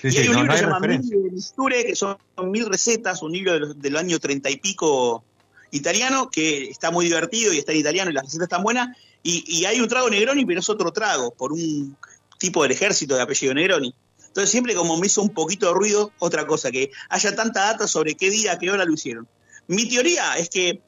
Sí, 0.02 0.08
y 0.08 0.12
sí, 0.12 0.18
hay 0.20 0.28
un 0.28 0.34
no, 0.34 0.40
libro 0.42 0.48
no 0.48 0.54
que 0.54 0.58
se 0.58 0.66
llama. 0.66 0.80
Mil 0.80 1.32
Misture, 1.32 1.86
que 1.86 1.96
son 1.96 2.18
mil 2.44 2.66
recetas, 2.66 3.22
un 3.22 3.32
libro 3.32 3.54
de 3.54 3.60
los- 3.60 3.82
del 3.82 3.96
año 3.98 4.20
treinta 4.20 4.50
y 4.50 4.58
pico 4.58 5.24
italiano, 5.72 6.30
que 6.30 6.70
está 6.70 6.92
muy 6.92 7.06
divertido 7.06 7.52
y 7.54 7.58
está 7.60 7.72
en 7.72 7.80
italiano 7.80 8.12
y 8.12 8.14
las 8.14 8.24
recetas 8.26 8.46
están 8.46 8.64
buenas. 8.64 8.96
Y, 9.24 9.44
y 9.48 9.66
hay 9.66 9.80
un 9.82 9.88
trago 9.88 10.10
Negroni, 10.10 10.46
pero 10.46 10.60
es 10.60 10.70
otro 10.70 10.92
trago, 10.92 11.32
por 11.32 11.52
un 11.52 11.98
tipo 12.38 12.64
del 12.64 12.72
ejército 12.72 13.16
de 13.16 13.22
apellido 13.22 13.54
Negroni. 13.54 13.94
Entonces 14.28 14.52
siempre 14.52 14.76
como 14.76 14.98
me 14.98 15.08
hizo 15.08 15.22
un 15.22 15.34
poquito 15.34 15.68
de 15.68 15.74
ruido, 15.74 16.12
otra 16.20 16.46
cosa, 16.46 16.70
que 16.70 16.92
haya 17.10 17.36
tanta 17.36 17.62
data 17.62 17.88
sobre 17.88 18.16
qué 18.16 18.30
día, 18.30 18.58
qué 18.60 18.70
hora 18.70 18.86
lo 18.86 18.94
hicieron. 18.94 19.28
Mi 19.68 19.88
teoría 19.88 20.38
es 20.38 20.50
que, 20.50 20.82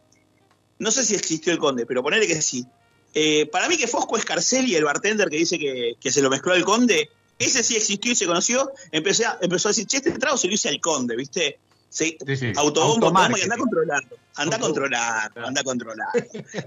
no 0.80 0.92
sé 0.92 1.04
si 1.04 1.16
existió 1.16 1.52
el 1.52 1.58
conde, 1.58 1.86
pero 1.86 2.04
ponele 2.04 2.28
que 2.28 2.42
sí. 2.42 2.66
Eh, 3.14 3.48
para 3.48 3.68
mí 3.70 3.78
que 3.78 3.88
Fosco 3.88 4.18
Escarcelli, 4.18 4.76
el 4.76 4.84
bartender 4.84 5.30
que 5.30 5.38
dice 5.38 5.58
que, 5.58 5.94
que 6.00 6.12
se 6.12 6.22
lo 6.22 6.30
mezcló 6.30 6.54
al 6.54 6.64
conde, 6.66 7.10
ese 7.40 7.64
sí 7.64 7.76
existió 7.76 8.12
y 8.12 8.16
se 8.16 8.26
conoció, 8.26 8.72
empecé 8.92 9.26
a- 9.26 9.38
empezó 9.42 9.68
a 9.68 9.72
decir, 9.72 9.86
che, 9.86 9.98
este 9.98 10.12
trago 10.12 10.38
se 10.38 10.48
lo 10.48 10.54
hice 10.54 10.70
al 10.70 10.80
conde, 10.80 11.16
¿viste? 11.16 11.60
Se, 11.90 12.18
Sí, 12.26 12.36
sí. 12.38 12.52
autobombo, 12.56 13.08
y 13.38 13.42
anda 13.44 13.58
controlando, 13.58 14.16
anda 14.36 14.60
controlando, 14.60 15.46
anda 15.46 15.64
controlando. 15.64 16.12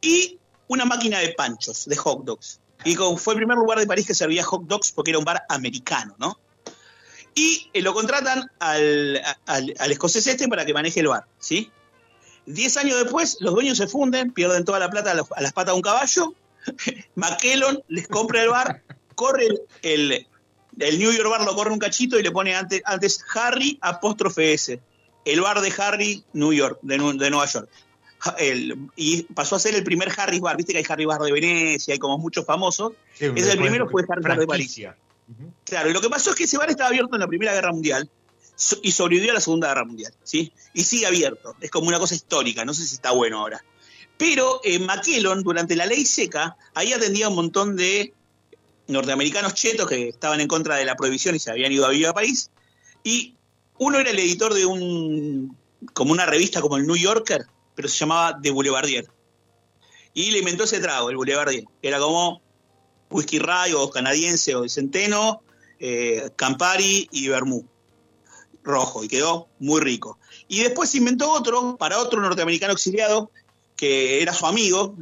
y 0.00 0.38
una 0.66 0.84
máquina 0.84 1.20
de 1.20 1.28
panchos, 1.34 1.84
de 1.86 1.96
hot 1.96 2.24
dogs. 2.24 2.60
Y 2.84 2.96
fue 2.96 3.34
el 3.34 3.38
primer 3.38 3.56
lugar 3.56 3.78
de 3.78 3.86
París 3.86 4.06
que 4.06 4.14
servía 4.14 4.44
hot 4.44 4.64
dogs 4.64 4.92
porque 4.92 5.10
era 5.10 5.18
un 5.18 5.24
bar 5.24 5.44
americano, 5.48 6.14
¿no? 6.18 6.38
Y 7.34 7.68
eh, 7.72 7.82
lo 7.82 7.94
contratan 7.94 8.50
al, 8.60 9.20
escocés 9.90 10.26
este 10.26 10.48
para 10.48 10.64
que 10.64 10.72
maneje 10.72 11.00
el 11.00 11.08
bar, 11.08 11.26
¿sí? 11.38 11.70
Diez 12.46 12.76
años 12.76 13.02
después, 13.02 13.38
los 13.40 13.54
dueños 13.54 13.78
se 13.78 13.88
funden, 13.88 14.32
pierden 14.32 14.64
toda 14.64 14.78
la 14.78 14.90
plata 14.90 15.12
a, 15.12 15.14
las 15.14 15.52
patas 15.52 15.72
de 15.72 15.76
un 15.76 15.82
caballo. 15.82 16.34
McKellon 17.14 17.82
les 17.88 18.06
compra 18.06 18.42
el 18.42 18.50
bar, 18.50 18.82
corre 19.14 19.48
el, 19.82 20.26
New 20.76 21.12
York 21.12 21.30
Bar, 21.30 21.44
lo 21.44 21.54
corre 21.54 21.72
un 21.72 21.78
cachito 21.78 22.18
y 22.18 22.22
le 22.22 22.30
pone 22.30 22.54
antes, 22.54 23.24
Harry 23.34 23.78
apóstrofe 23.80 24.52
S. 24.52 24.80
El 25.24 25.40
bar 25.40 25.60
de 25.62 25.72
Harry, 25.78 26.22
New 26.34 26.52
York, 26.52 26.78
de 26.82 26.98
Nueva 26.98 27.46
York. 27.46 27.68
El- 28.38 28.88
y 28.96 29.22
pasó 29.24 29.56
a 29.56 29.58
ser 29.58 29.74
el 29.74 29.84
primer 29.84 30.12
Harry's 30.16 30.40
Bar. 30.40 30.56
Viste 30.56 30.72
que 30.72 30.78
hay 30.78 30.84
Harry 30.88 31.04
Bar 31.04 31.20
de 31.20 31.32
Venecia, 31.32 31.92
hay 31.92 31.98
como 31.98 32.18
muchos 32.18 32.44
famosos. 32.46 32.92
Sí, 33.18 33.26
Es 33.36 33.46
el 33.46 33.58
primero, 33.58 33.88
fue 33.88 34.02
Harry 34.08 34.22
Bar 34.22 34.38
de 34.38 34.46
París. 34.46 34.72
Claro, 35.64 35.90
y 35.90 35.92
lo 35.92 36.00
que 36.00 36.08
pasó 36.10 36.30
es 36.30 36.36
que 36.36 36.44
ese 36.44 36.58
bar 36.58 36.70
estaba 36.70 36.88
abierto 36.90 37.14
en 37.16 37.20
la 37.20 37.26
Primera 37.26 37.52
Guerra 37.54 37.72
Mundial 37.72 38.08
y 38.82 38.92
sobrevivió 38.92 39.30
a 39.30 39.34
la 39.34 39.40
Segunda 39.40 39.68
Guerra 39.68 39.84
Mundial, 39.84 40.12
¿sí? 40.22 40.52
Y 40.74 40.84
sigue 40.84 41.06
abierto, 41.06 41.56
es 41.60 41.70
como 41.70 41.88
una 41.88 41.98
cosa 41.98 42.14
histórica, 42.14 42.64
no 42.64 42.74
sé 42.74 42.84
si 42.86 42.94
está 42.94 43.10
bueno 43.12 43.40
ahora. 43.40 43.64
Pero 44.16 44.60
en 44.64 44.86
McKellon, 44.86 45.42
durante 45.42 45.74
la 45.76 45.86
ley 45.86 46.04
seca, 46.04 46.56
ahí 46.74 46.92
atendía 46.92 47.28
un 47.28 47.34
montón 47.34 47.74
de 47.76 48.12
norteamericanos 48.86 49.54
chetos 49.54 49.88
que 49.88 50.08
estaban 50.10 50.40
en 50.40 50.48
contra 50.48 50.76
de 50.76 50.84
la 50.84 50.94
prohibición 50.94 51.34
y 51.34 51.38
se 51.38 51.50
habían 51.50 51.72
ido 51.72 51.86
a 51.86 51.90
vivir 51.90 52.06
a 52.06 52.12
París. 52.14 52.50
Y 53.02 53.34
uno 53.78 53.98
era 53.98 54.10
el 54.10 54.18
editor 54.18 54.54
de 54.54 54.66
un, 54.66 55.56
como 55.94 56.12
una 56.12 56.26
revista 56.26 56.60
como 56.60 56.76
el 56.76 56.86
New 56.86 56.96
Yorker, 56.96 57.46
pero 57.74 57.88
se 57.88 57.96
llamaba 57.98 58.38
The 58.40 58.50
Boulevardier. 58.50 59.06
Y 60.12 60.30
le 60.30 60.38
inventó 60.38 60.64
ese 60.64 60.80
trago, 60.80 61.10
el 61.10 61.16
Boulevardier. 61.16 61.64
Era 61.82 61.98
como 61.98 62.40
whisky 63.10 63.38
rye 63.38 63.74
o 63.74 63.90
canadiense 63.90 64.54
o 64.54 64.62
de 64.62 64.68
centeno, 64.68 65.42
eh, 65.78 66.30
Campari 66.36 67.08
y 67.10 67.28
Vermú 67.28 67.64
rojo 68.62 69.04
y 69.04 69.08
quedó 69.08 69.48
muy 69.58 69.80
rico. 69.82 70.18
Y 70.48 70.62
después 70.62 70.94
inventó 70.94 71.30
otro 71.30 71.76
para 71.76 71.98
otro 71.98 72.20
norteamericano 72.20 72.72
exiliado 72.72 73.30
que 73.76 74.22
era 74.22 74.32
su 74.32 74.46
amigo 74.46 74.96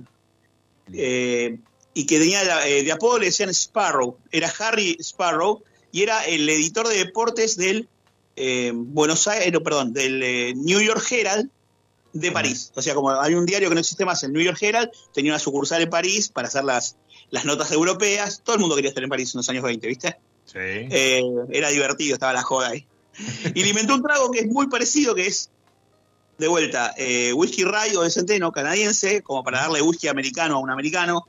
eh, 0.92 1.58
y 1.94 2.06
que 2.06 2.18
tenía 2.18 2.42
la- 2.42 2.66
eh, 2.66 2.82
de 2.82 2.90
apodo 2.92 3.18
le 3.18 3.26
decían 3.26 3.50
Sparrow, 3.50 4.18
era 4.32 4.52
Harry 4.58 4.96
Sparrow 4.98 5.62
y 5.92 6.02
era 6.02 6.24
el 6.26 6.48
editor 6.48 6.88
de 6.88 6.96
deportes 6.96 7.56
del 7.56 7.88
Buenos 8.74 9.28
Aires, 9.28 9.52
del 9.92 10.54
New 10.56 10.80
York 10.80 11.06
Herald 11.12 11.50
de 12.12 12.32
París. 12.32 12.72
O 12.74 12.82
sea, 12.82 12.94
como 12.94 13.10
hay 13.10 13.34
un 13.34 13.46
diario 13.46 13.68
que 13.68 13.74
no 13.74 13.80
existe 13.80 14.04
más, 14.04 14.22
el 14.22 14.32
New 14.32 14.42
York 14.42 14.58
Herald, 14.60 14.90
tenía 15.12 15.32
una 15.32 15.38
sucursal 15.38 15.82
en 15.82 15.90
París 15.90 16.28
para 16.28 16.48
hacer 16.48 16.64
las, 16.64 16.96
las 17.30 17.44
notas 17.44 17.70
europeas. 17.72 18.42
Todo 18.44 18.56
el 18.56 18.60
mundo 18.60 18.76
quería 18.76 18.88
estar 18.88 19.02
en 19.02 19.10
París 19.10 19.34
en 19.34 19.38
los 19.38 19.48
años 19.48 19.64
20, 19.64 19.86
¿viste? 19.86 20.18
Sí. 20.44 20.58
Eh, 20.58 21.22
era 21.50 21.68
divertido, 21.68 22.14
estaba 22.14 22.32
la 22.32 22.42
joda 22.42 22.68
ahí. 22.68 22.86
Y 23.54 23.62
le 23.62 23.68
inventó 23.68 23.94
un 23.94 24.02
trago 24.02 24.30
que 24.30 24.40
es 24.40 24.46
muy 24.46 24.68
parecido, 24.68 25.14
que 25.14 25.26
es, 25.26 25.50
de 26.38 26.48
vuelta, 26.48 26.94
eh, 26.96 27.32
whisky 27.32 27.64
rye 27.64 27.96
o 27.96 28.02
de 28.02 28.10
centeno 28.10 28.52
canadiense, 28.52 29.22
como 29.22 29.44
para 29.44 29.62
darle 29.62 29.82
whisky 29.82 30.08
americano 30.08 30.56
a 30.56 30.58
un 30.58 30.70
americano, 30.70 31.26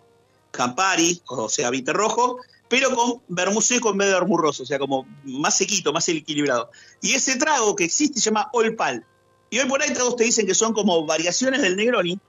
Campari, 0.51 1.21
o 1.27 1.49
sea, 1.49 1.69
vite 1.71 1.93
rojo, 1.93 2.37
pero 2.69 2.95
con 2.95 3.21
vermú 3.27 3.61
seco 3.61 3.91
en 3.91 3.97
vez 3.97 4.07
de 4.07 4.13
vermú 4.13 4.35
o 4.35 4.53
sea, 4.53 4.79
como 4.79 5.05
más 5.23 5.57
sequito, 5.57 5.91
más 5.91 6.07
equilibrado. 6.09 6.69
Y 7.01 7.13
ese 7.13 7.35
trago 7.37 7.75
que 7.75 7.85
existe 7.85 8.19
se 8.19 8.25
llama 8.25 8.49
Old 8.53 8.75
Pal. 8.75 9.05
Y 9.53 9.59
hoy 9.59 9.67
por 9.69 9.83
ahí 9.83 9.93
tragos 9.93 10.15
te 10.15 10.23
dicen 10.23 10.47
que 10.47 10.55
son 10.55 10.73
como 10.73 11.05
variaciones 11.05 11.61
del 11.61 11.75
Negroni, 11.75 12.19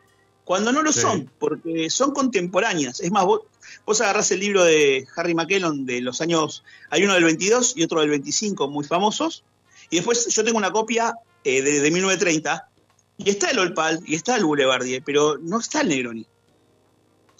cuando 0.44 0.72
no 0.72 0.82
lo 0.82 0.92
Sí. 0.92 1.00
son, 1.00 1.30
porque 1.38 1.88
son 1.88 2.12
contemporáneas. 2.12 3.00
Es 3.00 3.10
más, 3.10 3.24
vos, 3.24 3.40
vos 3.86 3.98
agarrás 4.02 4.30
el 4.30 4.40
libro 4.40 4.62
de 4.62 5.06
Harry 5.16 5.34
McKellon 5.34 5.86
de 5.86 6.02
los 6.02 6.20
años, 6.20 6.64
hay 6.90 7.02
uno 7.04 7.14
del 7.14 7.24
22 7.24 7.78
y 7.78 7.82
otro 7.82 8.00
del 8.00 8.10
25, 8.10 8.68
muy 8.68 8.84
famosos, 8.84 9.42
y 9.88 9.96
después 9.96 10.26
yo 10.26 10.44
tengo 10.44 10.58
una 10.58 10.70
copia 10.70 11.14
eh, 11.44 11.62
de, 11.62 11.80
de 11.80 11.90
1930, 11.90 12.68
y 13.16 13.30
está 13.30 13.50
el 13.50 13.58
Old 13.58 13.74
Pal 13.74 14.00
y 14.04 14.16
está 14.16 14.36
el 14.36 14.44
Boulevardier, 14.44 15.02
pero 15.02 15.38
no 15.38 15.60
está 15.60 15.80
el 15.80 15.88
Negroni. 15.88 16.26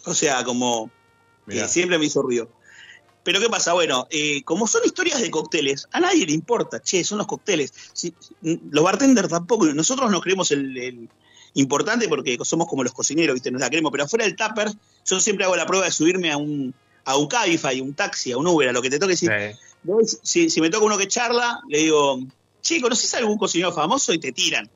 O 0.06 0.14
sea, 0.14 0.42
como 0.44 0.90
que 1.46 1.56
Mirá. 1.56 1.68
siempre 1.68 1.98
me 1.98 2.06
hizo 2.06 2.22
ruido. 2.22 2.48
Pero 3.24 3.40
¿qué 3.40 3.48
pasa? 3.48 3.72
Bueno, 3.72 4.06
eh, 4.10 4.42
como 4.44 4.66
son 4.68 4.82
historias 4.84 5.20
de 5.20 5.30
cócteles, 5.30 5.88
a 5.92 5.98
nadie 6.00 6.26
le 6.26 6.32
importa, 6.32 6.80
che, 6.80 7.02
son 7.02 7.18
los 7.18 7.26
cócteles. 7.26 7.72
Si- 7.92 8.14
los 8.42 8.84
bartenders 8.84 9.28
tampoco, 9.30 9.66
nosotros 9.66 10.10
nos 10.10 10.20
creemos 10.20 10.50
el, 10.50 10.76
el 10.76 11.08
importante 11.54 12.06
porque 12.08 12.36
somos 12.44 12.66
como 12.68 12.84
los 12.84 12.92
cocineros, 12.92 13.34
¿viste? 13.34 13.50
Nos 13.50 13.60
la 13.60 13.68
creemos, 13.70 13.90
pero 13.90 14.04
afuera 14.04 14.24
del 14.26 14.36
tupper, 14.36 14.68
yo 15.06 15.20
siempre 15.20 15.44
hago 15.46 15.56
la 15.56 15.66
prueba 15.66 15.86
de 15.86 15.90
subirme 15.92 16.30
a 16.30 16.36
un, 16.36 16.74
a 17.06 17.16
un 17.16 17.26
Cabify, 17.26 17.80
un 17.80 17.94
taxi, 17.94 18.32
a 18.32 18.36
un 18.36 18.46
Uber, 18.46 18.68
a 18.68 18.72
lo 18.72 18.82
que 18.82 18.90
te 18.90 18.98
toque. 18.98 19.16
Si, 19.16 19.26
Sí. 19.26 20.18
si, 20.22 20.50
si 20.50 20.60
me 20.60 20.70
toca 20.70 20.84
uno 20.84 20.96
que 20.98 21.08
charla, 21.08 21.60
le 21.68 21.78
digo, 21.78 22.18
che, 22.62 22.80
¿conoces 22.80 23.12
a 23.14 23.18
algún 23.18 23.38
cocinero 23.38 23.72
famoso? 23.72 24.12
Y 24.12 24.18
te 24.18 24.32
tiran. 24.32 24.70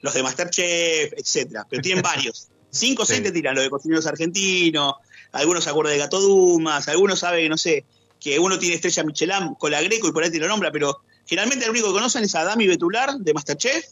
Los 0.00 0.14
de 0.14 0.22
Masterchef, 0.22 1.12
etcétera. 1.16 1.66
Pero 1.68 1.82
tienen 1.82 2.02
varios. 2.02 2.48
Cinco 2.70 3.02
o 3.04 3.06
seis 3.06 3.22
te 3.22 3.32
tiran, 3.32 3.54
los 3.54 3.64
de 3.64 3.70
cocineros 3.70 4.06
argentinos, 4.06 4.94
algunos 5.32 5.64
se 5.64 5.70
acuerdan 5.70 5.94
de 5.94 5.98
Gato 5.98 6.20
Dumas, 6.20 6.88
algunos 6.88 7.18
saben, 7.18 7.48
no 7.48 7.58
sé, 7.58 7.84
que 8.20 8.38
uno 8.38 8.58
tiene 8.58 8.74
estrella 8.76 9.04
Michelin 9.04 9.54
con 9.58 9.70
la 9.70 9.82
Greco 9.82 10.08
y 10.08 10.12
por 10.12 10.22
ahí 10.24 10.30
te 10.30 10.38
lo 10.38 10.48
nombra, 10.48 10.70
pero 10.72 11.02
generalmente 11.26 11.64
el 11.64 11.70
único 11.70 11.88
que 11.88 11.94
conocen 11.94 12.24
es 12.24 12.34
a 12.34 12.44
Dami 12.44 12.66
Betular 12.66 13.14
de 13.18 13.34
Masterchef 13.34 13.84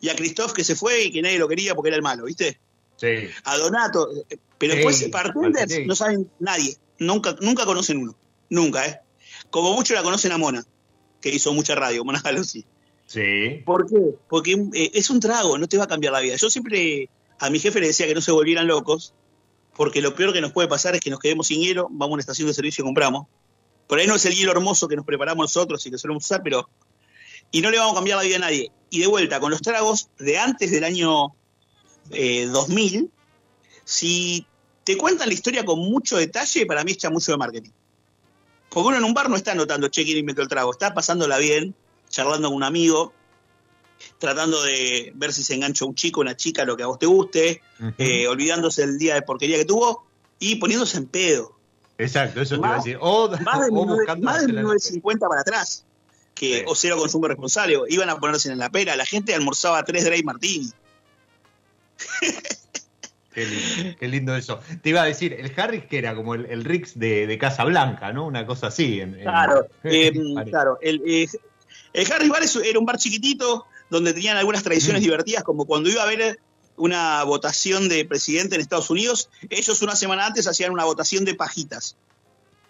y 0.00 0.08
a 0.08 0.16
Christoph 0.16 0.52
que 0.52 0.64
se 0.64 0.76
fue 0.76 1.04
y 1.04 1.12
que 1.12 1.22
nadie 1.22 1.38
lo 1.38 1.48
quería 1.48 1.74
porque 1.74 1.88
era 1.88 1.96
el 1.96 2.02
malo, 2.02 2.24
¿viste? 2.24 2.58
Sí. 2.96 3.28
A 3.44 3.56
Donato, 3.56 4.08
pero 4.58 4.72
Sí, 4.74 4.78
después 4.78 5.10
bartenders 5.10 5.54
Martinelli. 5.60 5.86
no 5.86 5.96
saben 5.96 6.30
nadie, 6.38 6.76
nunca, 6.98 7.36
nunca 7.40 7.64
conocen 7.64 7.98
uno, 7.98 8.16
nunca, 8.48 8.86
¿eh? 8.86 9.00
Como 9.50 9.74
mucho 9.74 9.94
la 9.94 10.02
conocen 10.02 10.32
a 10.32 10.38
Mona, 10.38 10.64
que 11.20 11.30
hizo 11.30 11.52
mucha 11.52 11.74
radio, 11.74 12.04
Mona 12.04 12.20
Galossi. 12.20 12.64
Sí. 13.06 13.62
¿Por 13.64 13.88
qué? 13.88 14.14
Porque 14.28 14.52
eh, 14.74 14.90
es 14.94 15.10
un 15.10 15.18
trago, 15.18 15.58
no 15.58 15.66
te 15.66 15.76
va 15.76 15.84
a 15.84 15.88
cambiar 15.88 16.12
la 16.12 16.20
vida. 16.20 16.36
Yo 16.36 16.48
siempre 16.48 17.08
a 17.40 17.50
mi 17.50 17.58
jefe 17.58 17.80
le 17.80 17.88
decía 17.88 18.06
que 18.06 18.14
no 18.14 18.20
se 18.20 18.30
volvieran 18.32 18.66
locos, 18.68 19.14
porque 19.80 20.02
lo 20.02 20.14
peor 20.14 20.34
que 20.34 20.42
nos 20.42 20.52
puede 20.52 20.68
pasar 20.68 20.94
es 20.94 21.00
que 21.00 21.08
nos 21.08 21.18
quedemos 21.20 21.46
sin 21.46 21.62
hielo, 21.62 21.88
vamos 21.90 22.10
a 22.10 22.12
una 22.12 22.20
estación 22.20 22.46
de 22.46 22.52
servicio 22.52 22.82
y 22.82 22.84
compramos. 22.84 23.28
Por 23.86 23.98
ahí 23.98 24.06
no 24.06 24.14
es 24.14 24.26
el 24.26 24.34
hielo 24.34 24.52
hermoso 24.52 24.86
que 24.86 24.94
nos 24.94 25.06
preparamos 25.06 25.42
nosotros 25.42 25.86
y 25.86 25.90
que 25.90 25.96
solemos 25.96 26.22
usar, 26.22 26.42
pero. 26.44 26.68
Y 27.50 27.62
no 27.62 27.70
le 27.70 27.78
vamos 27.78 27.92
a 27.92 27.94
cambiar 27.94 28.18
la 28.18 28.24
vida 28.24 28.36
a 28.36 28.40
nadie. 28.40 28.70
Y 28.90 29.00
de 29.00 29.06
vuelta, 29.06 29.40
con 29.40 29.50
los 29.50 29.62
tragos 29.62 30.10
de 30.18 30.36
antes 30.38 30.70
del 30.70 30.84
año 30.84 31.34
eh, 32.10 32.44
2000, 32.44 33.10
si 33.82 34.46
te 34.84 34.98
cuentan 34.98 35.28
la 35.28 35.32
historia 35.32 35.64
con 35.64 35.78
mucho 35.78 36.18
detalle, 36.18 36.66
para 36.66 36.84
mí 36.84 36.92
echa 36.92 37.08
mucho 37.08 37.32
de 37.32 37.38
marketing. 37.38 37.70
Porque 38.68 38.88
uno 38.88 38.98
en 38.98 39.04
un 39.04 39.14
bar 39.14 39.30
no 39.30 39.36
está 39.36 39.52
anotando, 39.52 39.88
che, 39.88 40.04
quién 40.04 40.18
inventó 40.18 40.42
el 40.42 40.48
trago, 40.48 40.72
está 40.72 40.92
pasándola 40.92 41.38
bien, 41.38 41.74
charlando 42.10 42.48
con 42.48 42.58
un 42.58 42.64
amigo, 42.64 43.14
tratando 44.18 44.62
de 44.62 45.12
ver 45.14 45.32
si 45.32 45.42
se 45.42 45.54
engancha 45.54 45.84
un 45.84 45.94
chico, 45.94 46.20
una 46.20 46.36
chica, 46.36 46.64
lo 46.64 46.76
que 46.76 46.82
a 46.82 46.86
vos 46.86 46.98
te 46.98 47.06
guste, 47.06 47.62
eh, 47.98 48.26
olvidándose 48.28 48.82
el 48.82 48.98
día 48.98 49.14
de 49.14 49.22
porquería 49.22 49.56
que 49.56 49.64
tuvo 49.64 50.06
y 50.38 50.56
poniéndose 50.56 50.98
en 50.98 51.06
pedo. 51.06 51.56
Exacto, 51.98 52.40
eso 52.40 52.54
te 52.54 52.58
iba 52.60 52.68
a 52.68 52.76
más- 52.76 52.84
decir. 52.84 52.98
O, 53.00 53.28
Más 53.28 53.60
de, 53.60 53.66
o 53.66 53.68
19 53.68 53.92
buscando 53.94 54.24
más 54.24 54.34
de 54.36 54.38
hacer 54.44 54.54
la- 54.54 54.60
1950 54.62 55.28
para 55.28 55.40
atrás, 55.42 55.84
que 56.34 56.58
Sí. 56.60 56.64
o 56.66 56.74
cero 56.74 56.96
consumo 56.98 57.28
responsable, 57.28 57.78
iban 57.88 58.08
a 58.08 58.18
ponerse 58.18 58.50
en 58.50 58.58
la 58.58 58.70
pera, 58.70 58.96
la 58.96 59.04
gente 59.04 59.34
almorzaba 59.34 59.84
tres 59.84 60.04
Dray 60.06 60.22
Martini. 60.22 60.70
Qué 63.32 63.46
lindo, 63.46 63.96
qué 64.00 64.08
lindo 64.08 64.34
eso. 64.34 64.58
Te 64.82 64.88
iba 64.88 65.02
a 65.02 65.04
decir, 65.04 65.32
el 65.34 65.52
Harris 65.56 65.84
que 65.84 65.98
era 65.98 66.16
como 66.16 66.34
el, 66.34 66.46
el 66.46 66.64
Rix 66.64 66.98
de, 66.98 67.28
de 67.28 67.38
Casa 67.38 67.62
Blanca, 67.62 68.12
¿no? 68.12 68.26
Una 68.26 68.44
cosa 68.44 68.66
así. 68.66 69.00
en- 69.00 69.14
en- 69.14 69.22
Claro, 69.22 69.68
eh, 69.84 70.12
claro. 70.48 70.78
El, 70.82 71.00
eh, 71.06 71.28
el 71.92 72.12
Harris 72.12 72.28
Bar 72.28 72.42
era 72.64 72.78
un 72.80 72.84
bar 72.84 72.96
chiquitito 72.98 73.66
donde 73.90 74.12
tenían 74.14 74.36
algunas 74.36 74.62
tradiciones 74.62 75.00
Mm. 75.02 75.04
divertidas, 75.04 75.44
como 75.44 75.66
cuando 75.66 75.90
iba 75.90 76.00
a 76.02 76.04
haber 76.04 76.40
una 76.76 77.22
votación 77.24 77.88
de 77.88 78.04
presidente 78.04 78.54
en 78.54 78.60
Estados 78.60 78.88
Unidos, 78.90 79.28
ellos 79.50 79.82
una 79.82 79.94
semana 79.96 80.26
antes 80.26 80.46
hacían 80.46 80.72
una 80.72 80.84
votación 80.84 81.24
de 81.24 81.34
pajitas. 81.34 81.96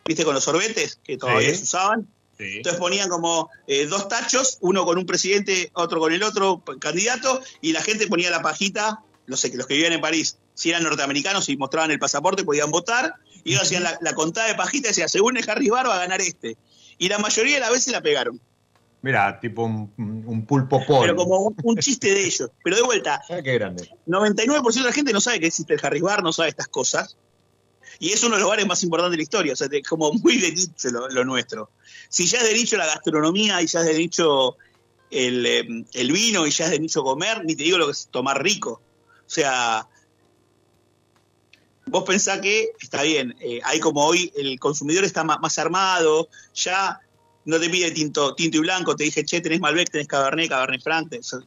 ¿Viste? 0.04 0.24
Con 0.24 0.34
los 0.34 0.42
sorbetes 0.44 0.98
que 1.04 1.16
todavía 1.16 1.50
Sí. 1.50 1.56
se 1.56 1.62
usaban. 1.64 2.08
Sí. 2.38 2.56
Entonces 2.56 2.80
ponían 2.80 3.08
como 3.10 3.50
eh, 3.68 3.86
dos 3.86 4.08
tachos, 4.08 4.56
uno 4.62 4.84
con 4.84 4.96
un 4.98 5.06
presidente, 5.06 5.70
otro 5.74 6.00
con 6.00 6.12
el 6.12 6.22
otro 6.22 6.62
candidato, 6.80 7.40
y 7.60 7.72
la 7.72 7.82
gente 7.82 8.06
ponía 8.08 8.30
la 8.30 8.40
pajita, 8.42 9.00
que 9.26 9.56
los 9.56 9.66
que 9.66 9.74
vivían 9.74 9.92
en 9.92 10.00
París, 10.00 10.38
si 10.54 10.70
eran 10.70 10.82
norteamericanos 10.82 11.48
y 11.50 11.56
mostraban 11.56 11.90
el 11.92 11.98
pasaporte, 12.00 12.42
podían 12.42 12.70
votar, 12.70 13.14
y 13.44 13.50
ellos 13.52 13.62
hacían 13.62 13.84
la, 13.84 13.96
la 14.00 14.14
contada 14.14 14.48
de 14.48 14.54
pajita 14.54 14.88
y 14.88 14.90
decía, 14.90 15.06
según 15.06 15.36
el 15.36 15.48
Harry 15.48 15.68
Bar 15.68 15.86
va 15.88 15.96
a 15.96 15.98
ganar 15.98 16.20
este. 16.20 16.56
Y 16.98 17.08
la 17.08 17.18
mayoría 17.18 17.54
de 17.54 17.60
las 17.60 17.70
veces 17.70 17.92
la 17.92 18.00
pegaron. 18.00 18.40
Mira, 19.02 19.40
tipo 19.40 19.64
un, 19.64 19.92
un 19.96 20.44
pulpo 20.46 20.84
pollo. 20.84 21.00
Pero 21.02 21.16
como 21.16 21.38
un, 21.38 21.56
un 21.62 21.76
chiste 21.78 22.12
de 22.12 22.24
ellos. 22.24 22.50
Pero 22.62 22.76
de 22.76 22.82
vuelta, 22.82 23.20
Ah, 23.30 23.40
qué 23.42 23.54
grande. 23.54 23.88
99% 24.06 24.74
de 24.74 24.80
la 24.82 24.92
gente 24.92 25.12
no 25.12 25.20
sabe 25.20 25.40
que 25.40 25.46
existe 25.46 25.72
el 25.74 25.80
Harry 25.82 26.00
Bar, 26.00 26.22
no 26.22 26.32
sabe 26.32 26.50
estas 26.50 26.68
cosas. 26.68 27.16
Y 27.98 28.10
es 28.12 28.22
uno 28.24 28.36
de 28.36 28.40
los 28.42 28.48
bares 28.50 28.66
más 28.66 28.82
importantes 28.82 29.12
de 29.12 29.16
la 29.18 29.22
historia, 29.22 29.52
o 29.52 29.56
sea, 29.56 29.68
de- 29.68 29.82
como 29.82 30.12
muy 30.12 30.38
de 30.38 30.52
nicho 30.52 30.88
lo, 30.90 31.08
lo 31.08 31.24
nuestro. 31.24 31.70
Si 32.08 32.26
ya 32.26 32.38
es 32.38 32.44
de 32.44 32.54
nicho 32.54 32.76
la 32.76 32.86
gastronomía 32.86 33.60
y 33.62 33.66
ya 33.66 33.80
es 33.80 33.86
de 33.86 33.94
nicho 33.98 34.56
el, 35.10 35.44
eh, 35.46 35.66
el 35.94 36.12
vino 36.12 36.46
y 36.46 36.50
ya 36.50 36.66
es 36.66 36.70
de 36.70 36.78
nicho 36.78 37.02
comer, 37.02 37.44
ni 37.44 37.54
te 37.56 37.64
digo 37.64 37.78
lo 37.78 37.86
que 37.86 37.92
es 37.92 38.08
tomar 38.10 38.42
rico. 38.42 38.80
O 39.26 39.30
sea, 39.32 39.86
vos 41.86 42.04
pensás 42.04 42.40
que 42.40 42.68
está 42.80 43.02
bien, 43.02 43.34
eh, 43.40 43.60
hay 43.64 43.80
como 43.80 44.04
hoy 44.04 44.32
el 44.36 44.58
consumidor 44.60 45.04
está 45.04 45.24
más, 45.24 45.58
armado, 45.58 46.28
ya 46.54 47.00
no 47.44 47.58
te 47.58 47.70
pide 47.70 47.90
tinto, 47.90 48.34
tinto 48.34 48.58
y 48.58 48.60
blanco, 48.60 48.94
te 48.96 49.04
dije, 49.04 49.24
che, 49.24 49.40
tenés 49.40 49.60
Malbec, 49.60 49.90
tenés 49.90 50.06
Cabernet, 50.06 50.48
Cabernet 50.48 50.82
Franc, 50.82 51.08
tenés- 51.10 51.44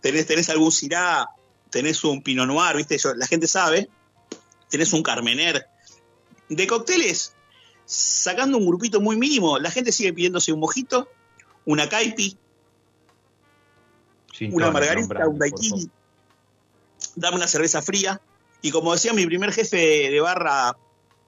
tenés, 0.00 0.26
tenés 0.26 0.48
algún 0.48 0.72
Syrah, 0.72 1.26
tenés 1.70 2.02
un 2.04 2.22
Pinot 2.22 2.46
Noir, 2.46 2.76
¿viste? 2.76 2.98
Yo- 2.98 3.14
la 3.14 3.26
gente 3.26 3.46
sabe, 3.46 3.88
tenés 4.70 4.92
un 4.92 5.02
Carmener. 5.02 5.66
De 6.48 6.66
cócteles, 6.66 7.34
sacando 7.84 8.58
un 8.58 8.66
grupito 8.66 9.00
muy 9.00 9.16
mínimo, 9.16 9.58
la 9.58 9.70
gente 9.70 9.92
sigue 9.92 10.12
pidiéndose 10.12 10.52
un 10.52 10.60
mojito, 10.60 11.08
una 11.64 11.88
caipi, 11.88 12.36
Sin 14.32 14.54
una 14.54 14.70
margarita, 14.70 15.26
un 15.28 15.38
daiquiri, 15.38 15.90
dame 17.14 17.36
una 17.36 17.48
cerveza 17.48 17.82
fría. 17.82 18.20
Y 18.62 18.70
como 18.70 18.92
decía 18.92 19.12
mi 19.12 19.26
primer 19.26 19.52
jefe 19.52 20.10
de 20.10 20.20
barra, 20.20 20.76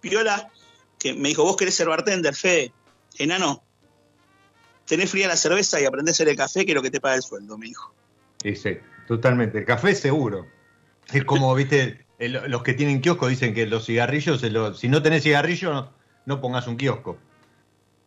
Piola, 0.00 0.50
que 0.98 1.14
me 1.14 1.28
dijo, 1.28 1.44
vos 1.44 1.56
querés 1.56 1.74
ser 1.74 1.88
bartender, 1.88 2.34
Fede, 2.34 2.72
enano, 3.18 3.62
tenés 4.88 5.10
fría 5.10 5.28
la 5.28 5.36
cerveza 5.36 5.80
y 5.80 5.84
aprendés 5.84 6.14
a 6.14 6.16
hacer 6.16 6.28
el 6.28 6.36
café, 6.36 6.64
que 6.64 6.72
es 6.72 6.76
lo 6.76 6.82
que 6.82 6.90
te 6.90 7.00
paga 7.00 7.16
el 7.16 7.22
sueldo, 7.22 7.56
me 7.58 7.66
dijo. 7.66 7.94
Sí, 8.42 8.56
sí, 8.56 8.78
totalmente. 9.06 9.58
El 9.58 9.64
café 9.64 9.94
seguro. 9.94 10.46
Es 11.12 11.24
como, 11.24 11.54
viste, 11.54 12.04
el- 12.18 12.40
los 12.50 12.62
que 12.62 12.74
tienen 12.74 13.00
kiosco 13.00 13.28
dicen 13.28 13.54
que 13.54 13.66
los 13.66 13.86
cigarrillos, 13.86 14.40
si 14.78 14.88
no 14.88 15.02
tenés 15.02 15.22
cigarrillo, 15.22 15.72
no, 15.72 15.92
no 16.26 16.40
pongas 16.40 16.66
un 16.66 16.76
kiosco. 16.76 17.18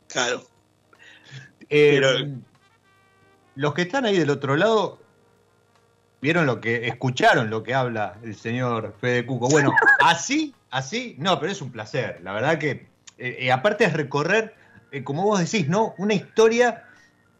Claro. 0.07 0.43
Eh, 1.69 1.99
Pero- 2.01 2.27
los 3.55 3.73
que 3.73 3.83
están 3.83 4.05
ahí 4.05 4.17
del 4.17 4.29
otro 4.29 4.55
lado 4.55 4.99
vieron 6.21 6.45
lo 6.45 6.61
que 6.61 6.87
escucharon 6.87 7.49
lo 7.49 7.63
que 7.63 7.73
habla 7.73 8.17
el 8.23 8.35
señor 8.35 8.95
Fede 8.99 9.25
Cuco. 9.25 9.49
Bueno, 9.49 9.71
así, 9.99 10.53
así, 10.69 11.15
no, 11.19 11.39
pero 11.39 11.51
es 11.51 11.61
un 11.61 11.71
placer. 11.71 12.19
La 12.23 12.33
verdad 12.33 12.57
que 12.59 12.87
eh, 13.17 13.37
eh, 13.39 13.51
aparte 13.51 13.83
es 13.85 13.93
recorrer, 13.93 14.55
eh, 14.91 15.03
como 15.03 15.23
vos 15.23 15.39
decís, 15.39 15.69
¿no? 15.69 15.93
Una 15.97 16.13
historia 16.13 16.83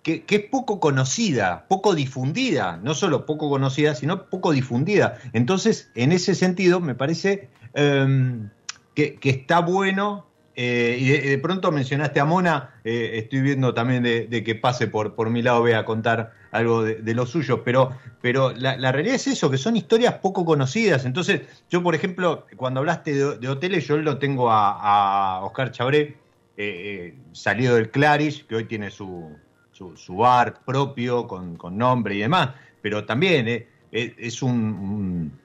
que, 0.04 0.26
es 0.28 0.42
poco 0.50 0.80
conocida, 0.80 1.66
poco 1.68 1.94
difundida, 1.94 2.80
no 2.82 2.94
solo 2.94 3.26
poco 3.26 3.50
conocida, 3.50 3.94
sino 3.94 4.30
poco 4.30 4.52
difundida. 4.52 5.20
Entonces, 5.34 5.92
en 5.96 6.12
ese 6.12 6.34
sentido, 6.34 6.80
me 6.80 6.96
parece 6.96 7.50
em, 7.74 8.50
que, 8.96 9.20
está 9.22 9.60
bueno. 9.60 10.26
eh, 10.56 10.98
y 11.00 11.30
de, 11.30 11.38
pronto 11.38 11.72
mencionaste 11.72 12.20
a 12.20 12.26
Mona, 12.26 12.76
eh, 12.84 13.12
estoy 13.16 13.42
viendo 13.42 13.74
también 13.74 14.04
de, 14.04 14.44
que 14.44 14.56
pase 14.56 14.88
por, 14.88 15.16
por 15.16 15.30
mi 15.30 15.42
lado, 15.42 15.62
voy 15.62 15.74
a 15.74 15.86
contar 15.86 16.34
algo 16.52 16.84
de, 16.84 16.96
de 16.96 17.14
lo 17.14 17.26
suyo, 17.26 17.64
pero, 17.64 17.92
pero 18.22 18.52
la, 18.52 18.92
realidad 18.92 19.16
es 19.16 19.28
eso, 19.28 19.50
que 19.50 19.58
son 19.58 19.78
historias 19.78 20.16
poco 20.16 20.44
conocidas. 20.46 21.06
Entonces, 21.06 21.42
yo, 21.70 21.84
por 21.84 21.96
ejemplo, 21.96 22.48
cuando 22.58 22.80
hablaste 22.80 23.14
de, 23.38 23.50
hoteles, 23.50 23.88
yo 23.88 23.98
lo 23.98 24.18
tengo 24.18 24.52
a 24.52 25.42
Oscar 25.44 25.72
Chabré, 25.72 26.21
eh, 26.58 27.14
eh, 27.14 27.18
salido 27.32 27.76
del 27.76 27.90
Clarish, 27.92 28.46
que 28.46 28.56
hoy 28.56 28.66
tiene 28.66 28.92
su, 28.92 29.36
su, 29.72 29.96
su 29.96 30.16
bar 30.18 30.64
propio, 30.64 31.28
con, 31.28 31.56
con 31.58 31.78
nombre 31.78 32.16
y 32.16 32.20
demás, 32.20 32.52
pero 32.82 33.06
también 33.06 33.48
eh, 33.48 33.68
eh, 33.92 34.16
es 34.18 34.42
un, 34.42 34.52
un, 34.52 35.40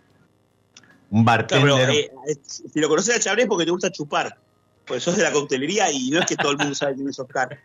un 1.10 1.24
Claro, 1.24 1.46
bartender. 1.46 2.10
pero, 2.24 2.40
si 2.44 2.80
lo 2.80 2.88
conoces 2.88 3.16
a 3.16 3.20
Chabré 3.20 3.42
es 3.42 3.48
porque 3.48 3.64
te 3.64 3.70
gusta 3.70 3.90
chupar. 3.90 4.38
Porque 4.86 5.00
sos 5.00 5.16
de 5.16 5.24
la 5.24 5.32
coctelería 5.32 5.90
y 5.90 6.10
no 6.10 6.20
es 6.20 6.26
que 6.26 6.36
todo 6.36 6.52
el 6.52 6.58
mundo 6.58 6.74
sabe 6.74 6.94
quién 6.94 7.08
es 7.08 7.18
Oscar. 7.18 7.58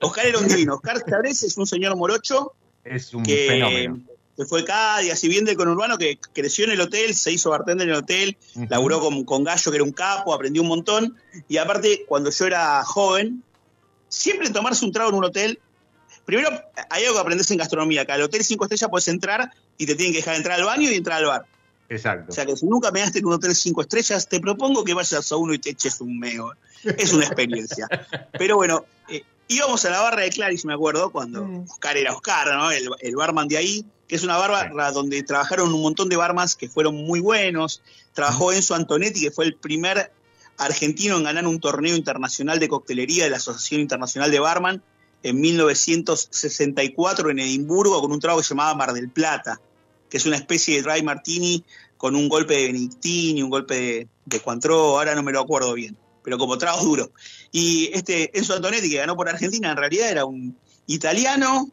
Oscar 0.00 0.26
era 0.26 0.38
un 0.38 0.46
divino. 0.46 0.74
Oscar 0.74 1.02
Chabré 1.04 1.30
es 1.30 1.56
un 1.56 1.66
señor 1.66 1.96
morocho 1.96 2.54
es 2.84 3.12
un 3.12 3.22
que, 3.24 3.46
fenómeno. 3.48 4.00
Que 4.40 4.46
fue 4.46 4.64
Cádiz, 4.64 5.12
así 5.12 5.28
bien 5.28 5.44
del 5.44 5.54
conurbano, 5.54 5.98
que 5.98 6.18
creció 6.32 6.64
en 6.64 6.70
el 6.70 6.80
hotel, 6.80 7.14
se 7.14 7.30
hizo 7.30 7.50
bartender 7.50 7.86
en 7.86 7.94
el 7.94 8.00
hotel, 8.00 8.38
laburó 8.70 8.98
con, 8.98 9.24
con 9.24 9.44
Gallo, 9.44 9.70
que 9.70 9.76
era 9.76 9.84
un 9.84 9.92
capo, 9.92 10.32
aprendió 10.32 10.62
un 10.62 10.68
montón. 10.68 11.14
Y 11.46 11.58
aparte, 11.58 12.06
cuando 12.08 12.30
yo 12.30 12.46
era 12.46 12.82
joven, 12.82 13.42
siempre 14.08 14.48
tomarse 14.48 14.86
un 14.86 14.92
trago 14.92 15.10
en 15.10 15.16
un 15.16 15.24
hotel. 15.24 15.60
Primero, 16.24 16.48
hay 16.88 17.04
algo 17.04 17.16
que 17.16 17.20
aprendes 17.20 17.50
en 17.50 17.58
gastronomía, 17.58 18.06
que 18.06 18.12
al 18.12 18.22
hotel 18.22 18.42
cinco 18.42 18.64
estrellas 18.64 18.88
puedes 18.88 19.08
entrar 19.08 19.50
y 19.76 19.84
te 19.84 19.94
tienen 19.94 20.14
que 20.14 20.20
dejar 20.20 20.36
entrar 20.36 20.58
al 20.58 20.64
baño 20.64 20.90
y 20.90 20.94
entrar 20.94 21.18
al 21.18 21.26
bar. 21.26 21.46
Exacto. 21.90 22.30
O 22.30 22.34
sea 22.34 22.46
que 22.46 22.56
si 22.56 22.64
nunca 22.64 22.90
me 22.92 23.02
en 23.02 23.26
un 23.26 23.34
hotel 23.34 23.54
cinco 23.54 23.82
estrellas, 23.82 24.26
te 24.26 24.40
propongo 24.40 24.84
que 24.84 24.94
vayas 24.94 25.30
a 25.32 25.36
uno 25.36 25.52
y 25.52 25.58
te 25.58 25.70
eches 25.70 26.00
un 26.00 26.18
meo. 26.18 26.54
Es 26.96 27.12
una 27.12 27.26
experiencia. 27.26 27.86
Pero 28.38 28.56
bueno, 28.56 28.86
eh, 29.10 29.22
íbamos 29.50 29.84
a 29.84 29.90
la 29.90 30.00
barra 30.00 30.22
de 30.22 30.30
Clarice, 30.30 30.66
me 30.66 30.74
acuerdo, 30.74 31.10
cuando 31.10 31.44
Oscar 31.68 31.96
era 31.96 32.14
Oscar, 32.14 32.54
¿no? 32.54 32.70
El, 32.70 32.88
el 33.00 33.16
barman 33.16 33.48
de 33.48 33.56
ahí, 33.56 33.84
que 34.06 34.14
es 34.14 34.22
una 34.22 34.36
barra 34.36 34.92
donde 34.92 35.22
trabajaron 35.24 35.74
un 35.74 35.82
montón 35.82 36.08
de 36.08 36.16
barmans 36.16 36.54
que 36.54 36.68
fueron 36.68 36.94
muy 36.94 37.20
buenos. 37.20 37.82
Trabajó 38.14 38.52
Enzo 38.52 38.74
Antonetti, 38.74 39.20
que 39.20 39.30
fue 39.32 39.44
el 39.44 39.56
primer 39.56 40.12
argentino 40.56 41.16
en 41.16 41.24
ganar 41.24 41.46
un 41.46 41.58
torneo 41.58 41.96
internacional 41.96 42.60
de 42.60 42.68
coctelería 42.68 43.24
de 43.24 43.30
la 43.30 43.38
Asociación 43.38 43.80
Internacional 43.80 44.30
de 44.30 44.38
Barman 44.38 44.82
en 45.22 45.40
1964 45.40 47.30
en 47.30 47.38
Edimburgo 47.40 48.00
con 48.00 48.12
un 48.12 48.20
trago 48.20 48.38
que 48.38 48.44
se 48.44 48.50
llamaba 48.50 48.74
Mar 48.74 48.92
del 48.92 49.10
Plata, 49.10 49.60
que 50.08 50.16
es 50.16 50.26
una 50.26 50.36
especie 50.36 50.76
de 50.76 50.82
dry 50.82 51.02
martini 51.02 51.64
con 51.96 52.14
un 52.14 52.28
golpe 52.28 52.54
de 52.54 52.66
Benedictini, 52.66 53.42
un 53.42 53.50
golpe 53.50 53.74
de, 53.74 54.08
de 54.24 54.40
Cointreau, 54.40 54.98
ahora 54.98 55.14
no 55.14 55.22
me 55.22 55.32
lo 55.32 55.40
acuerdo 55.40 55.74
bien, 55.74 55.96
pero 56.22 56.38
como 56.38 56.58
trago 56.58 56.82
duro. 56.84 57.12
Y 57.52 57.90
este 57.92 58.36
Enzo 58.38 58.54
Antonetti, 58.54 58.90
que 58.90 58.98
ganó 58.98 59.16
por 59.16 59.28
Argentina, 59.28 59.70
en 59.70 59.76
realidad 59.76 60.10
era 60.10 60.24
un 60.24 60.56
italiano 60.86 61.70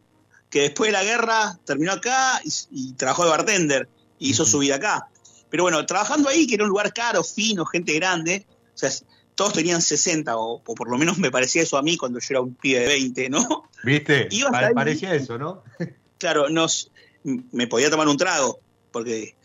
que 0.50 0.62
después 0.62 0.90
de 0.90 0.94
la 0.94 1.04
guerra 1.04 1.60
terminó 1.66 1.92
acá 1.92 2.40
y, 2.44 2.52
y 2.72 2.94
trabajó 2.94 3.24
de 3.24 3.32
bartender 3.32 3.90
y 4.20 4.30
hizo 4.30 4.46
su 4.46 4.60
vida 4.60 4.76
acá. 4.76 5.10
Pero 5.50 5.64
bueno, 5.64 5.86
trabajando 5.86 6.30
ahí, 6.30 6.48
que 6.48 6.56
era 6.56 6.64
un 6.64 6.70
lugar 6.70 6.94
caro, 6.94 7.24
fino, 7.24 7.66
gente 7.66 7.94
grande, 7.94 8.46
o 8.74 8.78
sea, 8.78 8.92
todos 9.36 9.54
tenían 9.54 9.82
60, 9.82 10.36
o, 10.36 10.62
o 10.66 10.76
por 10.76 10.90
lo 10.90 10.98
menos 10.98 11.18
me 11.20 11.32
parecía 11.32 11.62
eso 11.62 11.78
a 11.78 11.84
mí 11.84 11.96
cuando 11.96 12.20
yo 12.20 12.28
era 12.32 12.42
un 12.42 12.56
pibe 12.56 12.80
de 12.80 12.88
20, 12.88 13.30
¿no? 13.30 13.70
¿Viste? 13.84 14.28
Ibas 14.32 14.54
ahí. 14.54 14.74
parecía 14.74 15.14
eso, 15.14 15.38
¿no? 15.38 15.64
Claro, 16.18 16.50
nos, 16.50 16.92
me 17.24 17.68
podía 17.68 17.92
tomar 17.92 18.08
un 18.08 18.18
trago, 18.18 18.60
porque... 18.92 19.36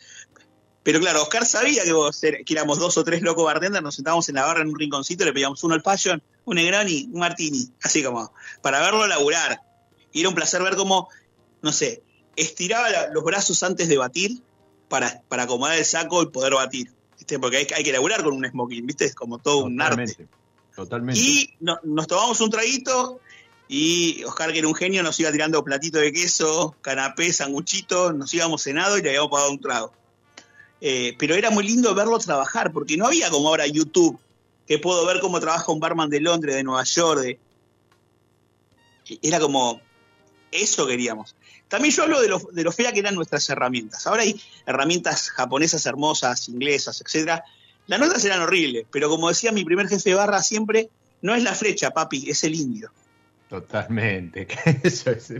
Pero 0.83 0.99
claro, 0.99 1.23
Oscar 1.23 1.47
sabía 1.47 1.85
que, 1.85 1.93
vos 1.93 2.21
que 2.21 2.45
éramos 2.49 2.79
dos 2.79 2.97
o 2.99 3.05
tres 3.05 3.23
locos 3.23 3.45
bartenders, 3.45 3.83
nos 3.85 3.95
sentábamos 3.95 4.29
en 4.29 4.35
la 4.35 4.45
barra 4.45 4.63
en 4.63 4.69
un 4.69 4.79
rinconcito, 4.79 5.25
le 5.25 5.33
pedíamos 5.33 5.63
uno 5.63 5.75
al 5.75 5.83
Passion, 5.83 6.21
un 6.45 6.57
Negroni, 6.57 7.09
un 7.13 7.21
Martini, 7.21 7.69
así 7.83 8.03
como, 8.03 8.33
para 8.63 8.81
verlo 8.81 9.07
laburar. 9.07 9.61
Y 10.13 10.21
era 10.21 10.29
un 10.29 10.35
placer 10.35 10.61
ver 10.63 10.75
cómo, 10.75 11.09
no 11.63 11.73
sé, 11.73 12.03
estiraba 12.35 12.91
la- 12.91 13.09
los 13.11 13.23
brazos 13.23 13.63
antes 13.63 13.89
de 13.89 13.97
batir 13.97 14.43
para, 14.89 15.23
para 15.29 15.45
acomodar 15.45 15.79
el 15.79 15.85
saco 15.85 16.23
y 16.23 16.27
poder 16.27 16.55
batir. 16.55 16.93
¿viste? 17.17 17.39
Porque 17.39 17.59
hay, 17.59 17.67
hay 17.77 17.85
que 17.85 17.93
laburar 17.93 18.25
con 18.25 18.35
un 18.35 18.45
smoking, 18.45 18.85
¿viste? 18.85 19.05
Es 19.05 19.15
como 19.15 19.39
todo 19.39 19.59
un 19.59 19.81
arte. 19.81 20.05
Totalmente. 20.07 20.29
Totalmente. 20.75 21.21
Y 21.21 21.55
no- 21.61 21.79
nos 21.85 22.07
tomamos 22.09 22.41
un 22.41 22.51
traguito 22.51 23.21
y 23.69 24.25
Oscar, 24.25 24.53
que 24.53 24.59
era 24.59 24.69
un 24.69 24.75
genio, 24.75 25.03
nos 25.05 25.19
iba 25.21 25.31
tirando 25.31 25.63
platito 25.63 25.99
de 25.99 26.13
queso, 26.13 26.75
canapé, 26.81 27.33
sanguchito, 27.33 28.13
nos 28.13 28.35
íbamos 28.35 28.63
cenado 28.63 28.99
y 28.99 29.03
le 29.03 29.11
habíamos 29.11 29.31
pagado 29.31 29.51
un 29.53 29.61
trago. 29.61 29.93
Eh, 30.85 31.15
pero 31.17 31.37
era 31.37 31.49
muy 31.51 31.65
lindo 31.65 31.95
verlo 31.95 32.19
trabajar, 32.19 32.73
porque 32.73 32.97
no 32.97 33.07
había 33.07 33.31
como 33.31 33.47
ahora 33.49 33.69
YouTube, 33.69 34.19
que 34.67 34.79
puedo 34.81 35.07
ver 35.07 35.21
cómo 35.21 35.39
trabaja 35.39 35.71
un 35.71 35.79
barman 35.79 36.11
de 36.11 36.21
Londres, 36.21 36.57
de 36.57 36.65
Nueva 36.65 36.83
York. 36.83 37.21
de- 37.23 37.39
Era 39.23 39.39
como, 39.39 39.81
eso 40.51 40.87
queríamos. 40.87 41.37
También 41.69 41.95
yo 41.95 42.03
hablo 42.03 42.21
de 42.21 42.29
lo, 42.29 42.39
de 42.39 42.65
lo 42.65 42.73
fea 42.73 42.93
que 42.93 42.99
eran 43.01 43.15
nuestras 43.15 43.49
herramientas. 43.49 44.07
Ahora 44.07 44.23
hay 44.23 44.41
herramientas 44.67 45.31
japonesas 45.31 45.87
hermosas, 45.87 46.49
inglesas, 46.49 47.01
etcétera. 47.01 47.45
Las 47.87 47.99
nuestras 47.99 48.25
eran 48.25 48.41
horribles, 48.43 48.87
pero 48.91 49.09
como 49.09 49.29
decía 49.29 49.53
mi 49.53 49.65
primer 49.65 49.89
jefe 49.89 50.11
de 50.11 50.17
barra 50.17 50.43
siempre, 50.43 50.89
no 51.21 51.35
es 51.35 51.43
la 51.43 51.55
flecha, 51.55 51.91
papi, 51.91 52.29
es 52.29 52.43
el 52.45 52.55
indio. 52.55 52.91
Totalmente. 53.49 54.47
Eso 54.83 55.11
es- 55.11 55.33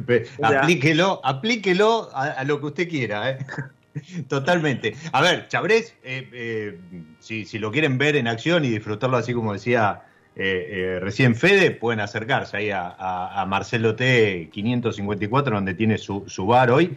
aplíquelo, 0.43 1.21
aplíquelo 1.25 2.11
a, 2.15 2.27
a 2.31 2.45
lo 2.45 2.61
que 2.61 2.67
usted 2.67 2.89
quiera, 2.89 3.31
¿eh? 3.31 3.39
Totalmente. 4.29 4.95
A 5.13 5.21
ver, 5.21 5.49
Chabrés, 5.49 5.95
eh, 6.03 6.29
eh, 6.33 6.79
si, 7.21 7.45
si 7.45 7.59
lo 7.59 7.71
quieren 7.71 7.99
ver 7.99 8.17
en 8.17 8.27
acción 8.29 8.65
y 8.65 8.71
disfrutarlo 8.71 9.17
así 9.17 9.33
como 9.35 9.53
decía 9.53 10.03
eh, 10.35 10.99
recién 11.01 11.35
Fede, 11.37 11.73
pueden 11.73 12.01
acercarse 12.01 12.57
ahí 12.57 12.71
a, 12.71 12.89
a- 12.89 13.43
a 13.43 13.47
Marcelo 13.47 13.95
T 13.95 14.49
554, 14.53 15.57
donde 15.57 15.75
tiene 15.75 15.99
su, 15.99 16.25
su 16.27 16.47
bar 16.47 16.71
hoy. 16.71 16.97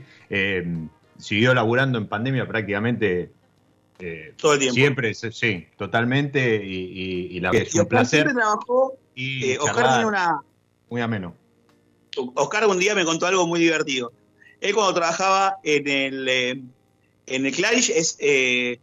Siguió 1.17 1.53
laburando 1.53 1.97
en 1.97 2.07
pandemia 2.07 2.45
prácticamente 2.47 3.31
Todo 4.37 4.53
el 4.53 4.59
tiempo. 4.59 4.75
siempre, 4.75 5.13
sí, 5.13 5.67
totalmente. 5.77 6.63
Y, 6.65 6.75
y- 6.75 7.27
y 7.37 7.39
la 7.39 7.51
es 7.51 7.73
Y 7.75 7.79
un 7.79 7.85
placer. 7.87 8.21
siempre 8.23 8.33
trabajó. 8.41 8.97
Y 9.15 9.55
Oscar 9.57 9.87
tiene 9.93 10.05
una. 10.05 10.41
muy 10.89 11.01
ameno. 11.01 11.35
Oscar 12.35 12.65
un 12.67 12.79
día 12.79 12.95
me 12.95 13.05
contó 13.05 13.27
algo 13.27 13.45
muy 13.47 13.59
divertido. 13.59 14.11
Él 14.61 14.73
cuando 14.73 14.93
trabajaba 14.93 15.57
en 15.63 15.87
el 15.87 16.63
en 17.27 17.45
el 17.45 17.53
Clarish 17.55 17.89
es, 17.91 18.17
eh, 18.19 18.79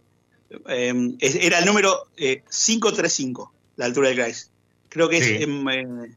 eh, 0.68 0.94
es- 1.20 1.36
era 1.36 1.58
el 1.58 1.64
número 1.66 2.08
eh, 2.16 2.42
535, 2.50 3.52
la 3.76 3.86
altura 3.86 4.08
del 4.08 4.16
Clarish. 4.18 4.48
Creo 4.88 5.08
que 5.08 5.22
Sí. 5.22 5.34
es 5.36 5.40
en, 5.42 5.68
eh, 5.70 6.16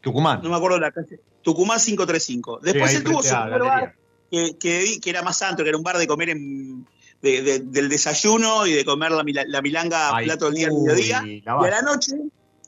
Tucumán. 0.00 0.40
no 0.42 0.50
me 0.50 0.56
acuerdo 0.56 0.78
la 0.78 0.92
calle. 0.92 1.18
Tucumán 1.42 1.78
535. 1.78 2.60
Después 2.62 2.90
Sí, 2.90 2.96
él 2.98 3.04
tuvo 3.04 3.22
su 3.22 3.32
bar 3.34 3.94
que, 4.30 4.56
que, 4.58 5.00
que 5.00 5.10
era 5.10 5.22
más 5.22 5.38
santo, 5.38 5.62
que 5.62 5.68
era 5.68 5.78
un 5.78 5.84
bar 5.84 5.98
de 5.98 6.06
comer 6.06 6.30
en, 6.30 6.86
de- 7.22 7.42
de- 7.42 7.58
del 7.60 7.88
desayuno 7.88 8.66
y 8.66 8.72
de 8.72 8.84
comer 8.84 9.10
la, 9.12 9.22
mila- 9.22 9.44
la 9.46 9.62
milanga 9.62 10.14
Ay, 10.16 10.26
plato 10.26 10.46
del 10.46 10.54
día 10.54 10.66
al 10.68 10.74
mediodía. 10.74 11.20
la 11.44 11.58
Y 11.62 11.66
a 11.66 11.70
la 11.70 11.82
noche, 11.82 12.12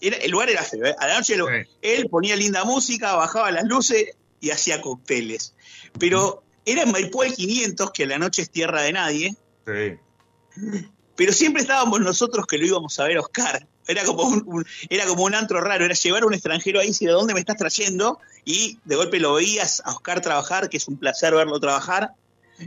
era- 0.01 0.16
el 0.18 0.30
lugar 0.30 0.49
era 0.51 0.62
feo, 0.62 0.84
¿eh? 0.84 0.94
a 0.99 1.07
la 1.07 1.16
noche 1.18 1.34
Sí. 1.36 1.70
él 1.82 2.09
ponía 2.09 2.36
linda 2.36 2.64
música, 2.64 3.14
bajaba 3.16 3.51
las 3.51 3.64
luces 3.64 4.16
y 4.40 4.51
hacía 4.51 4.80
cócteles. 4.80 5.55
Pero 5.99 6.42
era 6.67 6.83
en 6.83 6.93
Maipú 6.93 7.23
el 7.23 7.33
500, 7.35 7.91
que 7.93 8.05
la 8.07 8.19
noche 8.19 8.43
es 8.43 8.51
tierra 8.51 8.83
de 8.83 8.93
nadie, 8.93 9.35
Sí. 9.67 9.99
pero 11.17 11.33
siempre 11.33 11.62
estábamos 11.62 12.01
nosotros 12.01 12.47
que 12.47 12.59
lo 12.59 12.67
íbamos 12.67 12.99
a 13.01 13.05
ver 13.05 13.17
a 13.17 13.21
Oscar. 13.21 13.67
Era 13.89 14.05
como 14.05 14.25
un, 14.25 14.43
un- 14.47 14.67
era 14.91 15.07
como 15.07 15.25
un 15.25 15.35
antro 15.35 15.61
raro, 15.61 15.85
era 15.85 15.95
llevar 15.95 16.25
a 16.25 16.27
un 16.27 16.35
extranjero 16.35 16.81
ahí 16.81 16.87
y 16.87 16.91
decir, 16.91 17.09
¿de 17.09 17.14
dónde 17.14 17.35
me 17.35 17.41
estás 17.41 17.57
trayendo? 17.57 18.19
Y 18.45 18.79
de 18.85 18.97
golpe 18.97 19.21
lo 19.21 19.35
veías 19.35 19.81
a 19.85 19.93
Oscar 19.93 20.21
trabajar, 20.21 20.69
que 20.69 20.77
es 20.77 20.89
un 20.89 20.97
placer 20.99 21.35
verlo 21.35 21.59
trabajar, 21.61 22.11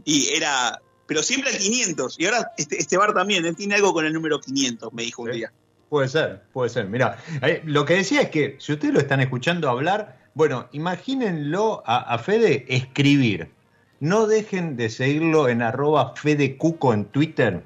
y 0.05 0.29
era, 0.29 0.81
pero 1.07 1.21
siempre 1.21 1.51
al 1.51 1.57
500, 1.57 2.15
y 2.19 2.25
ahora 2.25 2.51
este, 2.57 2.79
este 2.79 2.97
bar 2.97 3.13
también, 3.13 3.45
él 3.45 3.55
tiene 3.55 3.75
algo 3.75 3.91
con 3.93 4.05
el 4.05 4.13
número 4.13 4.39
500, 4.39 4.93
me 4.93 5.03
dijo 5.03 5.23
un 5.23 5.31
día. 5.31 5.51
Puede 5.89 6.07
ser, 6.07 6.43
puede 6.53 6.69
ser. 6.69 6.85
Mira, 6.85 7.17
lo 7.65 7.83
que 7.83 7.95
decía 7.95 8.21
es 8.21 8.29
que 8.29 8.55
si 8.59 8.73
ustedes 8.73 8.93
lo 8.93 8.99
están 8.99 9.19
escuchando 9.19 9.69
hablar, 9.69 10.29
bueno, 10.35 10.69
imagínenlo 10.71 11.81
a, 11.85 12.13
a 12.13 12.17
Fede 12.19 12.65
escribir. 12.69 13.51
No 13.99 14.27
dejen 14.27 14.77
de 14.77 14.89
seguirlo 14.89 15.49
en 15.49 15.61
arroba 15.61 16.13
fedecuco 16.15 16.93
en 16.93 17.05
Twitter, 17.05 17.63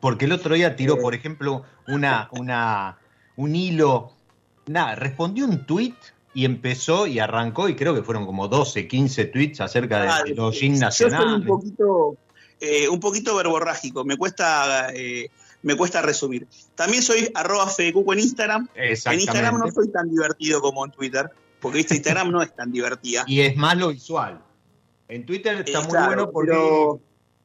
porque 0.00 0.26
el 0.26 0.32
otro 0.32 0.54
día 0.54 0.76
tiró, 0.76 0.98
por 0.98 1.14
ejemplo, 1.14 1.64
una, 1.88 2.28
una, 2.32 2.98
un 3.36 3.56
hilo, 3.56 4.12
nada, 4.66 4.94
respondió 4.96 5.46
un 5.46 5.64
tweet 5.64 5.94
y 6.34 6.44
empezó 6.44 7.06
y 7.06 7.18
arrancó, 7.18 7.68
y 7.68 7.76
creo 7.76 7.94
que 7.94 8.02
fueron 8.02 8.26
como 8.26 8.48
12, 8.48 8.86
15 8.86 9.24
tweets 9.26 9.60
acerca 9.62 10.02
de, 10.02 10.08
Ah, 10.08 10.22
de 10.24 10.34
los 10.34 10.60
jeans 10.60 10.80
Yo 10.98 11.08
soy 11.08 11.32
un 11.32 11.46
poquito, 11.46 12.16
eh, 12.60 12.88
un 12.88 13.00
poquito 13.00 13.34
verborrágico, 13.34 14.04
me 14.04 14.18
cuesta, 14.18 14.90
eh, 14.92 15.30
me 15.62 15.74
cuesta 15.74 16.02
resumir. 16.02 16.46
También 16.74 17.02
soy 17.02 17.30
arroba 17.34 17.66
fedecuco 17.68 18.12
en 18.12 18.20
Instagram. 18.20 18.68
En 18.74 19.20
Instagram 19.20 19.58
no 19.58 19.70
soy 19.70 19.88
tan 19.88 20.10
divertido 20.10 20.60
como 20.60 20.84
en 20.84 20.90
Twitter, 20.90 21.30
porque 21.60 21.78
viste, 21.78 21.94
Instagram 21.94 22.30
no 22.30 22.42
es 22.42 22.54
tan 22.54 22.70
divertida. 22.70 23.24
Y 23.26 23.40
es 23.40 23.56
más 23.56 23.76
lo 23.78 23.88
visual. 23.88 24.42
En 25.08 25.24
Twitter 25.24 25.62
está 25.64 25.80
muy 25.80 25.90
claro, 25.90 26.06
bueno 26.06 26.30
porque 26.32 26.50
pero 26.50 27.00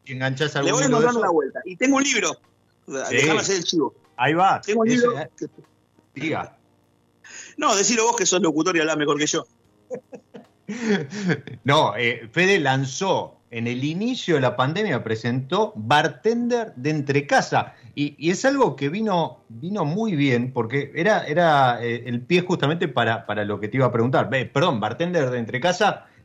si 0.05 0.14
enganchás 0.14 0.53
le 0.55 0.59
algún 0.59 0.91
voy 0.91 1.05
a 1.05 1.09
eso, 1.09 1.20
una 1.20 1.30
vuelta. 1.30 1.59
Y 1.66 1.76
tengo 1.76 1.97
un 1.97 2.03
libro. 2.03 2.38
Déjame 2.88 3.39
hacer 3.39 3.57
el 3.57 3.64
chivo. 3.64 3.93
Ahí 4.18 4.34
va. 4.34 4.62
Tengo 4.62 4.82
un 4.82 4.89
libro. 4.89 5.14
diga. 6.16 6.57
No, 7.57 7.76
decilo 7.76 8.05
vos 8.05 8.16
que 8.16 8.26
sos 8.26 8.41
locutor 8.41 8.76
y 8.76 8.80
hablás 8.80 8.97
mejor 8.97 9.18
que 9.18 9.28
yo. 9.28 9.45
No, 11.66 11.97
eh, 11.97 12.30
Fede 12.32 12.57
lanzó 12.57 13.41
en 13.49 13.68
el 13.68 13.84
inicio 13.84 14.36
de 14.36 14.41
la 14.41 14.55
pandemia, 14.55 15.03
presentó 15.03 15.74
Bartender 15.76 16.74
de 16.78 16.91
Entre 16.91 17.28
Casa. 17.28 17.76
Y, 17.93 18.16
y 18.18 18.32
es 18.32 18.45
algo 18.45 18.78
que 18.78 18.88
vino, 18.88 19.41
vino 19.49 19.84
muy 19.84 20.16
bien, 20.16 20.53
porque 20.53 20.93
era, 20.95 21.26
era 21.26 21.84
eh, 21.84 22.03
el 22.05 22.22
pie 22.22 22.41
justamente 22.41 22.88
para, 22.88 23.26
para 23.26 23.43
lo 23.43 23.59
que 23.59 23.68
te 23.68 23.76
iba 23.76 23.88
a 23.88 23.91
preguntar. 23.91 24.30
Perdón, 24.30 24.80
Bartender 24.80 25.30
de 25.30 25.39
Entre 25.39 25.59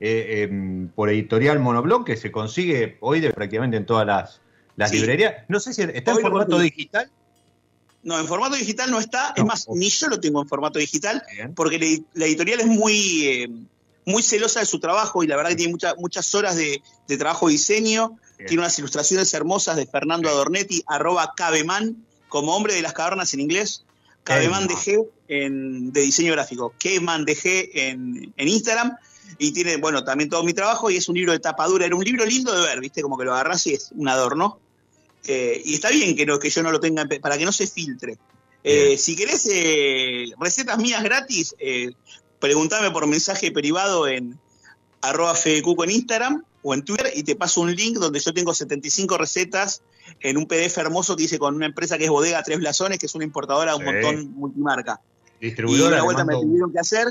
Eh, 0.01 0.89
por 0.95 1.11
editorial 1.11 1.59
Monobloc, 1.61 2.07
que 2.07 2.17
se 2.17 2.31
consigue 2.31 2.97
hoy 3.01 3.21
de 3.21 3.31
prácticamente 3.33 3.77
en 3.77 3.87
todas 3.87 4.07
las, 4.07 4.41
las 4.77 4.91
Sí. 4.91 4.97
librerías. 4.99 5.45
No 5.49 5.59
sé 5.61 5.73
si 5.75 5.83
está 5.83 6.11
en 6.13 6.17
Hoy 6.19 6.23
formato 6.23 6.59
digital. 6.59 7.11
No, 8.03 8.19
en 8.21 8.27
formato 8.27 8.55
digital 8.57 8.91
no 8.91 9.01
está. 9.01 9.33
es 9.37 9.45
más, 9.45 9.67
ni 9.69 9.89
yo 9.89 10.09
lo 10.09 10.21
tengo 10.21 10.41
en 10.43 10.49
formato 10.49 10.79
digital, 10.79 11.23
Bien. 11.35 11.55
porque 11.55 11.79
la, 11.79 11.87
la 12.15 12.27
editorial 12.27 12.61
es 12.61 12.67
muy, 12.67 13.25
eh, 13.27 13.49
muy 14.05 14.23
celosa 14.23 14.61
de 14.61 14.67
su 14.67 14.79
trabajo 14.79 15.25
y 15.25 15.27
la 15.27 15.35
verdad 15.37 15.51
que 15.51 15.57
tiene 15.57 15.73
mucha- 15.73 15.95
muchas 15.97 16.33
horas 16.35 16.55
de, 16.57 16.83
de 17.09 17.17
trabajo 17.17 17.49
y 17.51 17.55
diseño. 17.55 18.19
Bien. 18.39 18.49
Tiene 18.49 18.63
unas 18.63 18.79
ilustraciones 18.79 19.33
hermosas 19.35 19.77
de 19.77 19.87
Fernando 19.87 20.29
Adornetti, 20.29 20.85
arroba 20.87 21.33
Cabeman, 21.37 21.97
como 22.29 22.55
hombre 22.55 22.75
de 22.75 22.83
las 22.83 22.93
cavernas 22.93 23.33
en 23.35 23.41
inglés. 23.41 23.85
Cabeman. 24.25 24.67
DG 24.69 25.07
en, 25.29 25.93
de 25.93 26.01
diseño 26.03 26.33
gráfico. 26.33 26.75
Caveman 26.79 27.25
DG 27.25 27.71
en, 27.75 28.33
en 28.37 28.49
Instagram. 28.49 28.97
Y 29.39 29.53
tiene, 29.53 29.77
bueno, 29.77 30.03
también 30.05 30.31
todo 30.31 30.43
mi 30.45 30.53
trabajo 30.55 30.91
y 30.91 30.97
es 30.97 31.09
un 31.09 31.15
libro 31.17 31.33
de 31.33 31.39
tapa 31.39 31.67
dura. 31.67 31.87
Era 31.87 31.95
un 31.97 32.05
libro 32.05 32.25
lindo 32.25 32.55
de 32.55 32.67
ver, 32.67 32.81
¿viste? 32.81 33.03
Como 33.03 33.19
que 33.19 33.25
lo 33.25 33.33
agarrás 33.35 33.67
y 33.67 33.75
es 33.75 33.91
un 33.95 34.09
adorno. 34.09 34.59
Eh, 35.27 35.61
y 35.65 35.75
está 35.75 35.91
bien 35.91 36.17
que, 36.17 36.25
no, 36.25 36.39
que 36.39 36.51
yo 36.51 36.63
no 36.63 36.71
lo 36.71 36.81
tenga, 36.81 37.05
para 37.21 37.37
que 37.37 37.45
no 37.45 37.53
se 37.53 37.67
filtre. 37.67 38.17
Eh, 38.65 38.97
si 38.99 39.15
querés 39.17 39.47
eh, 39.53 40.27
recetas 40.41 40.79
mías 40.79 41.03
gratis, 41.03 41.55
preguntame 42.41 42.91
por 42.91 43.07
mensaje 43.07 43.51
privado 43.53 44.07
en 44.09 44.39
arroba 45.03 45.35
fedecuco 45.35 45.85
en 45.85 45.91
Instagram 45.91 46.43
o 46.63 46.75
en 46.75 46.83
Twitter 46.85 47.13
y 47.15 47.23
te 47.23 47.37
paso 47.37 47.61
un 47.61 47.75
link 47.75 47.97
donde 47.99 48.19
yo 48.21 48.33
tengo 48.35 48.53
75 48.55 49.19
recetas 49.19 49.83
en 50.21 50.37
un 50.37 50.47
PDF 50.47 50.79
hermoso 50.79 51.15
que 51.17 51.25
hice 51.25 51.39
con 51.39 51.55
una 51.55 51.67
empresa 51.67 51.99
que 51.99 52.05
es 52.05 52.11
Bodega 52.11 52.43
Tres 52.43 52.59
Blasones, 52.59 52.99
que 52.99 53.07
es 53.07 53.15
una 53.15 53.25
importadora 53.25 53.73
de 53.73 53.79
un 53.79 53.85
Sí. 53.85 53.93
montón 53.93 54.33
multimarca. 54.35 55.01
Y 55.41 55.47
Distribuidora. 55.47 55.89
una 55.89 55.97
le 55.97 56.03
vuelta 56.03 56.25
me 56.25 56.33
mando 56.33 56.41
un- 56.41 56.49
pidieron 56.49 56.73
que 56.73 56.79
hacer. 56.81 57.07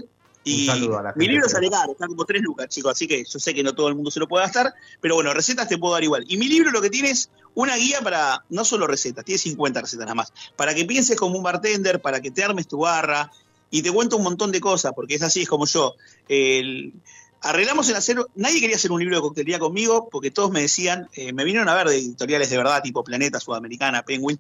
Y 0.46 0.66
saludo 0.68 1.00
a 1.00 1.04
la 1.04 1.10
mi 1.16 1.26
gente 1.26 1.32
libro 1.34 1.48
que 1.48 1.52
sale 1.52 1.70
caro, 1.70 1.92
está 1.94 2.08
como 2.08 2.24
3 2.24 2.42
lucas, 2.42 2.70
chicos, 2.70 2.92
así 2.92 3.08
que 3.08 3.26
yo 3.26 3.40
sé 3.40 3.54
que 3.54 3.64
no 3.64 3.74
todo 3.74 3.88
el 3.88 3.96
mundo 3.96 4.12
se 4.12 4.20
lo 4.20 4.28
puede 4.28 4.46
gastar, 4.46 4.74
pero 5.02 5.16
bueno, 5.16 5.34
recetas 5.34 5.68
te 5.68 5.78
puedo 5.78 5.94
dar 5.94 6.04
igual. 6.04 6.24
Y 6.28 6.38
mi 6.38 6.48
libro 6.48 6.72
lo 6.72 6.82
que 6.82 6.90
tiene 6.90 7.10
es 7.10 7.30
una 7.56 7.76
guía 7.76 8.02
para, 8.02 8.44
no 8.50 8.64
solo 8.64 8.86
recetas, 8.88 9.26
tiene 9.26 9.40
50 9.40 9.82
recetas 9.82 10.06
nada 10.06 10.16
más, 10.16 10.32
para 10.56 10.74
que 10.76 10.86
pienses 10.86 11.18
como 11.18 11.38
un 11.38 11.44
bartender, 11.44 12.00
para 12.00 12.22
que 12.22 12.32
te 12.32 12.44
armes 12.44 12.68
tu 12.68 12.80
barra, 12.80 13.32
y 13.72 13.82
te 13.82 13.92
cuento 13.92 14.18
un 14.18 14.24
montón 14.24 14.52
de 14.52 14.62
cosas, 14.62 14.94
porque 14.96 15.16
es 15.16 15.24
así, 15.24 15.42
es 15.42 15.50
como 15.50 15.66
yo. 15.66 15.96
El- 16.30 16.94
arreglamos 17.42 17.90
en 17.90 17.96
hacer, 17.96 18.18
nadie 18.36 18.60
quería 18.60 18.76
hacer 18.76 18.92
un 18.92 19.00
libro 19.00 19.18
de 19.18 19.22
coctelería 19.22 19.60
conmigo, 19.60 20.10
porque 20.12 20.32
todos 20.32 20.52
me 20.52 20.62
decían, 20.62 21.10
eh, 21.14 21.34
me 21.34 21.44
vinieron 21.44 21.70
a 21.70 21.76
ver 21.76 21.90
de 21.90 21.98
editoriales 21.98 22.50
de 22.50 22.58
verdad, 22.58 22.82
tipo 22.82 23.04
Planeta, 23.04 23.40
Sudamericana, 23.40 24.04
Penguin, 24.04 24.40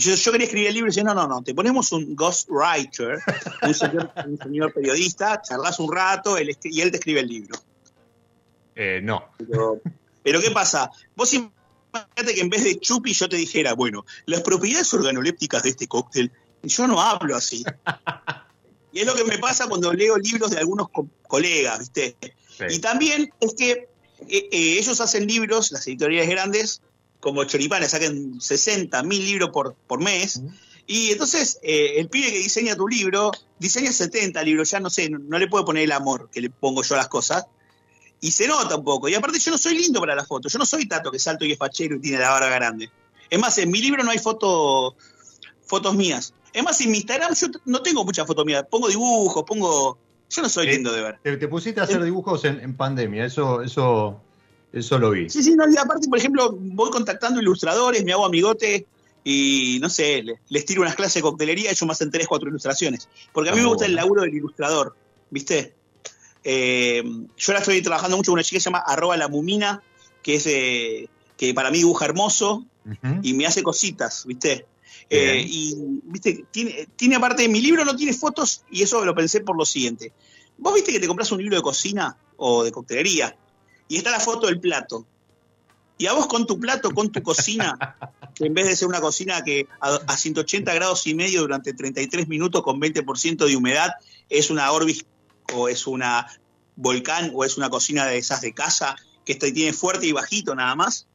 y 0.00 0.02
yo, 0.02 0.14
yo 0.14 0.32
quería 0.32 0.46
escribir 0.46 0.68
el 0.68 0.74
libro 0.74 0.88
y 0.88 0.90
decía, 0.90 1.04
no, 1.04 1.14
no, 1.14 1.26
no, 1.28 1.42
te 1.42 1.54
ponemos 1.54 1.92
un 1.92 2.16
ghostwriter, 2.16 3.18
un 3.62 3.74
señor, 3.74 4.10
un 4.26 4.38
señor 4.38 4.72
periodista, 4.72 5.42
charlas 5.42 5.78
un 5.78 5.92
rato 5.92 6.38
él 6.38 6.56
y 6.64 6.80
él 6.80 6.90
te 6.90 6.96
escribe 6.96 7.20
el 7.20 7.28
libro. 7.28 7.58
Eh, 8.74 9.00
no. 9.02 9.24
Pero, 9.36 9.80
pero 10.22 10.40
¿qué 10.40 10.50
pasa? 10.50 10.90
Vos 11.14 11.34
imagínate 11.34 12.34
que 12.34 12.40
en 12.40 12.48
vez 12.48 12.64
de 12.64 12.78
chupi 12.78 13.12
yo 13.12 13.28
te 13.28 13.36
dijera, 13.36 13.74
bueno, 13.74 14.06
las 14.26 14.40
propiedades 14.40 14.92
organolépticas 14.94 15.62
de 15.64 15.70
este 15.70 15.86
cóctel, 15.86 16.32
y 16.62 16.68
yo 16.68 16.86
no 16.86 17.00
hablo 17.00 17.36
así. 17.36 17.64
Y 18.92 18.98
es 18.98 19.06
lo 19.06 19.14
que 19.14 19.22
me 19.22 19.38
pasa 19.38 19.68
cuando 19.68 19.92
leo 19.92 20.16
libros 20.18 20.50
de 20.50 20.58
algunos 20.58 20.88
co- 20.88 21.06
colegas, 21.28 21.78
¿viste? 21.78 22.16
Sí. 22.48 22.64
Y 22.70 22.78
también 22.80 23.30
es 23.38 23.54
que 23.54 23.70
eh, 23.70 23.86
eh, 24.28 24.48
ellos 24.80 25.00
hacen 25.00 25.28
libros, 25.28 25.70
las 25.70 25.86
editoriales 25.86 26.28
grandes, 26.28 26.82
como 27.20 27.44
Choripanes, 27.44 27.90
sacan 27.90 28.40
60 28.40 29.02
mil 29.02 29.24
libros 29.24 29.50
por, 29.50 29.74
por 29.86 30.00
mes. 30.00 30.42
Y 30.86 31.12
entonces 31.12 31.60
eh, 31.62 31.94
el 31.98 32.08
pibe 32.08 32.32
que 32.32 32.38
diseña 32.38 32.74
tu 32.74 32.88
libro, 32.88 33.30
diseña 33.58 33.92
70 33.92 34.42
libros, 34.42 34.70
ya 34.70 34.80
no 34.80 34.90
sé, 34.90 35.08
no, 35.08 35.18
no 35.18 35.38
le 35.38 35.46
puedo 35.46 35.64
poner 35.64 35.84
el 35.84 35.92
amor 35.92 36.28
que 36.32 36.40
le 36.40 36.50
pongo 36.50 36.82
yo 36.82 36.94
a 36.96 36.98
las 36.98 37.08
cosas. 37.08 37.46
Y 38.22 38.32
se 38.32 38.46
nota 38.48 38.76
un 38.76 38.84
poco. 38.84 39.08
Y 39.08 39.14
aparte 39.14 39.38
yo 39.38 39.50
no 39.50 39.58
soy 39.58 39.78
lindo 39.78 40.00
para 40.00 40.14
las 40.14 40.26
fotos. 40.26 40.52
Yo 40.52 40.58
no 40.58 40.66
soy 40.66 40.86
tato 40.86 41.10
que 41.10 41.18
salto 41.18 41.44
y 41.44 41.52
es 41.52 41.58
fachero 41.58 41.96
y 41.96 42.00
tiene 42.00 42.18
la 42.18 42.30
barba 42.30 42.48
grande. 42.48 42.90
Es 43.30 43.38
más, 43.38 43.56
en 43.58 43.70
mi 43.70 43.80
libro 43.80 44.02
no 44.02 44.10
hay 44.10 44.18
foto, 44.18 44.96
fotos 45.64 45.94
mías. 45.94 46.34
Es 46.52 46.62
más, 46.62 46.80
en 46.80 46.90
mi 46.90 46.98
Instagram 46.98 47.34
yo 47.34 47.46
no 47.64 47.80
tengo 47.80 48.04
muchas 48.04 48.26
fotos 48.26 48.44
mías. 48.44 48.64
Pongo 48.68 48.88
dibujos, 48.88 49.44
pongo... 49.44 49.98
Yo 50.28 50.42
no 50.42 50.48
soy 50.48 50.68
Eh, 50.68 50.72
lindo 50.72 50.92
de 50.92 51.02
ver. 51.02 51.18
Te, 51.22 51.36
te 51.36 51.48
pusiste 51.48 51.80
a 51.80 51.84
hacer 51.84 52.02
dibujos 52.02 52.44
en, 52.44 52.60
en 52.60 52.76
pandemia, 52.76 53.24
eso, 53.24 53.62
eso, 53.62 54.20
eso 54.72 54.98
lo 54.98 55.10
vi. 55.10 55.28
Sí, 55.30 55.42
sí, 55.42 55.54
no, 55.56 55.68
y 55.70 55.76
aparte, 55.76 56.08
por 56.08 56.18
ejemplo, 56.18 56.50
voy 56.52 56.90
contactando 56.90 57.40
ilustradores, 57.40 58.04
me 58.04 58.12
hago 58.12 58.24
amigote 58.24 58.86
y, 59.24 59.78
no 59.80 59.90
sé, 59.90 60.22
le- 60.22 60.40
les 60.48 60.64
tiro 60.64 60.82
unas 60.82 60.94
clases 60.94 61.14
de 61.14 61.22
coctelería, 61.22 61.70
he 61.70 61.72
hecho 61.72 61.86
más 61.86 62.00
en 62.00 62.10
tres, 62.10 62.26
cuatro 62.26 62.48
ilustraciones. 62.48 63.08
Porque 63.32 63.50
a 63.50 63.52
mí 63.52 63.58
Ah, 63.60 63.62
me 63.64 63.68
gusta 63.68 63.86
el 63.86 63.94
laburo 63.94 64.22
del 64.22 64.34
ilustrador, 64.34 64.96
¿viste? 65.30 65.74
Eh, 66.42 67.02
yo 67.04 67.52
ahora 67.52 67.58
estoy 67.60 67.82
trabajando 67.82 68.16
mucho 68.16 68.30
con 68.32 68.38
una 68.38 68.44
chica 68.44 68.56
que 68.56 68.60
se 68.60 68.70
llama 68.70 68.82
arroba 68.86 69.16
la 69.16 69.28
mumina, 69.28 69.82
que 70.22 70.36
es 70.36 70.46
eh, 70.46 71.08
que 71.36 71.52
para 71.54 71.70
mí 71.70 71.78
dibuja 71.78 72.04
hermoso 72.06 72.64
y 73.22 73.34
me 73.34 73.46
hace 73.46 73.62
cositas, 73.62 74.24
¿viste? 74.26 74.66
Eh, 75.10 75.44
y, 75.46 75.74
¿viste? 76.04 76.44
Tiene, 76.50 76.86
tiene 76.96 77.16
aparte, 77.16 77.48
mi 77.48 77.60
libro 77.60 77.84
no 77.84 77.94
tiene 77.96 78.14
fotos 78.14 78.62
y 78.70 78.82
eso 78.82 79.04
lo 79.04 79.14
pensé 79.14 79.40
por 79.40 79.56
lo 79.56 79.64
siguiente. 79.66 80.12
Vos 80.56 80.74
viste 80.74 80.92
que 80.92 81.00
te 81.00 81.06
compras 81.08 81.30
un 81.32 81.38
libro 81.42 81.56
de 81.56 81.62
cocina 81.62 82.16
o 82.36 82.62
de 82.64 82.70
coctelería 82.72 83.36
y 83.90 83.96
está 83.96 84.10
la 84.12 84.20
foto 84.20 84.46
del 84.46 84.60
plato. 84.60 85.04
Y 85.98 86.06
a 86.06 86.14
vos 86.14 86.28
con 86.28 86.46
tu 86.46 86.58
plato, 86.58 86.92
con 86.92 87.12
tu 87.12 87.22
cocina, 87.22 87.76
que 88.34 88.46
en 88.46 88.54
vez 88.54 88.68
de 88.68 88.76
ser 88.76 88.88
una 88.88 89.00
cocina 89.00 89.42
que 89.42 89.66
a, 89.80 89.96
a 90.06 90.16
180 90.16 90.72
grados 90.72 91.06
y 91.06 91.14
medio 91.14 91.42
durante 91.42 91.74
33 91.74 92.28
minutos 92.28 92.62
con 92.62 92.80
20% 92.80 93.46
de 93.46 93.56
humedad, 93.56 93.90
es 94.30 94.48
una 94.48 94.70
Orbis 94.70 95.04
o 95.52 95.68
es 95.68 95.86
una 95.86 96.26
Volcán 96.76 97.32
o 97.34 97.44
es 97.44 97.58
una 97.58 97.68
cocina 97.68 98.06
de 98.06 98.16
esas 98.16 98.40
de 98.40 98.54
casa 98.54 98.96
que 99.24 99.34
tiene 99.34 99.72
fuerte 99.72 100.06
y 100.06 100.12
bajito 100.12 100.54
nada 100.54 100.74
más, 100.74 101.06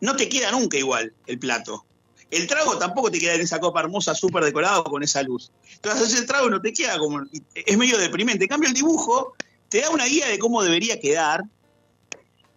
no 0.00 0.16
te 0.16 0.28
queda 0.28 0.50
nunca 0.50 0.76
igual 0.76 1.12
el 1.26 1.38
plato. 1.38 1.84
El 2.30 2.46
trago 2.46 2.78
tampoco 2.78 3.10
te 3.10 3.20
queda 3.20 3.34
en 3.34 3.42
esa 3.42 3.60
copa 3.60 3.80
hermosa, 3.80 4.14
súper 4.14 4.42
decorado 4.42 4.84
con 4.84 5.02
esa 5.02 5.22
luz. 5.22 5.52
Entonces 5.76 6.18
el 6.18 6.26
trago 6.26 6.50
no 6.50 6.60
te 6.60 6.72
queda 6.72 6.98
como. 6.98 7.22
Es 7.54 7.78
medio 7.78 7.98
deprimente. 7.98 8.44
En 8.44 8.48
cambio, 8.48 8.68
el 8.68 8.74
dibujo 8.74 9.34
te 9.68 9.82
da 9.82 9.90
una 9.90 10.06
guía 10.06 10.26
de 10.28 10.38
cómo 10.38 10.62
debería 10.62 10.98
quedar 10.98 11.44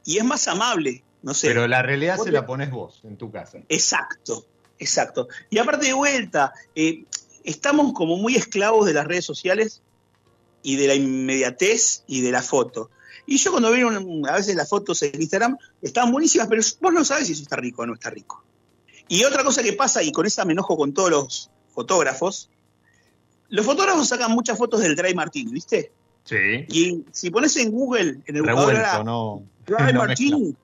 y 0.07 0.17
es 0.17 0.23
más 0.23 0.47
amable. 0.47 1.03
No 1.21 1.33
sé. 1.33 1.49
Pero 1.49 1.67
la 1.67 1.81
realidad 1.81 2.17
se 2.17 2.31
la 2.31 2.45
pones 2.45 2.71
vos 2.71 3.01
en 3.03 3.17
tu 3.17 3.29
casa. 3.29 3.59
Exacto, 3.67 4.45
exacto. 4.79 5.27
Y 5.49 5.57
aparte 5.57 5.87
de 5.87 5.93
vuelta, 5.93 6.53
eh, 6.73 7.03
estamos 7.43 7.91
como 7.91 8.15
muy 8.15 8.37
esclavos 8.37 8.85
de 8.85 8.93
las 8.93 9.05
redes 9.05 9.25
sociales 9.25 9.81
y 10.63 10.77
de 10.77 10.87
la 10.87 10.95
inmediatez 10.95 12.05
y 12.07 12.21
de 12.21 12.31
la 12.31 12.41
foto. 12.41 12.89
Y 13.25 13.37
yo 13.37 13.51
cuando 13.51 13.69
veo 13.69 13.89
a 14.29 14.35
veces 14.37 14.55
las 14.55 14.69
fotos 14.69 15.03
en 15.03 15.21
Instagram, 15.21 15.57
están 15.81 16.09
buenísimas, 16.09 16.47
pero 16.47 16.61
vos 16.79 16.93
no 16.93 17.03
sabes 17.03 17.27
si 17.27 17.33
eso 17.33 17.43
está 17.43 17.57
rico 17.57 17.81
o 17.81 17.85
no 17.85 17.95
está 17.95 18.09
rico. 18.09 18.41
Y 19.09 19.25
otra 19.25 19.43
cosa 19.43 19.61
que 19.61 19.73
pasa, 19.73 20.01
y 20.03 20.13
con 20.13 20.25
esa 20.25 20.45
me 20.45 20.53
enojo 20.53 20.77
con 20.77 20.93
todos 20.93 21.11
los 21.11 21.51
fotógrafos, 21.73 22.49
los 23.49 23.65
fotógrafos 23.65 24.07
sacan 24.07 24.31
muchas 24.31 24.57
fotos 24.57 24.79
del 24.79 24.95
dry 24.95 25.13
martini, 25.13 25.51
¿viste? 25.51 25.91
Sí. 26.23 26.65
Y 26.69 27.03
si 27.11 27.29
pones 27.29 27.57
en 27.57 27.71
Google, 27.71 28.21
en 28.25 28.35
el 28.37 28.45
Revuelto, 28.45 29.03
no. 29.03 29.43
Dry 29.67 29.93
no 29.93 29.99
martini, 29.99 30.55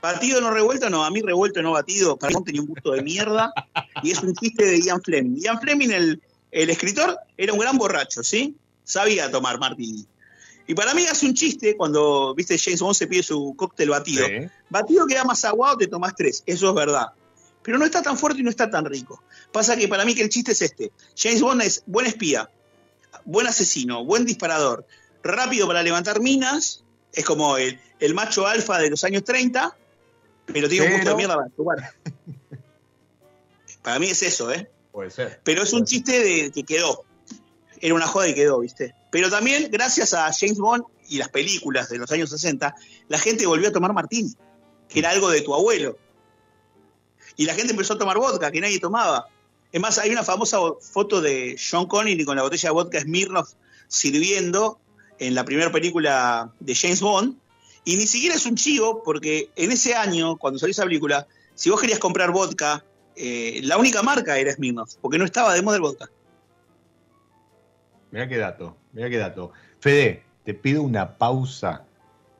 batido 0.00 0.40
no 0.40 0.50
revuelto, 0.50 0.90
no, 0.90 1.04
a 1.04 1.10
mí 1.10 1.22
revuelto 1.22 1.62
no 1.62 1.72
batido, 1.72 2.16
para 2.16 2.36
mí 2.36 2.44
tenía 2.44 2.60
un 2.60 2.68
gusto 2.68 2.92
de 2.92 3.02
mierda, 3.02 3.52
y 4.02 4.10
es 4.10 4.22
un 4.22 4.34
chiste 4.34 4.64
de 4.64 4.80
Ian 4.80 5.02
Fleming. 5.02 5.40
Ian 5.40 5.60
Fleming, 5.60 5.90
el, 5.90 6.22
el 6.50 6.70
escritor, 6.70 7.18
era 7.36 7.52
un 7.52 7.58
gran 7.58 7.78
borracho, 7.78 8.22
¿sí? 8.22 8.54
Sabía 8.84 9.30
tomar 9.30 9.58
martini. 9.58 10.06
Y 10.66 10.74
para 10.74 10.94
mí 10.94 11.04
hace 11.06 11.26
un 11.26 11.34
chiste 11.34 11.76
cuando, 11.76 12.34
viste, 12.34 12.58
James 12.58 12.80
Bond 12.80 12.94
se 12.94 13.06
pide 13.06 13.22
su 13.22 13.54
cóctel 13.56 13.90
batido. 13.90 14.26
Sí. 14.26 14.48
Batido 14.70 15.06
queda 15.06 15.24
más 15.24 15.44
aguado, 15.44 15.76
te 15.76 15.86
tomás 15.86 16.14
tres, 16.16 16.42
eso 16.46 16.68
es 16.68 16.74
verdad. 16.74 17.08
Pero 17.62 17.78
no 17.78 17.84
está 17.84 18.02
tan 18.02 18.16
fuerte 18.16 18.40
y 18.40 18.44
no 18.44 18.50
está 18.50 18.70
tan 18.70 18.84
rico. 18.84 19.22
Pasa 19.52 19.76
que 19.76 19.88
para 19.88 20.04
mí 20.04 20.14
que 20.14 20.22
el 20.22 20.28
chiste 20.28 20.52
es 20.52 20.62
este. 20.62 20.92
James 21.16 21.42
Bond 21.42 21.62
es 21.62 21.82
buen 21.86 22.06
espía, 22.06 22.50
buen 23.24 23.46
asesino, 23.46 24.04
buen 24.04 24.24
disparador, 24.24 24.86
rápido 25.22 25.66
para 25.66 25.82
levantar 25.82 26.20
minas, 26.20 26.81
es 27.12 27.24
como 27.24 27.56
el, 27.56 27.78
el 28.00 28.14
macho 28.14 28.46
alfa 28.46 28.78
de 28.78 28.90
los 28.90 29.04
años 29.04 29.24
30, 29.24 29.76
pero 30.46 30.68
tiene 30.68 30.86
un 30.86 30.92
gusto 30.92 31.04
Pero- 31.04 31.10
de 31.10 31.16
mierda 31.16 31.36
para 31.36 31.50
jugar. 31.56 31.94
para 33.82 33.98
mí 33.98 34.08
es 34.08 34.22
eso, 34.22 34.50
¿eh? 34.52 34.70
Puede 34.92 35.10
ser. 35.10 35.40
Pero 35.44 35.62
es 35.62 35.72
un 35.72 35.84
chiste 35.84 36.22
de 36.22 36.50
que 36.50 36.64
quedó. 36.64 37.04
Era 37.80 37.94
una 37.94 38.06
joda 38.06 38.28
y 38.28 38.34
quedó, 38.34 38.60
¿viste? 38.60 38.94
Pero 39.10 39.28
también, 39.30 39.68
gracias 39.70 40.14
a 40.14 40.30
James 40.32 40.58
Bond 40.58 40.84
y 41.08 41.18
las 41.18 41.28
películas 41.28 41.88
de 41.88 41.98
los 41.98 42.10
años 42.12 42.30
60, 42.30 42.74
la 43.08 43.18
gente 43.18 43.46
volvió 43.46 43.68
a 43.68 43.72
tomar 43.72 43.92
martini, 43.92 44.32
que 44.88 45.00
era 45.00 45.10
algo 45.10 45.30
de 45.30 45.40
tu 45.42 45.54
abuelo. 45.54 45.98
Y 47.36 47.46
la 47.46 47.54
gente 47.54 47.72
empezó 47.72 47.94
a 47.94 47.98
tomar 47.98 48.18
vodka, 48.18 48.50
que 48.50 48.60
nadie 48.60 48.78
tomaba. 48.78 49.26
Es 49.72 49.80
más, 49.80 49.98
hay 49.98 50.10
una 50.10 50.22
famosa 50.22 50.58
foto 50.80 51.20
de 51.20 51.56
Sean 51.58 51.86
Connery 51.86 52.24
con 52.24 52.36
la 52.36 52.42
botella 52.42 52.68
de 52.68 52.72
vodka 52.74 53.00
Smirnoff 53.00 53.52
sirviendo 53.88 54.78
en 55.22 55.34
la 55.34 55.44
primera 55.44 55.70
película 55.70 56.52
de 56.58 56.74
James 56.74 57.00
Bond. 57.00 57.36
Y 57.84 57.96
ni 57.96 58.06
siquiera 58.06 58.34
es 58.34 58.44
un 58.46 58.56
chivo, 58.56 59.02
porque 59.04 59.50
en 59.56 59.70
ese 59.72 59.94
año, 59.94 60.36
cuando 60.36 60.58
salió 60.58 60.72
esa 60.72 60.84
película, 60.84 61.26
si 61.54 61.70
vos 61.70 61.80
querías 61.80 61.98
comprar 61.98 62.30
vodka, 62.30 62.84
eh, 63.16 63.60
la 63.62 63.76
única 63.76 64.02
marca 64.02 64.38
era 64.38 64.52
Smirnoff, 64.52 64.94
porque 65.00 65.18
no 65.18 65.24
estaba 65.24 65.54
de 65.54 65.62
moda 65.62 65.76
el 65.76 65.82
vodka. 65.82 66.10
Mirá 68.10 68.28
qué 68.28 68.36
dato, 68.36 68.76
mirá 68.92 69.08
qué 69.08 69.18
dato. 69.18 69.52
Fede, 69.80 70.22
te 70.44 70.54
pido 70.54 70.82
una 70.82 71.16
pausa. 71.16 71.84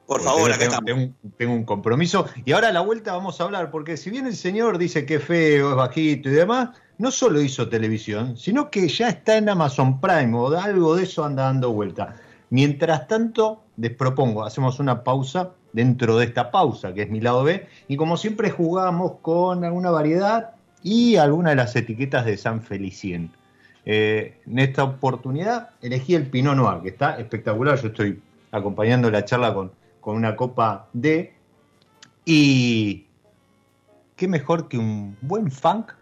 Por 0.07 0.21
favor, 0.21 0.51
acá 0.51 0.59
tengo, 0.59 0.73
estamos. 0.73 0.87
tengo 0.87 1.01
un, 1.01 1.33
tengo 1.33 1.53
un 1.55 1.65
compromiso. 1.65 2.27
Y 2.45 2.53
ahora 2.53 2.69
a 2.69 2.73
la 2.73 2.81
vuelta 2.81 3.13
vamos 3.13 3.41
a 3.41 3.45
hablar, 3.45 3.71
porque 3.71 3.97
si 3.97 4.11
bien 4.11 4.27
el 4.27 4.37
señor 4.37 4.79
dice 4.79 5.07
que 5.07 5.17
es 5.17 5.25
feo, 5.25 5.71
es 5.71 5.77
bajito 5.77 6.29
y 6.29 6.33
demás, 6.33 6.71
no 6.99 7.11
solo 7.11 7.41
hizo 7.41 7.69
televisión, 7.69 8.37
sino 8.37 8.71
que 8.71 8.89
ya 8.89 9.09
está 9.09 9.37
en 9.37 9.49
Amazon 9.49 10.01
Prime 10.01 10.37
o 10.37 10.49
algo 10.57 10.97
de 10.97 11.05
eso 11.05 11.25
anda 11.25 11.45
dando 11.45 11.73
vuelta. 11.73 12.17
Mientras 12.53 13.09
tanto, 13.09 13.63
les 13.79 13.93
propongo, 13.97 14.45
hacemos 14.45 14.79
una 14.79 15.05
pausa 15.05 15.53
dentro 15.73 16.19
de 16.19 16.27
esta 16.27 16.51
pausa, 16.51 16.93
que 16.93 17.01
es 17.01 17.09
mi 17.09 17.19
lado 17.19 17.45
B, 17.45 17.67
y 17.89 17.97
como 17.97 18.19
siempre 18.19 18.51
jugamos 18.51 19.13
con 19.23 19.65
alguna 19.65 19.91
variedad 19.91 20.51
y 20.83 21.17
alguna 21.17 21.49
de 21.49 21.57
las 21.57 21.75
etiquetas 21.75 22.27
de 22.27 22.37
San 22.37 22.61
Felicien. 22.61 23.31
Eh, 23.87 24.37
en 24.47 24.59
esta 24.59 24.85
oportunidad 24.85 25.71
elegí 25.81 26.15
el 26.15 26.27
Pinot 26.27 26.55
Noir, 26.55 26.83
que 26.83 26.91
está 26.91 27.19
espectacular. 27.19 27.81
Yo 27.81 27.89
estoy 27.89 28.21
acompañando 28.51 29.11
la 29.11 29.25
charla 29.25 29.55
con, 29.55 29.73
con 30.03 30.17
una 30.17 30.37
copa 30.37 30.89
de. 30.93 31.33
Y 32.27 33.07
qué 34.15 34.29
mejor 34.29 34.69
que 34.69 34.77
un 34.77 35.17
buen 35.23 35.51
funk 35.51 35.93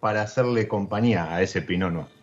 para 0.00 0.20
hacerle 0.20 0.68
compañía 0.68 1.32
a 1.32 1.40
ese 1.40 1.62
Pinot 1.62 1.90
Noir. 1.90 2.17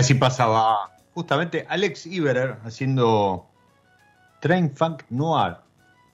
Así 0.00 0.14
pasaba 0.14 0.90
justamente 1.14 1.66
Alex 1.68 2.06
Iberer 2.06 2.58
haciendo 2.64 3.46
Train 4.40 4.74
Funk 4.74 5.02
Noir 5.10 5.56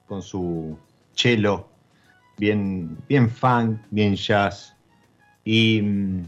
con 0.07 0.23
su 0.23 0.79
cello, 1.15 1.69
bien, 2.39 2.97
bien 3.09 3.31
funk, 3.31 3.81
bien 3.91 4.15
jazz. 4.15 4.75
Y 5.45 5.81
mm, 5.83 6.25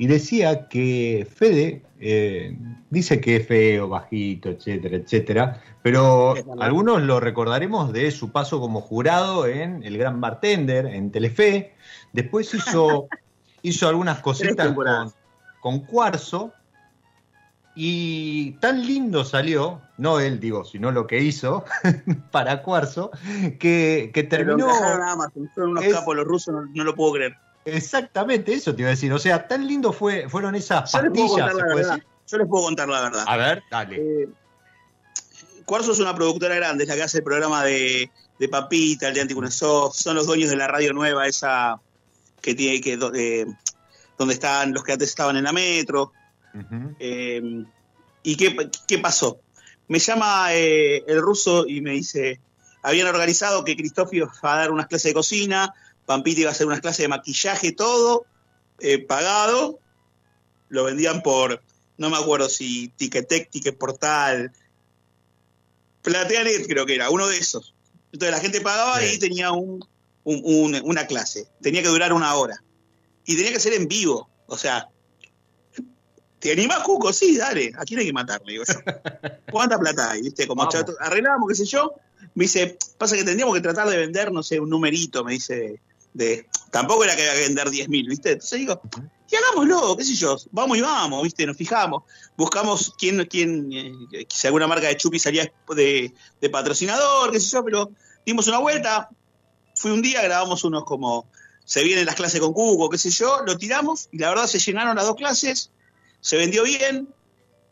y 0.00 0.06
decía 0.06 0.66
que 0.68 1.28
Fede 1.30 1.82
eh, 2.00 2.56
dice 2.88 3.20
que 3.20 3.36
es 3.36 3.46
feo, 3.46 3.86
bajito, 3.86 4.48
etcétera, 4.48 4.96
etcétera, 4.96 5.62
pero 5.82 6.32
algunos 6.58 7.02
lo 7.02 7.20
recordaremos 7.20 7.92
de 7.92 8.10
su 8.10 8.32
paso 8.32 8.60
como 8.60 8.80
jurado 8.80 9.46
en 9.46 9.82
El 9.82 9.98
Gran 9.98 10.18
Bartender, 10.18 10.86
en 10.86 11.12
Telefe. 11.12 11.74
Después 12.14 12.54
hizo, 12.54 13.08
hizo 13.62 13.88
algunas 13.90 14.20
cositas 14.20 14.72
con, 14.72 15.12
con 15.60 15.80
Cuarzo. 15.80 16.54
Y 17.74 18.52
tan 18.60 18.84
lindo 18.86 19.24
salió, 19.24 19.80
no 19.96 20.18
él 20.18 20.40
digo, 20.40 20.64
sino 20.64 20.90
lo 20.90 21.06
que 21.06 21.20
hizo 21.20 21.64
para 22.30 22.62
Cuarzo, 22.62 23.10
que, 23.58 24.10
que 24.12 24.22
terminó. 24.24 24.68
Son 25.54 25.70
unos 25.70 25.84
capos 25.86 26.16
los 26.16 26.26
rusos, 26.26 26.54
no 26.74 26.84
lo 26.84 26.94
puedo 26.94 27.14
creer. 27.14 27.36
Exactamente, 27.64 28.54
eso 28.54 28.74
te 28.74 28.82
iba 28.82 28.88
a 28.88 28.90
decir. 28.90 29.12
O 29.12 29.18
sea, 29.18 29.46
tan 29.46 29.66
lindo 29.66 29.92
fue, 29.92 30.28
fueron 30.28 30.54
esas 30.54 30.90
pastillas. 30.90 31.54
Yo 32.26 32.38
les 32.38 32.46
puedo 32.46 32.64
contar 32.64 32.88
la 32.88 33.02
verdad. 33.02 33.24
A 33.26 33.36
ver, 33.36 33.62
dale. 33.70 33.96
Eh, 33.96 34.28
Cuarzo 35.64 35.92
es 35.92 35.98
una 36.00 36.14
productora 36.14 36.54
grande, 36.56 36.84
es 36.84 36.88
la 36.88 36.96
que 36.96 37.02
hace 37.02 37.18
el 37.18 37.24
programa 37.24 37.64
de, 37.64 38.10
de 38.38 38.48
Papita, 38.48 39.08
el 39.08 39.14
de 39.14 39.20
Anticunesoft, 39.20 39.96
son 39.96 40.16
los 40.16 40.26
dueños 40.26 40.50
de 40.50 40.56
la 40.56 40.66
radio 40.66 40.92
nueva, 40.92 41.26
esa 41.26 41.80
que 42.40 42.54
tiene 42.54 42.80
que. 42.80 42.98
Eh, 43.14 43.46
donde 44.18 44.34
están 44.34 44.74
los 44.74 44.84
que 44.84 44.92
antes 44.92 45.08
estaban 45.08 45.36
en 45.36 45.44
la 45.44 45.52
metro. 45.52 46.12
Eh, 46.98 47.64
¿Y 48.22 48.36
qué, 48.36 48.70
qué, 48.86 48.98
pasó? 48.98 49.40
Me 49.88 49.98
llama 49.98 50.54
eh, 50.54 51.04
el 51.06 51.20
ruso 51.20 51.66
y 51.66 51.80
me 51.80 51.92
dice: 51.92 52.40
habían 52.82 53.08
organizado 53.08 53.64
que 53.64 53.76
Cristóforo 53.76 54.16
iba 54.16 54.32
a 54.42 54.56
dar 54.56 54.70
unas 54.70 54.86
clases 54.86 55.10
de 55.10 55.14
cocina, 55.14 55.74
Pampita 56.06 56.40
iba 56.40 56.50
a 56.50 56.52
hacer 56.52 56.66
unas 56.66 56.80
clases 56.80 57.04
de 57.04 57.08
maquillaje, 57.08 57.72
todo 57.72 58.26
eh, 58.78 58.98
pagado. 58.98 59.78
Lo 60.68 60.84
vendían 60.84 61.22
por, 61.22 61.62
no 61.98 62.10
me 62.10 62.16
acuerdo 62.16 62.48
si 62.48 62.88
Ticketek, 62.88 63.50
Ticket 63.50 63.76
Portal, 63.76 64.52
Plateanet 66.02 66.66
creo 66.66 66.86
que 66.86 66.94
era, 66.94 67.10
uno 67.10 67.26
de 67.26 67.38
esos. 67.38 67.74
Entonces 68.12 68.34
la 68.34 68.40
gente 68.40 68.60
pagaba 68.60 69.04
y 69.04 69.18
tenía 69.18 69.52
un, 69.52 69.84
un, 70.24 70.40
un, 70.44 70.80
una 70.84 71.06
clase. 71.06 71.48
Tenía 71.60 71.82
que 71.82 71.88
durar 71.88 72.12
una 72.12 72.34
hora. 72.34 72.62
Y 73.24 73.36
tenía 73.36 73.52
que 73.52 73.60
ser 73.60 73.74
en 73.74 73.86
vivo. 73.86 74.28
O 74.46 74.56
sea, 74.56 74.88
¿te 76.40 76.52
animás, 76.52 76.80
Cuco? 76.80 77.12
Sí, 77.12 77.36
dale. 77.36 77.72
¿A 77.76 77.84
quién 77.84 78.00
hay 78.00 78.06
que 78.06 78.12
matarle? 78.12 78.52
Digo 78.52 78.64
yo. 78.66 78.74
¿Cuánta 79.52 79.78
plata 79.78 80.10
hay? 80.10 80.22
¿Viste? 80.22 80.46
Como 80.46 80.68
chato, 80.68 80.94
arreglamos, 80.98 81.48
qué 81.48 81.54
sé 81.54 81.66
yo. 81.66 81.94
Me 82.34 82.44
dice, 82.44 82.78
pasa 82.98 83.16
que 83.16 83.24
tendríamos 83.24 83.54
que 83.54 83.60
tratar 83.60 83.88
de 83.88 83.96
vender, 83.96 84.32
no 84.32 84.42
sé, 84.42 84.58
un 84.58 84.70
numerito, 84.70 85.24
me 85.24 85.32
dice, 85.32 85.80
de, 86.12 86.46
tampoco 86.70 87.04
era 87.04 87.16
que 87.16 87.22
había 87.22 87.34
que 87.34 87.48
vender 87.48 87.68
10.000, 87.68 88.08
¿viste? 88.08 88.32
Entonces 88.32 88.58
digo, 88.58 88.80
y 89.30 89.36
hagámoslo, 89.36 89.96
qué 89.96 90.04
sé 90.04 90.14
yo, 90.14 90.36
vamos 90.50 90.78
y 90.78 90.80
vamos, 90.80 91.22
¿viste? 91.22 91.46
Nos 91.46 91.56
fijamos, 91.56 92.02
buscamos 92.36 92.94
quién, 92.98 93.24
quién 93.26 93.72
eh, 93.72 94.26
si 94.28 94.46
alguna 94.46 94.66
marca 94.66 94.88
de 94.88 94.96
chupi 94.96 95.18
salía 95.18 95.50
de, 95.74 96.12
de, 96.40 96.50
patrocinador, 96.50 97.30
qué 97.30 97.40
sé 97.40 97.50
yo, 97.50 97.64
pero 97.64 97.90
dimos 98.26 98.48
una 98.48 98.58
vuelta, 98.58 99.08
fui 99.74 99.90
un 99.92 100.02
día, 100.02 100.22
grabamos 100.22 100.64
unos 100.64 100.84
como, 100.84 101.26
se 101.64 101.84
vienen 101.84 102.06
las 102.06 102.16
clases 102.16 102.40
con 102.40 102.52
Cuco, 102.52 102.90
qué 102.90 102.98
sé 102.98 103.10
yo, 103.10 103.42
lo 103.46 103.56
tiramos 103.56 104.08
y 104.10 104.18
la 104.18 104.30
verdad 104.30 104.46
se 104.46 104.58
llenaron 104.58 104.96
las 104.96 105.06
dos 105.06 105.16
clases, 105.16 105.70
se 106.20 106.36
vendió 106.36 106.62
bien, 106.64 107.08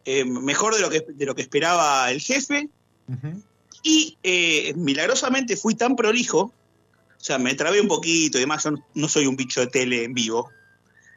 eh, 0.04 0.24
mejor 0.24 0.74
de 0.74 0.80
lo, 0.80 0.90
que, 0.90 1.04
de 1.06 1.26
lo 1.26 1.34
que 1.34 1.42
esperaba 1.42 2.10
el 2.10 2.20
jefe, 2.20 2.68
uh 3.08 3.12
-huh. 3.12 3.42
y 3.82 4.16
eh, 4.22 4.72
milagrosamente 4.76 5.56
fui 5.56 5.74
tan 5.74 5.96
prolijo, 5.96 6.40
o 6.40 7.20
sea, 7.20 7.38
me 7.38 7.54
trabé 7.54 7.80
un 7.80 7.88
poquito 7.88 8.38
y 8.38 8.42
demás, 8.42 8.64
yo 8.64 8.74
no 8.94 9.08
soy 9.08 9.26
un 9.26 9.36
bicho 9.36 9.60
de 9.60 9.66
tele 9.66 10.04
en 10.04 10.14
vivo, 10.14 10.50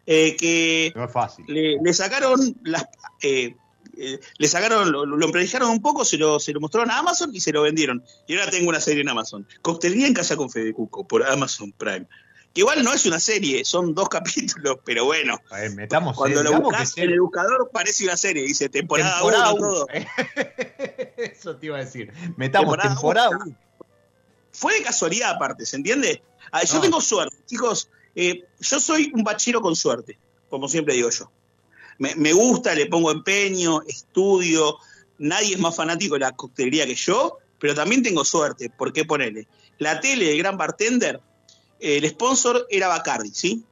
eh, 0.05 0.35
que 0.35 0.91
no 0.95 1.05
es 1.05 1.11
fácil. 1.11 1.45
Le, 1.47 1.77
le 1.81 1.93
sacaron 1.93 2.55
las... 2.63 2.85
Eh, 3.21 3.55
le 4.37 4.47
sacaron, 4.47 4.91
lo, 4.91 5.05
lo 5.05 5.27
un 5.69 5.81
poco, 5.81 6.05
se 6.05 6.17
lo, 6.17 6.39
se 6.39 6.53
lo 6.53 6.59
mostraron 6.59 6.89
a 6.89 6.97
Amazon 6.99 7.29
y 7.35 7.41
se 7.41 7.51
lo 7.51 7.61
vendieron. 7.61 8.03
Y 8.25 8.33
ahora 8.33 8.49
tengo 8.49 8.69
una 8.69 8.79
serie 8.79 9.01
en 9.01 9.09
Amazon. 9.09 9.45
Coctelería 9.61 10.07
en 10.07 10.13
casa 10.13 10.35
con 10.35 10.49
Fede 10.49 10.73
Cuco, 10.73 11.07
por 11.07 11.23
Amazon 11.23 11.71
Prime. 11.73 12.07
Que 12.53 12.61
igual 12.61 12.83
no 12.83 12.93
es 12.93 13.05
una 13.05 13.19
serie, 13.19 13.63
son 13.63 13.95
dos 13.95 14.09
capítulos, 14.09 14.77
pero 14.83 15.05
bueno. 15.05 15.39
Ver, 15.49 15.71
metamos 15.71 16.17
cuando 16.17 16.43
lo 16.43 16.61
buscas 16.61 16.97
en 16.97 17.11
el 17.11 17.21
buscador 17.21 17.69
parece 17.71 18.03
una 18.03 18.17
serie, 18.17 18.43
dice 18.43 18.69
temporada 18.69 19.23
1 19.23 19.55
todo. 19.55 19.87
Eso 21.17 21.55
te 21.55 21.67
iba 21.67 21.77
a 21.77 21.85
decir. 21.85 22.11
Metamos 22.37 22.77
temporada 22.77 23.29
1. 23.29 23.55
Fue 24.51 24.73
de 24.73 24.83
casualidad 24.83 25.31
aparte, 25.31 25.65
¿se 25.65 25.77
entiende? 25.77 26.21
Ah, 26.51 26.63
yo 26.63 26.75
no. 26.75 26.81
tengo 26.81 27.01
suerte, 27.01 27.37
chicos. 27.45 27.89
Eh, 28.15 28.43
yo 28.59 28.79
soy 28.79 29.11
un 29.13 29.23
bachero 29.23 29.61
con 29.61 29.75
suerte, 29.75 30.17
como 30.49 30.67
siempre 30.67 30.95
digo 30.95 31.09
yo. 31.09 31.31
Me, 31.99 32.15
me, 32.15 32.33
gusta, 32.33 32.75
le 32.75 32.87
pongo 32.87 33.11
empeño, 33.11 33.81
estudio. 33.83 34.77
Nadie 35.19 35.53
es 35.53 35.59
más 35.59 35.75
fanático 35.75 36.15
de 36.15 36.21
la 36.21 36.31
coctelería 36.31 36.85
que 36.85 36.95
yo, 36.95 37.37
pero 37.59 37.73
también 37.75 38.03
tengo 38.03 38.25
suerte. 38.25 38.69
¿Por 38.69 38.91
qué 38.91 39.05
ponerle? 39.05 39.47
La 39.77 40.01
tele 40.01 40.25
del 40.25 40.37
Gran 40.39 40.57
Bartender, 40.57 41.21
el 41.81 42.07
sponsor 42.09 42.67
era 42.69 42.87
Bacardi, 42.87 43.31
¿sí? 43.33 43.63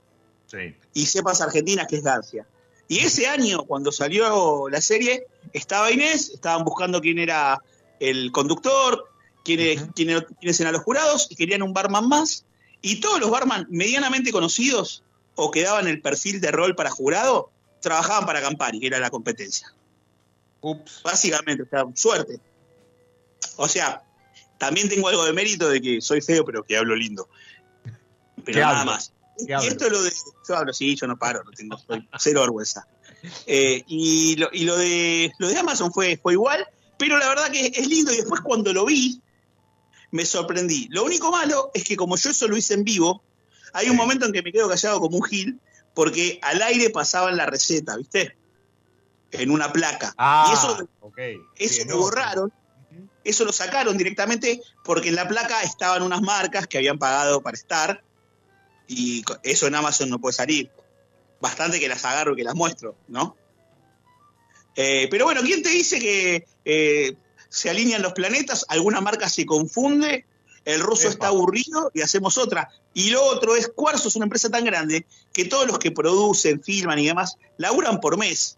Sí. 0.47 0.75
Y 0.93 1.05
Cepas 1.05 1.41
Argentinas, 1.41 1.87
que 1.87 1.97
es 1.97 2.03
Garcia. 2.03 2.45
Y 2.87 2.99
ese 2.99 3.27
año, 3.27 3.63
cuando 3.65 3.91
salió 3.91 4.67
la 4.67 4.81
serie, 4.81 5.27
estaba 5.53 5.91
Inés, 5.91 6.31
estaban 6.33 6.65
buscando 6.65 6.99
quién 6.99 7.19
era 7.19 7.61
el 7.99 8.31
conductor, 8.31 9.05
quiénes, 9.45 9.81
uh 9.81 9.85
-huh. 9.85 9.93
quiénes, 9.93 10.23
quiénes 10.39 10.59
eran 10.59 10.73
los 10.73 10.81
jurados, 10.81 11.27
y 11.29 11.35
querían 11.35 11.61
un 11.61 11.71
barman 11.71 12.09
más. 12.09 12.45
Y 12.81 12.99
todos 12.99 13.19
los 13.19 13.29
barman 13.29 13.67
medianamente 13.69 14.31
conocidos 14.31 15.03
o 15.35 15.51
que 15.51 15.63
daban 15.63 15.87
el 15.87 16.01
perfil 16.01 16.41
de 16.41 16.51
rol 16.51 16.75
para 16.75 16.89
jurado, 16.89 17.51
trabajaban 17.79 18.25
para 18.25 18.41
Campari, 18.41 18.79
que 18.79 18.87
era 18.87 18.99
la 18.99 19.09
competencia. 19.09 19.73
Ups. 20.61 21.01
Básicamente, 21.03 21.63
o 21.63 21.67
sea, 21.69 21.85
suerte. 21.93 22.39
O 23.55 23.67
sea, 23.67 24.03
también 24.57 24.89
tengo 24.89 25.07
algo 25.07 25.25
de 25.25 25.33
mérito 25.33 25.69
de 25.69 25.79
que 25.79 26.01
soy 26.01 26.21
feo, 26.21 26.43
pero 26.43 26.63
que 26.63 26.75
hablo 26.75 26.95
lindo. 26.95 27.29
Pero 28.53 28.65
nada 28.65 28.81
hablo? 28.81 28.91
más. 28.93 29.13
Y 29.37 29.51
esto 29.67 29.85
es 29.85 29.91
lo 29.91 30.03
de. 30.03 30.11
Yo 30.47 30.55
hablo, 30.55 30.73
sí, 30.73 30.95
yo 30.95 31.07
no 31.07 31.17
paro, 31.17 31.43
no 31.43 31.51
tengo, 31.51 31.77
soy 31.77 32.07
cero 32.17 32.41
vergüenza. 32.41 32.87
Eh, 33.45 33.83
y 33.87 34.35
lo, 34.37 34.49
y 34.51 34.65
lo, 34.65 34.77
de 34.77 35.31
lo 35.39 35.47
de 35.47 35.57
Amazon 35.57 35.91
fue, 35.91 36.17
fue 36.21 36.33
igual, 36.33 36.65
pero 36.97 37.17
la 37.17 37.27
verdad 37.29 37.49
que 37.51 37.67
es 37.67 37.87
lindo. 37.87 38.11
Y 38.13 38.17
después 38.17 38.41
cuando 38.41 38.73
lo 38.73 38.85
vi, 38.85 39.21
me 40.11 40.25
sorprendí. 40.25 40.87
Lo 40.89 41.03
único 41.03 41.31
malo 41.31 41.71
es 41.73 41.83
que 41.83 41.95
como 41.95 42.17
yo 42.17 42.31
eso 42.31 42.47
lo 42.47 42.57
hice 42.57 42.73
en 42.73 42.83
vivo, 42.83 43.23
hay 43.73 43.89
un 43.89 43.95
momento 43.95 44.25
en 44.25 44.33
que 44.33 44.41
me 44.41 44.51
quedo 44.51 44.69
callado 44.69 44.99
como 44.99 45.17
un 45.17 45.23
gil, 45.23 45.59
porque 45.93 46.39
al 46.41 46.61
aire 46.61 46.89
pasaban 46.89 47.37
la 47.37 47.45
receta, 47.45 47.95
¿viste? 47.97 48.35
En 49.31 49.51
una 49.51 49.71
placa. 49.71 50.13
Ah, 50.17 50.47
y 50.49 50.53
eso, 50.53 50.89
okay. 51.01 51.37
eso 51.55 51.85
lo 51.85 51.95
no. 51.95 51.97
borraron, 51.97 52.53
eso 53.23 53.45
lo 53.45 53.53
sacaron 53.53 53.97
directamente 53.97 54.61
porque 54.83 55.09
en 55.09 55.15
la 55.15 55.27
placa 55.27 55.61
estaban 55.61 56.01
unas 56.01 56.21
marcas 56.21 56.67
que 56.67 56.77
habían 56.77 56.97
pagado 56.97 57.41
para 57.41 57.55
estar 57.55 58.03
y 58.89 59.23
eso 59.43 59.67
en 59.67 59.75
Amazon 59.75 60.09
no 60.09 60.19
puede 60.19 60.33
salir. 60.33 60.69
Bastante 61.39 61.79
que 61.79 61.87
las 61.87 62.03
agarro 62.03 62.33
y 62.33 62.37
que 62.37 62.43
las 62.43 62.55
muestro, 62.55 62.95
¿no? 63.07 63.37
Eh, 64.75 65.07
pero 65.11 65.25
bueno, 65.25 65.41
¿quién 65.41 65.61
te 65.61 65.69
dice 65.69 65.99
que 65.99 66.47
eh, 66.65 67.15
se 67.49 67.69
alinean 67.69 68.01
los 68.01 68.13
planetas? 68.13 68.65
Alguna 68.67 68.99
marca 68.99 69.29
se 69.29 69.45
confunde, 69.45 70.25
el 70.65 70.81
ruso 70.81 71.03
Epa. 71.03 71.11
está 71.11 71.27
aburrido 71.27 71.91
y 71.93 72.01
hacemos 72.01 72.37
otra. 72.37 72.69
Y 72.93 73.11
lo 73.11 73.23
otro 73.23 73.55
es, 73.55 73.69
Cuarzo 73.69 74.07
es 74.07 74.15
una 74.15 74.25
empresa 74.25 74.49
tan 74.49 74.65
grande 74.65 75.05
que 75.31 75.45
todos 75.45 75.67
los 75.67 75.77
que 75.77 75.91
producen, 75.91 76.61
filman 76.61 76.97
y 76.99 77.05
demás, 77.05 77.37
laburan 77.57 77.99
por 77.99 78.17
mes. 78.17 78.57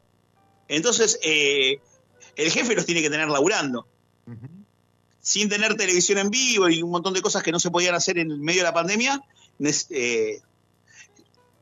Entonces, 0.70 1.20
eh, 1.24 1.82
el 2.38 2.52
jefe 2.52 2.74
los 2.74 2.86
tiene 2.86 3.02
que 3.02 3.10
tener 3.10 3.28
laburando. 3.28 3.86
Uh 4.26 4.32
-huh. 4.32 4.66
Sin 5.20 5.50
tener 5.50 5.76
televisión 5.76 6.20
en 6.20 6.30
vivo 6.30 6.70
y 6.70 6.82
un 6.82 6.90
montón 6.90 7.14
de 7.14 7.22
cosas 7.22 7.44
que 7.44 7.52
no 7.52 7.60
se 7.60 7.70
podían 7.70 7.94
hacer 7.94 8.18
en 8.18 8.42
medio 8.42 8.62
de 8.62 8.66
la 8.68 8.74
pandemia, 8.74 9.22
eh, 9.90 10.42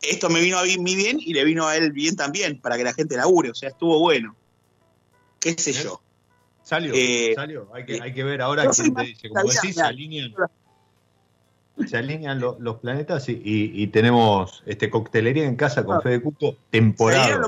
esto 0.02 0.30
me 0.30 0.40
vino 0.40 0.58
a 0.58 0.64
mí 0.64 0.96
bien 0.96 1.20
y 1.20 1.34
le 1.34 1.44
vino 1.44 1.68
a 1.68 1.76
él 1.76 1.92
bien 1.92 2.16
también, 2.16 2.60
para 2.60 2.78
que 2.78 2.84
la 2.84 2.94
gente 2.94 3.18
labure. 3.18 3.52
O 3.52 3.56
sea, 3.56 3.70
estuvo 3.70 4.00
bueno. 4.00 4.36
¿Qué 5.40 5.54
sé 5.58 5.72
¿Eh? 5.72 5.84
yo? 5.84 6.02
Salió, 6.64 6.94
eh, 6.96 7.34
salió. 7.36 7.68
Hay 7.74 7.86
que, 7.86 8.02
hay 8.02 8.14
que 8.14 8.24
ver 8.24 8.42
ahora 8.42 8.70
quién 8.70 8.94
te 8.94 9.04
dice. 9.04 9.30
Como 9.30 9.42
decís, 9.50 9.76
se 9.76 9.82
alinean, 9.82 10.34
se 11.88 11.98
alinean 11.98 12.40
los, 12.40 12.60
los 12.60 12.78
planetas 12.78 13.28
y, 13.28 13.34
y, 13.34 13.72
y, 13.74 13.88
tenemos 13.88 14.62
este 14.68 14.90
coctelería 14.90 15.46
en 15.46 15.56
casa 15.56 15.84
con 15.84 15.96
no. 15.96 16.02
Fede 16.02 16.22
Cuco 16.22 16.58
temporada. 16.70 17.42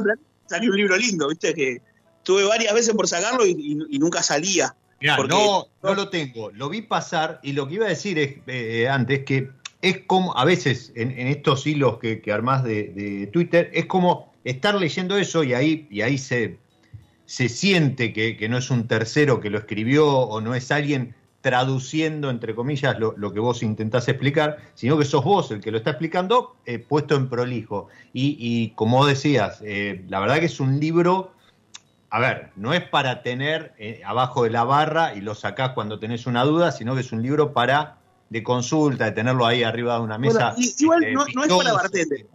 Salió 0.48 0.72
un 0.72 0.78
libro 0.78 0.98
lindo, 0.98 1.28
viste, 1.30 1.54
que 1.54 1.82
tuve 2.24 2.44
varias 2.46 2.74
veces 2.74 2.96
por 2.96 3.08
sacarlo 3.08 3.46
y, 3.46 3.86
y 3.90 4.00
nunca 4.00 4.24
salía. 4.24 4.76
Mirá, 5.02 5.18
porque, 5.18 5.34
no, 5.34 5.68
no 5.82 5.96
lo 5.96 6.10
tengo, 6.10 6.52
lo 6.52 6.70
vi 6.70 6.84
pasar 6.84 7.40
y 7.42 7.54
lo 7.54 7.68
que 7.68 7.76
iba 7.76 7.88
a 7.88 7.90
decir 7.90 8.20
es, 8.20 8.36
eh, 8.46 8.88
antes 8.88 9.26
que 9.26 9.50
es 9.82 10.00
como, 10.06 10.38
a 10.38 10.46
veces 10.46 10.92
en, 10.96 11.12
estos 11.28 11.66
hilos 11.66 11.98
que, 11.98 12.22
armás 12.32 12.64
de, 12.64 13.30
Twitter, 13.34 13.70
es 13.74 13.86
como 13.88 14.32
estar 14.44 14.76
leyendo 14.76 15.18
eso 15.18 15.44
y 15.44 15.54
ahí, 15.54 15.88
y 15.90 16.02
ahí 16.02 16.18
se, 16.18 16.60
se 17.26 17.50
siente 17.50 18.14
que, 18.14 18.48
no 18.50 18.58
es 18.58 18.70
un 18.70 18.88
tercero 18.88 19.40
que 19.40 19.50
lo 19.50 19.58
escribió 19.58 20.08
o 20.08 20.42
no 20.42 20.54
es 20.54 20.72
alguien 20.72 21.16
traduciendo, 21.42 22.30
entre 22.30 22.54
comillas, 22.54 23.00
lo, 23.00 23.34
que 23.34 23.40
vos 23.40 23.64
intentás 23.64 24.08
explicar, 24.08 24.58
sino 24.76 25.00
que 25.00 25.06
sos 25.06 25.24
vos 25.24 25.50
el 25.50 25.60
que 25.60 25.72
lo 25.72 25.80
está 25.80 25.92
explicando 25.92 26.56
eh, 26.68 26.78
puesto 26.78 27.16
en 27.16 27.30
prolijo. 27.30 27.88
Y, 28.14 28.38
y 28.40 28.70
como 28.76 29.08
decías, 29.08 29.60
eh, 29.66 30.06
la 30.08 30.20
verdad 30.20 30.40
que 30.40 30.46
es 30.46 30.60
un 30.60 30.80
libro, 30.80 31.34
a 32.12 32.20
ver, 32.20 32.52
no 32.56 32.76
es 32.76 32.84
para 32.84 33.24
tener 33.24 33.74
eh, 33.80 34.02
abajo 34.06 34.44
de 34.44 34.52
la 34.52 34.64
barra 34.64 35.16
y 35.16 35.22
lo 35.22 35.34
sacás 35.34 35.72
cuando 35.72 35.98
tenés 35.98 36.28
una 36.28 36.44
duda, 36.44 36.72
sino 36.72 36.94
que 36.94 37.02
es 37.02 37.12
un 37.12 37.24
libro 37.24 37.54
para 37.54 38.01
de 38.32 38.44
consulta, 38.44 39.06
de 39.06 39.12
tenerlo 39.12 39.46
ahí 39.46 39.62
arriba 39.62 39.96
de 39.96 40.04
una 40.04 40.18
mesa. 40.18 40.54
Bueno, 40.56 40.72
igual 40.78 41.04
este, 41.04 41.14
no, 41.14 41.26
no, 41.36 41.44
es 41.44 41.54
para 41.54 41.74
bartender. 41.74 42.26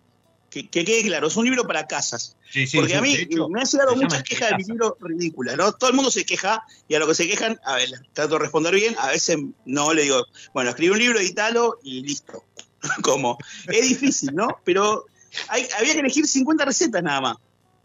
Que, 0.51 0.68
que, 0.68 0.84
quede 0.84 1.03
claro, 1.05 1.28
es 1.28 1.36
un 1.36 1.47
libro 1.47 1.66
para 1.66 1.86
casas. 1.86 2.36
Sí, 2.51 2.66
sí, 2.66 2.76
Porque 2.76 2.92
sí, 2.92 2.99
a 2.99 3.01
mí 3.01 3.14
hecho, 3.14 3.49
me 3.49 3.61
han 3.61 3.66
llegado 3.66 3.97
muchas 3.97 4.22
quejas 4.22 4.51
de 4.51 4.57
mi 4.59 4.64
libro 4.64 4.99
ridículas, 5.01 5.57
¿no? 5.57 5.72
Todo 5.72 5.88
el 5.88 5.97
mundo 5.97 6.11
se 6.11 6.26
queja 6.26 6.62
y 6.86 6.97
a 6.97 6.99
lo 6.99 7.07
que 7.07 7.14
se 7.14 7.26
quejan, 7.26 7.59
a 7.64 7.76
ver, 7.76 7.88
trato 8.12 8.34
de 8.34 8.40
responder 8.40 8.74
bien, 8.74 8.94
a 8.99 9.09
veces 9.09 9.38
no, 9.64 9.94
le 9.94 10.03
digo, 10.03 10.22
bueno, 10.53 10.68
escribí 10.68 10.92
un 10.92 10.99
libro, 10.99 11.18
editalo 11.18 11.78
y 11.82 12.03
listo. 12.03 12.44
Como, 13.03 13.38
es 13.66 13.88
difícil, 13.88 14.34
¿no? 14.34 14.49
Pero 14.64 15.07
hay, 15.49 15.66
había 15.78 15.94
que 15.94 16.01
elegir 16.01 16.26
50 16.26 16.62
recetas 16.66 17.03
nada 17.03 17.22
más. 17.22 17.36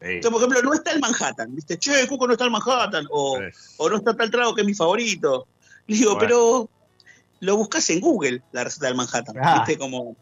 Entonces, 0.01 0.31
por 0.31 0.41
ejemplo, 0.41 0.69
no 0.69 0.73
está 0.73 0.91
el 0.91 0.99
Manhattan, 0.99 1.55
¿viste? 1.55 1.79
Che, 1.79 2.07
Cuco 2.07 2.27
no 2.27 2.33
está 2.33 2.43
el 2.43 2.51
Manhattan, 2.51 3.07
o, 3.09 3.39
o 3.77 3.89
no 3.89 3.95
está 3.95 4.17
tal 4.17 4.29
trago 4.29 4.53
que 4.53 4.61
es 4.61 4.67
mi 4.67 4.73
favorito. 4.73 5.47
Le 5.87 5.95
digo, 5.95 6.15
Bueno. 6.15 6.27
pero 6.27 6.69
lo 7.41 7.57
buscas 7.57 7.89
en 7.89 7.99
Google, 7.99 8.41
la 8.53 8.63
receta 8.63 8.87
del 8.87 8.95
Manhattan, 8.95 9.35
Ah. 9.43 9.57
¿viste? 9.65 9.77
Como... 9.77 10.15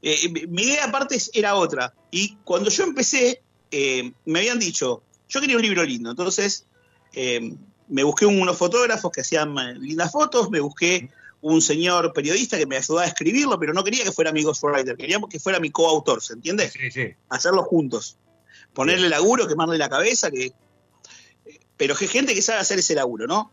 eh, 0.00 0.28
mi- 0.48 0.62
idea 0.62 0.84
aparte 0.84 1.18
era 1.34 1.54
otra. 1.56 1.92
Y 2.10 2.36
cuando 2.44 2.70
yo 2.70 2.84
empecé, 2.84 3.42
eh, 3.70 4.12
me 4.24 4.38
habían 4.38 4.58
dicho, 4.58 5.02
yo 5.28 5.40
quería 5.40 5.56
un 5.56 5.62
libro 5.62 5.82
lindo, 5.84 6.10
entonces 6.10 6.66
eh, 7.14 7.54
me 7.88 8.04
busqué 8.04 8.26
unos 8.26 8.56
fotógrafos 8.56 9.10
que 9.12 9.22
hacían 9.22 9.56
eh, 9.58 9.74
lindas 9.78 10.12
fotos, 10.12 10.48
me 10.50 10.60
busqué 10.60 11.10
un 11.40 11.60
señor 11.60 12.12
periodista 12.12 12.56
que 12.56 12.66
me 12.66 12.76
ayudaba 12.76 13.02
a 13.02 13.08
escribirlo, 13.08 13.58
pero 13.58 13.72
no 13.72 13.82
quería 13.82 14.04
que 14.04 14.12
fuera 14.12 14.30
mi 14.30 14.42
ghostwriter, 14.44 14.96
quería 14.96 15.18
que 15.28 15.40
fuera 15.40 15.58
mi 15.58 15.70
coautor, 15.70 16.22
¿se 16.22 16.34
entiende? 16.34 16.70
Sí, 16.70 16.90
sí. 16.90 17.08
hacerlo 17.30 17.64
juntos. 17.64 18.16
Ponerle 18.72 19.08
laburo, 19.08 19.48
quemarle 19.48 19.76
la 19.76 19.88
cabeza, 19.88 20.30
que. 20.30 20.52
Pero 21.76 21.96
que 21.96 22.06
gente 22.06 22.34
que 22.34 22.42
sabe 22.42 22.60
hacer 22.60 22.78
ese 22.78 22.94
laburo, 22.94 23.26
¿no? 23.26 23.50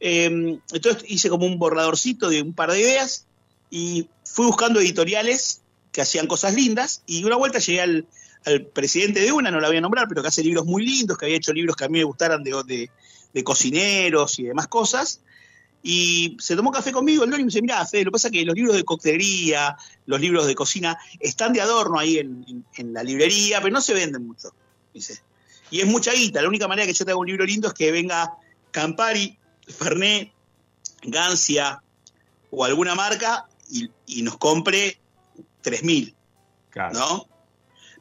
Eh, 0.00 0.58
entonces 0.72 1.04
hice 1.08 1.28
como 1.28 1.46
un 1.46 1.58
borradorcito 1.58 2.28
de 2.30 2.42
un 2.42 2.54
par 2.54 2.72
de 2.72 2.80
ideas 2.80 3.26
y 3.70 4.08
fui 4.24 4.46
buscando 4.46 4.80
editoriales 4.80 5.60
que 5.92 6.00
hacían 6.00 6.26
cosas 6.26 6.54
lindas 6.54 7.02
y 7.06 7.22
una 7.24 7.36
vuelta 7.36 7.58
llegué 7.58 7.80
al, 7.80 8.06
presidente 8.72 9.20
de 9.20 9.32
una, 9.32 9.50
no 9.50 9.60
la 9.60 9.68
voy 9.68 9.76
a 9.76 9.80
nombrar, 9.82 10.08
pero 10.08 10.22
que 10.22 10.28
hace 10.28 10.42
libros 10.42 10.64
muy 10.64 10.86
lindos, 10.86 11.18
que 11.18 11.26
había 11.26 11.36
hecho 11.36 11.52
libros 11.52 11.76
que 11.76 11.84
a 11.84 11.88
mí 11.88 11.98
me 11.98 12.04
gustaran 12.04 12.42
de, 12.42 12.88
de, 13.34 13.44
cocineros 13.44 14.38
y 14.38 14.44
demás 14.44 14.66
cosas. 14.66 15.20
Y 15.82 16.38
se 16.40 16.56
tomó 16.56 16.70
café 16.70 16.90
conmigo, 16.90 17.24
el 17.24 17.34
y 17.34 17.36
me 17.38 17.44
dice, 17.44 17.60
mira, 17.60 17.84
Fede, 17.86 18.04
lo 18.04 18.10
que 18.10 18.12
pasa 18.12 18.28
es 18.28 18.32
que 18.32 18.44
los 18.46 18.54
libros 18.54 18.76
de 18.76 18.84
coctelería, 18.84 19.76
los 20.06 20.20
libros 20.20 20.46
de 20.46 20.54
cocina, 20.54 20.96
están 21.18 21.52
de 21.52 21.60
adorno 21.60 21.98
ahí 21.98 22.16
en, 22.16 22.44
en- 22.48 22.64
en 22.76 22.92
la 22.94 23.02
librería, 23.02 23.60
pero 23.60 23.74
no 23.74 23.82
se 23.82 23.92
venden 23.92 24.26
mucho. 24.26 24.54
Dice. 24.94 25.20
Y 25.70 25.80
es 25.80 25.86
mucha 25.86 26.12
guita. 26.12 26.40
La 26.40 26.48
única 26.48 26.66
manera 26.66 26.86
que 26.86 26.94
yo 26.94 27.04
te 27.04 27.10
haga 27.10 27.20
un 27.20 27.26
libro 27.26 27.44
lindo 27.44 27.68
es 27.68 27.74
que 27.74 27.92
venga 27.92 28.32
Campari, 28.70 29.36
Fernet, 29.70 30.32
Gancia 31.02 31.82
o 32.50 32.64
alguna 32.64 32.94
marca 32.94 33.48
y, 33.70 33.88
y 34.06 34.22
nos 34.22 34.36
compre 34.38 34.98
3.000, 35.62 36.14
Claro. 36.70 36.98
¿no? 36.98 37.26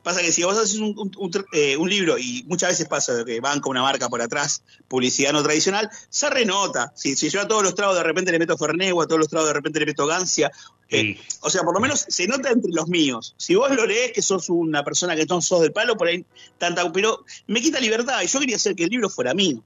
Pasa 0.03 0.21
que 0.21 0.31
si 0.31 0.43
vos 0.43 0.57
haces 0.57 0.77
un, 0.77 0.97
un- 0.97 1.11
un 1.17 1.31
tr- 1.31 1.45
eh, 1.51 1.75
un 1.75 1.89
libro 1.89 2.17
y 2.17 2.43
muchas 2.47 2.69
veces 2.69 2.87
pasa 2.87 3.25
que 3.25 3.41
banca 3.41 3.69
una 3.69 3.81
marca 3.81 4.07
por 4.07 4.21
atrás, 4.21 4.63
publicidad 4.87 5.33
no 5.33 5.43
tradicional, 5.43 5.89
se 6.09 6.29
renota. 6.29 6.93
Si, 6.95 7.17
si 7.17 7.29
yo 7.29 7.41
a 7.41 7.47
todos 7.47 7.63
los 7.63 7.75
tragos 7.75 7.97
de 7.97 8.03
repente 8.03 8.31
le 8.31 8.39
meto 8.39 8.57
Fernet 8.57 8.93
o 8.93 9.01
a 9.01 9.07
todos 9.07 9.19
los 9.19 9.27
tragos 9.27 9.49
de 9.49 9.53
repente 9.53 9.79
le 9.79 9.85
meto 9.87 10.07
Gancia, 10.07 10.51
eh, 10.87 11.01
Sí. 11.01 11.19
o 11.41 11.49
sea, 11.49 11.63
por 11.63 11.73
lo 11.73 11.81
menos 11.81 12.05
se 12.07 12.27
nota 12.27 12.49
entre 12.49 12.71
los 12.71 12.87
míos. 12.87 13.35
Si 13.37 13.55
vos 13.55 13.69
lo 13.75 13.85
lees 13.85 14.13
que 14.13 14.21
sos 14.21 14.49
una 14.49 14.83
persona 14.85 15.15
que 15.17 15.25
no 15.25 15.41
sos 15.41 15.61
del 15.61 15.73
palo, 15.73 15.97
por 15.97 16.07
ahí 16.07 16.25
tanta. 16.57 16.89
Pero 16.93 17.25
me 17.47 17.61
quita 17.61 17.79
libertad 17.81 18.21
y 18.23 18.27
yo 18.27 18.39
quería 18.39 18.55
hacer 18.55 18.75
que 18.75 18.85
el 18.85 18.89
libro 18.89 19.09
fuera 19.09 19.33
mío. 19.33 19.61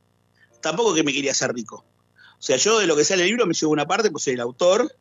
Tampoco 0.61 0.95
que 0.95 1.03
me 1.03 1.13
quería 1.13 1.31
hacer 1.31 1.53
rico. 1.53 1.85
O 2.43 2.45
sea, 2.45 2.57
yo 2.57 2.77
de 2.77 2.87
lo 2.87 2.97
que 2.97 3.05
sale 3.05 3.23
el 3.23 3.29
libro 3.29 3.45
me 3.45 3.53
llevo 3.53 3.71
una 3.71 3.85
parte, 3.85 4.11
pues 4.11 4.25
soy 4.25 4.33
el 4.33 4.41
autor, 4.41 4.93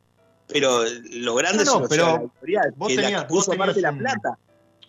pero 0.47 0.81
lo 1.11 1.35
grande 1.35 1.65
No, 1.65 1.81
no, 1.81 1.87
pero 1.89 2.05
la 2.05 2.21
editorial. 2.21 2.73
vos 2.77 2.87
que 2.87 2.95
la 2.95 3.01
tenías- 3.01 3.25
puso 3.25 3.51
vos 3.51 3.57
tenías 3.73 3.77
la 3.81 3.91
plata. 3.91 4.37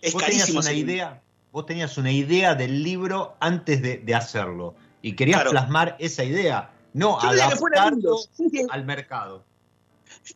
Es 0.01 0.13
vos 0.13 0.23
tenías 0.23 0.41
carísimo. 0.43 0.59
una 0.61 0.71
libro. 0.71 0.91
idea, 0.93 1.21
vos 1.51 1.65
tenías 1.65 1.97
una 1.97 2.11
idea 2.13 2.55
del 2.55 2.81
libro 2.81 3.35
antes 3.41 3.81
de, 3.81 3.97
de 3.97 4.15
hacerlo 4.15 4.73
y 5.01 5.17
querías 5.17 5.39
Claro. 5.39 5.51
plasmar 5.51 5.97
esa 5.99 6.23
idea, 6.23 6.71
no 6.93 7.19
Yo 7.21 7.27
adaptarlo 7.27 8.19
al 8.69 8.85
mercado. 8.85 9.43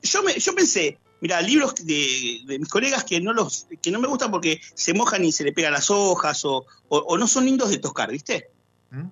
yo, 0.02 0.22
me- 0.22 0.38
yo 0.38 0.54
pensé, 0.54 0.98
mira, 1.22 1.42
libros 1.42 1.74
de, 1.86 2.42
de 2.46 2.60
mis 2.60 2.68
colegas 2.68 3.06
que 3.06 3.22
no 3.22 3.32
los 3.32 3.66
que 3.82 3.92
no 3.92 4.00
me 4.02 4.10
gustan 4.10 4.30
porque 4.30 4.60
se 4.74 4.94
mojan 4.94 5.24
y 5.24 5.32
se 5.32 5.46
le 5.46 5.54
pegan 5.54 5.72
las 5.72 5.90
hojas 5.90 6.44
o, 6.44 6.66
o- 6.90 6.98
o 6.98 7.18
no 7.18 7.28
son 7.30 7.46
lindos 7.46 7.70
de 7.70 7.78
tocar, 7.78 8.12
¿viste? 8.12 8.50
¿Mm? 8.92 9.08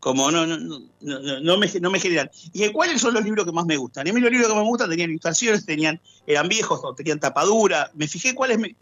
Como 0.00 0.30
no, 0.30 0.46
no, 0.46 0.56
no, 0.58 1.40
no, 1.40 1.58
me, 1.58 1.68
no 1.80 1.90
me 1.90 1.98
generan. 1.98 2.30
Y 2.52 2.60
dije, 2.60 2.72
¿cuáles 2.72 3.00
son 3.00 3.14
los 3.14 3.24
libros 3.24 3.44
que 3.44 3.52
más 3.52 3.66
me 3.66 3.76
gustan? 3.76 4.06
Y 4.06 4.10
a 4.10 4.12
mí 4.12 4.20
los 4.20 4.30
libros 4.30 4.48
que 4.48 4.54
más 4.54 4.62
me 4.62 4.68
gustan 4.70 4.90
tenían 4.90 5.10
ilustraciones, 5.10 5.66
tenían, 5.66 6.00
eran 6.26 6.48
viejos 6.48 6.80
tenían 6.96 7.18
tapadura. 7.18 7.90
Me 7.94 8.06
fijé 8.06 8.34
cuáles 8.34 8.58
me. 8.58 8.76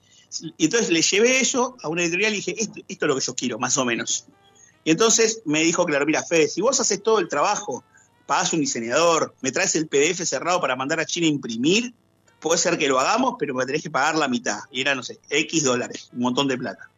Y 0.59 0.65
entonces 0.65 0.91
le 0.91 1.01
llevé 1.01 1.41
eso 1.41 1.77
a 1.83 1.89
una 1.89 2.03
editorial 2.03 2.35
y 2.35 2.37
dije, 2.37 2.55
esto, 2.59 2.81
esto 2.87 3.07
es 3.07 3.09
lo 3.09 3.15
que 3.15 3.25
yo 3.25 3.35
quiero, 3.35 3.59
más 3.59 3.79
o 3.79 3.85
menos. 3.85 4.27
Y 4.85 4.91
entonces 4.91 5.43
me 5.47 5.63
dijo, 5.63 5.85
claro, 5.87 6.05
mira, 6.05 6.23
Fede, 6.23 6.49
si 6.49 6.61
vos 6.61 6.79
haces 6.79 7.03
todo 7.03 7.19
el 7.19 7.29
trabajo, 7.29 7.83
pagás 8.27 8.53
un 8.53 8.61
diseñador, 8.61 9.35
me 9.41 9.53
traes 9.53 9.75
el 9.77 9.89
PDF 9.89 10.23
cerrado 10.25 10.61
para 10.61 10.77
mandar 10.77 11.01
a 11.01 11.07
China 11.07 11.27
a 11.27 11.31
imprimir, 11.31 11.95
puede 12.41 12.59
ser 12.59 12.77
que 12.79 12.89
lo 12.89 13.01
hagamos, 13.01 13.37
pero 13.39 13.55
me 13.55 13.65
tenés 13.65 13.83
que 13.83 13.91
pagar 13.91 14.17
la 14.17 14.29
mitad. 14.29 14.61
Y 14.71 14.83
era, 14.83 14.95
no 14.95 15.03
sé, 15.03 15.19
X 15.31 15.65
dólares, 15.65 16.11
un 16.13 16.21
montón 16.21 16.47
de 16.47 16.59
plata. 16.59 16.91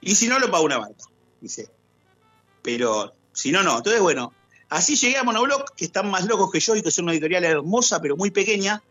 Y 0.00 0.14
si 0.14 0.28
no, 0.28 0.38
lo 0.38 0.50
pago 0.50 0.64
una 0.64 0.78
banca. 0.78 1.04
Dice. 1.40 1.70
Pero 2.62 3.12
si 3.34 3.52
no, 3.52 3.62
no. 3.62 3.76
Entonces, 3.78 4.00
bueno, 4.00 4.32
así 4.70 4.96
llegué 4.96 5.18
a 5.18 5.24
Monoblock, 5.24 5.74
que 5.74 5.84
están 5.84 6.10
más 6.10 6.24
locos 6.24 6.50
que 6.50 6.60
yo 6.60 6.74
y 6.76 6.82
que 6.82 6.90
son 6.90 7.04
una 7.04 7.12
editorial 7.12 7.44
hermosa, 7.44 8.00
pero 8.00 8.16
muy 8.16 8.30
pequeña. 8.30 8.82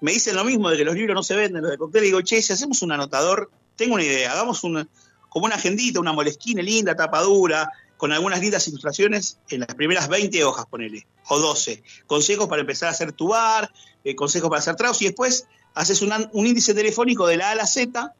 Me 0.00 0.12
dicen 0.12 0.36
lo 0.36 0.44
mismo 0.44 0.68
de 0.68 0.76
que 0.76 0.84
los 0.84 0.94
libros 0.94 1.14
no 1.14 1.22
se 1.22 1.36
venden, 1.36 1.62
los 1.62 1.70
de 1.70 1.78
cóctel. 1.78 2.02
Y 2.02 2.06
digo, 2.06 2.20
che, 2.20 2.42
si 2.42 2.52
hacemos 2.52 2.82
un 2.82 2.92
anotador, 2.92 3.50
tengo 3.76 3.94
una 3.94 4.02
idea, 4.02 4.32
hagamos 4.32 4.64
una, 4.64 4.86
como 5.28 5.46
una 5.46 5.54
agendita, 5.54 6.00
una 6.00 6.12
molesquina 6.12 6.60
linda, 6.60 6.94
tapa 6.94 7.20
dura, 7.22 7.70
con 7.96 8.10
algunas 8.10 8.40
lindas 8.40 8.66
ilustraciones 8.66 9.38
en 9.48 9.60
las 9.60 9.74
primeras 9.76 10.08
20 10.08 10.42
hojas, 10.42 10.66
ponele, 10.66 11.06
o 11.28 11.38
12. 11.38 11.84
Consejos 12.06 12.48
para 12.48 12.62
empezar 12.62 12.88
a 12.88 12.92
hacer 12.92 13.12
tu 13.12 13.28
bar, 13.28 13.72
eh, 14.02 14.16
consejos 14.16 14.50
para 14.50 14.58
hacer 14.58 14.74
tragos, 14.74 15.00
y 15.02 15.04
después 15.06 15.46
haces 15.74 16.02
un, 16.02 16.12
un 16.32 16.46
índice 16.46 16.74
telefónico 16.74 17.28
de 17.28 17.36
la 17.36 17.50
A 17.50 17.52
a 17.52 17.54
la 17.54 17.66
Z, 17.66 18.12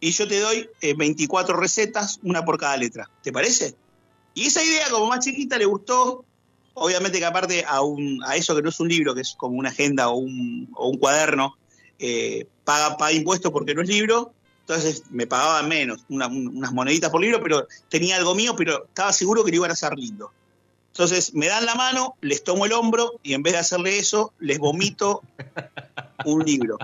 y 0.00 0.10
yo 0.10 0.26
te 0.26 0.40
doy 0.40 0.68
eh, 0.80 0.94
24 0.94 1.56
recetas, 1.56 2.18
una 2.22 2.44
por 2.44 2.58
cada 2.58 2.76
letra. 2.78 3.10
¿Te 3.22 3.30
parece? 3.30 3.76
Y 4.34 4.46
esa 4.46 4.62
idea, 4.62 4.88
como 4.90 5.06
más 5.06 5.24
chiquita, 5.24 5.56
le 5.58 5.64
gustó. 5.64 6.24
Obviamente 6.76 7.18
que 7.20 7.24
aparte 7.24 7.64
a, 7.66 7.82
un, 7.82 8.20
a 8.24 8.34
eso 8.34 8.54
que 8.56 8.60
no 8.62 8.68
es 8.68 8.80
un 8.80 8.88
libro, 8.88 9.14
que 9.14 9.20
es 9.20 9.34
como 9.36 9.56
una 9.56 9.68
agenda 9.68 10.08
o 10.08 10.16
un, 10.16 10.68
o 10.74 10.88
un 10.88 10.98
cuaderno, 10.98 11.56
eh, 12.00 12.48
paga, 12.64 12.96
paga 12.96 13.12
impuestos 13.12 13.52
porque 13.52 13.74
no 13.76 13.82
es 13.82 13.88
libro, 13.88 14.32
entonces 14.60 15.04
me 15.10 15.28
pagaban 15.28 15.68
menos, 15.68 16.04
una- 16.08 16.26
un- 16.26 16.48
unas 16.48 16.72
moneditas 16.72 17.10
por 17.10 17.20
libro, 17.20 17.40
pero 17.40 17.68
tenía 17.88 18.16
algo 18.16 18.34
mío, 18.34 18.56
pero 18.56 18.86
estaba 18.86 19.12
seguro 19.12 19.44
que 19.44 19.52
lo 19.52 19.58
iban 19.58 19.70
a 19.70 19.74
hacer 19.74 19.92
lindo. 19.96 20.32
Entonces 20.88 21.32
me 21.34 21.46
dan 21.46 21.64
la 21.64 21.76
mano, 21.76 22.16
les 22.22 22.42
tomo 22.42 22.66
el 22.66 22.72
hombro 22.72 23.20
y 23.22 23.34
en 23.34 23.44
vez 23.44 23.52
de 23.52 23.60
hacerle 23.60 23.96
eso, 23.98 24.32
les 24.40 24.58
vomito 24.58 25.22
un 26.24 26.44
libro. 26.44 26.76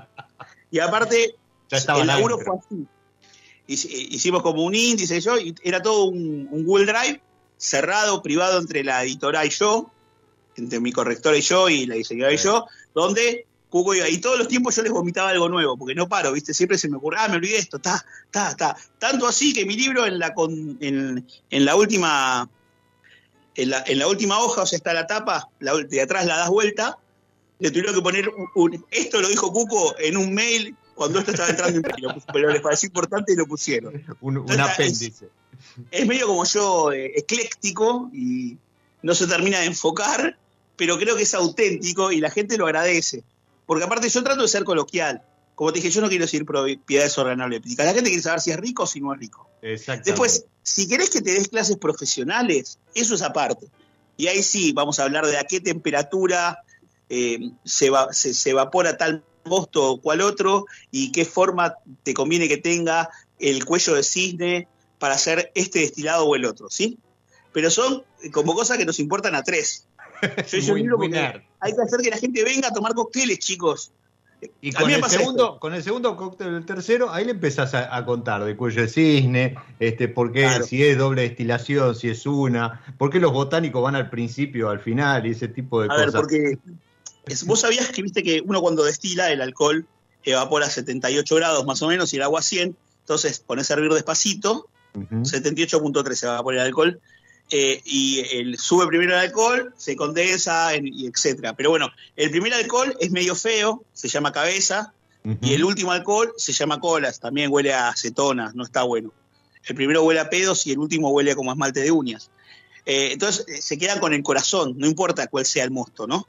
Y 0.71 0.79
aparte, 0.79 1.35
el 2.03 2.07
laburo 2.07 2.39
fue 2.39 2.59
así. 2.59 2.87
Hici- 3.67 4.07
Hicimos 4.11 4.43
como 4.43 4.63
un 4.63 4.75
índice 4.75 5.21
yo, 5.21 5.37
y 5.37 5.53
era 5.65 5.83
todo 5.83 6.05
un, 6.05 6.47
un 6.51 6.65
Google 6.65 6.87
Drive 6.87 7.21
cerrado, 7.61 8.23
privado 8.23 8.59
entre 8.59 8.83
la 8.83 9.05
editora 9.05 9.45
y 9.45 9.51
yo, 9.51 9.91
entre 10.57 10.81
mi 10.81 10.93
correctora 10.93 11.37
y 11.37 11.43
yo 11.43 11.69
y 11.69 11.85
la 11.87 11.95
diseñadora 11.97 12.35
y 12.35 12.39
yo, 12.39 12.67
donde 12.95 13.47
Cuco 13.69 13.95
iba, 13.95 14.09
y 14.09 14.19
todos 14.19 14.37
los 14.39 14.49
tiempos 14.49 14.75
yo 14.75 14.83
les 14.83 14.91
vomitaba 14.91 15.29
algo 15.31 15.49
nuevo, 15.49 15.77
porque 15.77 15.95
no 15.95 16.09
paro, 16.09 16.33
¿viste? 16.33 16.53
Siempre 16.55 16.77
se 16.79 16.89
me 16.89 16.97
ocurre, 16.97 17.19
ah, 17.21 17.29
me 17.29 17.37
olvidé 17.37 17.59
esto, 17.59 17.79
ta, 17.79 18.05
ta, 18.33 18.57
ta. 18.57 18.77
Tanto 18.99 19.29
así 19.29 19.53
que 19.53 19.65
mi 19.65 19.77
libro 19.77 20.07
en 20.07 20.19
la, 20.19 20.35
con- 20.35 20.77
en, 20.81 21.25
en 21.51 21.65
la 21.65 21.77
última 21.77 22.49
en 23.55 23.71
la, 23.71 23.85
en 23.87 23.99
la 23.99 24.09
última 24.09 24.39
hoja, 24.41 24.63
o 24.63 24.67
sea, 24.67 24.77
está 24.77 24.93
la 24.95 25.07
tapa, 25.07 25.49
la, 25.61 25.75
de 25.77 26.01
atrás 26.01 26.25
la 26.27 26.37
das 26.39 26.49
vuelta, 26.49 26.99
le 27.59 27.71
tuvieron 27.71 27.95
que 27.95 28.01
poner 28.03 28.29
un, 28.31 28.49
un- 28.55 28.87
esto 28.91 29.21
lo 29.21 29.29
dijo 29.29 29.53
Cuco 29.53 29.95
en 29.99 30.17
un 30.17 30.33
mail 30.35 30.75
cuando 30.95 31.19
esto 31.21 31.31
estaba 31.33 31.51
entrando 31.51 31.79
en 31.79 31.85
pero 32.33 32.51
les 32.51 32.61
pareció 32.63 32.87
importante 32.89 33.33
y 33.33 33.37
lo 33.37 33.47
pusieron. 33.47 33.95
Un, 34.21 34.39
un 34.39 34.51
Entonces, 34.51 34.67
apéndice. 34.75 35.25
Es 35.27 35.31
medio 36.07 36.27
como 36.27 36.45
yo, 36.45 36.93
eh, 36.93 37.13
ecléctico 37.17 38.11
y 38.13 38.57
no 39.03 39.15
se 39.15 39.27
termina 39.27 39.61
de 39.61 39.67
enfocar, 39.67 40.37
pero 40.77 40.99
creo 40.99 41.17
que 41.17 41.23
es 41.23 41.35
auténtico 41.35 42.13
y 42.13 42.21
la 42.21 42.31
gente 42.31 42.57
lo 42.59 42.67
agradece. 42.67 43.23
Porque 43.67 43.85
aparte 43.85 44.09
yo 44.09 44.23
trato 44.23 44.43
de 44.43 44.49
ser 44.49 44.65
coloquial. 44.65 45.23
Como 45.55 45.73
te 45.73 45.79
dije, 45.79 45.91
yo 45.91 46.01
no 46.01 46.09
quiero 46.09 46.25
decir 46.25 46.45
propiedades 46.47 47.17
organolépticas. 47.19 47.85
La 47.87 47.93
gente 47.93 48.09
quiere 48.11 48.23
saber 48.23 48.41
si 48.41 48.51
es 48.51 48.57
rico 48.57 48.85
o 48.85 48.87
si 48.87 49.01
no 49.01 49.13
es 49.13 49.21
rico. 49.21 49.47
Exactamente. 49.63 50.11
Después, 50.11 50.45
si 50.63 50.89
querés 50.89 51.11
que 51.11 51.21
te 51.21 51.33
des 51.33 51.49
clases 51.49 51.77
profesionales, 51.77 52.79
eso 52.95 53.15
es 53.15 53.23
aparte. 53.23 53.67
Y 54.17 54.27
ahí 54.27 54.43
sí, 54.43 54.73
vamos 54.73 54.99
a 54.99 55.05
hablar 55.05 55.27
de 55.27 55.37
a 55.39 55.45
qué 55.45 55.61
temperatura 55.61 56.63
eh, 57.09 57.51
se, 57.65 57.91
va- 57.91 58.13
se- 58.13 58.35
se 58.35 58.51
evapora 58.51 58.97
tal 58.97 59.23
mosto 59.45 59.93
o 59.93 60.01
cual 60.01 60.21
otro 60.21 60.67
y 60.91 61.13
qué 61.13 61.25
forma 61.25 61.75
te 62.03 62.13
conviene 62.15 62.47
que 62.49 62.59
tenga 62.59 63.09
el 63.39 63.65
cuello 63.65 63.95
de 63.95 64.03
cisne 64.03 64.69
para 65.01 65.15
hacer 65.15 65.51
este 65.57 65.81
destilado 65.81 66.25
o 66.27 66.37
el 66.37 66.45
otro, 66.45 66.71
¿sí? 66.71 66.97
Pero 67.53 67.69
son 67.71 68.05
como 68.33 68.55
cosas 68.55 68.79
que 68.79 68.85
nos 68.85 69.01
importan 69.01 69.35
a 69.35 69.43
tres. 69.43 69.89
Yo 70.49 70.59
hice 70.59 70.71
un 70.73 70.79
libro 70.79 70.99
porque 70.99 71.19
hay 71.59 71.75
que 71.75 71.83
hacer 71.83 72.01
que 72.01 72.11
la 72.11 72.19
gente 72.19 72.45
venga 72.45 72.69
a 72.69 72.73
tomar 72.73 72.95
cócteles, 72.95 73.41
chicos. 73.41 73.91
Y 74.63 74.73
con 74.73 74.89
el, 74.91 75.05
segundo, 75.05 75.59
con 75.59 75.75
el 75.75 75.83
segundo 75.83 76.17
cóctel 76.17 76.53
del 76.55 76.65
tercero, 76.65 77.11
ahí 77.13 77.25
le 77.27 77.33
empezás 77.33 77.75
a, 77.75 77.95
a 77.95 78.07
contar 78.07 78.43
de 78.45 78.57
cuello 78.57 78.81
de 78.83 78.89
cisne, 78.89 79.55
este, 79.79 80.09
por 80.09 80.33
qué, 80.33 80.43
Claro. 80.43 80.65
si 80.67 80.83
es 80.83 80.97
doble 80.97 81.23
destilación, 81.23 81.95
si 81.95 82.09
es 82.09 82.25
una, 82.25 82.83
por 82.97 83.11
qué 83.11 83.21
los 83.21 83.33
botánicos 83.35 83.83
van 83.83 83.97
al 83.97 84.09
principio, 84.09 84.71
al 84.71 84.81
final 84.81 85.27
y 85.27 85.33
ese 85.33 85.49
tipo 85.49 85.83
de 85.83 85.89
A 85.91 85.97
ver, 85.97 86.07
cosas. 86.07 86.21
porque 86.23 86.59
es- 87.27 87.45
vos 87.45 87.61
sabías 87.61 87.89
que 87.91 88.01
viste 88.01 88.23
que 88.23 88.41
uno 88.43 88.63
cuando 88.63 88.85
destila 88.85 89.31
el 89.31 89.43
alcohol 89.43 89.87
evapora 90.25 90.67
a 90.67 90.71
78 90.71 91.35
grados 91.37 91.67
más 91.67 91.83
o 91.83 91.89
menos 91.89 92.13
y 92.15 92.17
el 92.17 92.23
agua 92.23 92.41
a 92.41 92.43
100, 92.43 92.77
entonces 93.01 93.41
pones 93.41 93.71
a 93.71 93.75
hervir 93.75 93.93
despacito, 93.93 94.69
Ujú. 94.95 95.25
78.3 95.25 96.15
se 96.19 96.27
evapora 96.27 96.61
el 96.63 96.67
alcohol, 96.67 97.01
eh, 97.53 97.81
y 97.85 98.21
el, 98.33 98.59
sube 98.59 98.87
primero 98.87 99.13
el 99.15 99.19
alcohol, 99.21 99.75
se 99.77 99.97
condensa, 99.97 100.75
en- 100.75 100.87
y 100.87 101.07
etcétera. 101.07 101.55
Pero 101.57 101.71
bueno, 101.71 101.89
el 102.17 102.31
primer 102.31 102.55
alcohol 102.55 102.97
es 103.01 103.11
medio 103.11 103.35
feo, 103.35 103.85
se 103.93 104.09
llama 104.09 104.33
cabeza, 104.33 104.93
y 105.43 105.53
el 105.53 105.65
último 105.65 105.93
alcohol 105.93 106.33
se 106.39 106.53
llama 106.53 106.81
colas, 106.81 107.21
también 107.21 107.51
huele 107.53 107.75
a 107.75 107.89
acetona, 107.91 108.53
no 108.55 108.65
está 108.65 108.85
bueno. 108.85 109.13
El 109.67 109.75
primero 109.77 110.03
huele 110.03 110.21
a 110.21 110.31
pedos 110.31 110.67
y 110.67 110.73
el 110.73 110.79
último 110.79 111.11
huele 111.11 111.35
como 111.37 111.51
a 111.51 111.55
esmalte 111.55 111.81
de 111.81 111.91
uñas. 111.91 112.31
Eh, 112.87 113.11
entonces 113.13 113.45
eh, 113.47 113.61
se 113.61 113.77
quedan 113.77 113.99
con 114.01 114.15
el 114.15 114.23
corazón, 114.23 114.75
no 114.79 114.87
importa 114.87 115.27
cuál 115.27 115.45
sea 115.45 115.65
el 115.65 115.71
mosto, 115.71 116.07
¿no? 116.07 116.27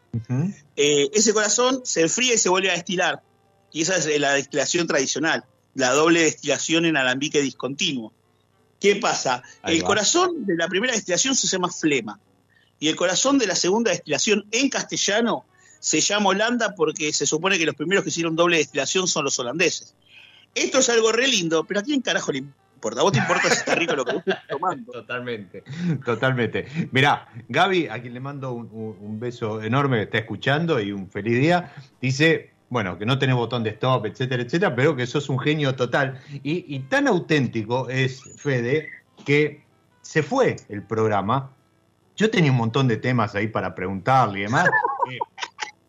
Ese 0.76 1.34
corazón 1.34 1.82
se 1.86 2.02
enfría 2.02 2.34
y 2.34 2.38
se 2.38 2.50
vuelve 2.50 2.70
a 2.70 2.74
destilar. 2.74 3.22
Y 3.72 3.84
esa 3.84 3.96
es 3.96 4.20
la 4.20 4.34
destilación 4.34 4.86
tradicional, 4.88 5.46
la 5.76 5.92
doble 5.92 6.24
destilación 6.24 6.86
en 6.86 6.98
alambique 6.98 7.42
discontinuo. 7.42 8.12
¿Qué 8.82 8.96
pasa? 8.96 9.44
Ahí 9.62 9.78
el 9.78 9.84
va. 9.84 9.88
corazón 9.88 10.46
de 10.46 10.56
la 10.58 10.68
primera 10.68 10.94
destilación 10.94 11.36
se 11.36 11.48
llama 11.48 11.70
flema. 11.70 12.20
Y 12.80 12.88
el 12.88 12.96
corazón 12.96 13.38
de 13.38 13.46
la 13.46 13.56
segunda 13.56 13.92
destilación 13.92 14.46
en 14.52 14.70
castellano 14.70 15.46
se 15.80 16.02
llama 16.02 16.30
Holanda 16.30 16.74
porque 16.76 17.14
se 17.14 17.28
supone 17.28 17.60
que 17.60 17.66
los 17.66 17.76
primeros 17.76 18.04
que 18.04 18.10
hicieron 18.10 18.36
doble 18.36 18.58
destilación 18.58 19.08
son 19.08 19.24
los 19.26 19.38
holandeses. 19.38 19.96
Esto 20.56 20.80
es 20.80 20.90
algo 20.90 21.12
re 21.12 21.28
lindo, 21.28 21.64
pero 21.64 21.80
¿a 21.80 21.84
quién 21.84 22.02
carajo 22.02 22.32
le 22.32 22.40
importa? 22.40 23.02
¿A 23.02 23.04
vos 23.04 23.12
te 23.12 23.20
importa 23.20 23.50
si 23.50 23.54
está 23.54 23.76
rico 23.76 23.96
lo 23.96 24.04
que 24.04 24.14
vos 24.14 24.24
estás 24.26 24.48
tomando? 24.48 24.92
Totalmente, 24.94 25.64
totalmente. 26.04 26.66
Mirá, 26.92 27.28
Gaby, 27.48 27.88
a 27.88 28.02
quien 28.02 28.16
le 28.16 28.20
mando 28.20 28.52
un, 28.54 29.20
beso 29.20 29.62
enorme, 29.62 30.02
está 30.02 30.18
escuchando 30.18 30.80
y 30.80 30.92
un 30.92 31.10
feliz 31.10 31.40
día, 31.40 31.74
dice, 32.02 32.51
bueno, 32.72 32.98
que 32.98 33.06
no 33.06 33.20
tenés 33.20 33.36
botón 33.36 33.64
de 33.64 33.72
stop, 33.72 34.06
etcétera, 34.06 34.44
etcétera, 34.44 34.74
pero 34.74 34.96
que 34.96 35.06
sos 35.06 35.28
un 35.30 35.38
genio 35.38 35.76
total. 35.76 36.20
Y, 36.42 36.66
y 36.74 36.80
tan 36.80 37.06
auténtico 37.08 37.90
es 37.90 38.24
Fede 38.38 38.90
que 39.26 39.62
se 40.02 40.24
fue 40.24 40.56
el 40.70 40.82
programa. 40.82 41.52
Yo 42.16 42.32
tenía 42.32 42.50
un 42.50 42.58
montón 42.58 42.88
de 42.88 42.96
temas 42.96 43.36
ahí 43.36 43.48
para 43.48 43.76
preguntarle 43.76 44.40
y 44.40 44.42
demás. 44.44 44.70
que 45.10 45.20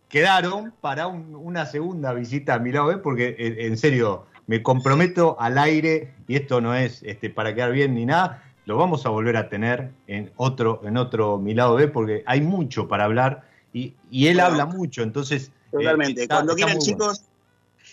quedaron 0.09 0.75
para 0.81 1.07
un- 1.07 1.37
una 1.37 1.67
segunda 1.67 2.13
visita 2.13 2.55
a 2.55 2.59
mi 2.59 2.73
lado, 2.73 2.91
¿eh? 2.91 2.97
porque 2.99 3.37
en, 3.39 3.61
en 3.73 3.79
serio, 3.79 4.27
me 4.49 4.61
comprometo 4.61 5.37
al 5.41 5.59
aire, 5.59 6.13
y 6.27 6.35
esto 6.35 6.61
no 6.61 6.75
es 6.75 7.01
este, 7.05 7.31
para 7.31 7.55
quedar 7.55 7.71
bien 7.71 7.95
ni 7.95 8.05
nada, 8.07 8.43
lo 8.67 8.77
vamos 8.77 9.07
a 9.07 9.11
volver 9.11 9.37
a 9.37 9.49
tener 9.49 9.91
en 10.09 10.33
otro, 10.37 10.81
en 10.85 10.97
otro 10.97 11.39
mi 11.39 11.55
lado 11.55 11.77
B, 11.77 11.87
porque 11.87 12.25
hay 12.27 12.41
mucho 12.41 12.89
para 12.89 13.05
hablar, 13.05 13.45
y, 13.73 13.95
y 14.11 14.27
él 14.27 14.41
habla 14.41 14.67
mucho, 14.67 15.05
entonces... 15.05 15.53
eh, 15.73 15.77
Totalmente. 15.79 16.23
está- 16.23 16.35
Cuando 16.37 16.53
está 16.53 16.67
quieran, 16.67 16.79
bueno. 16.79 16.93
chicos, 16.93 17.23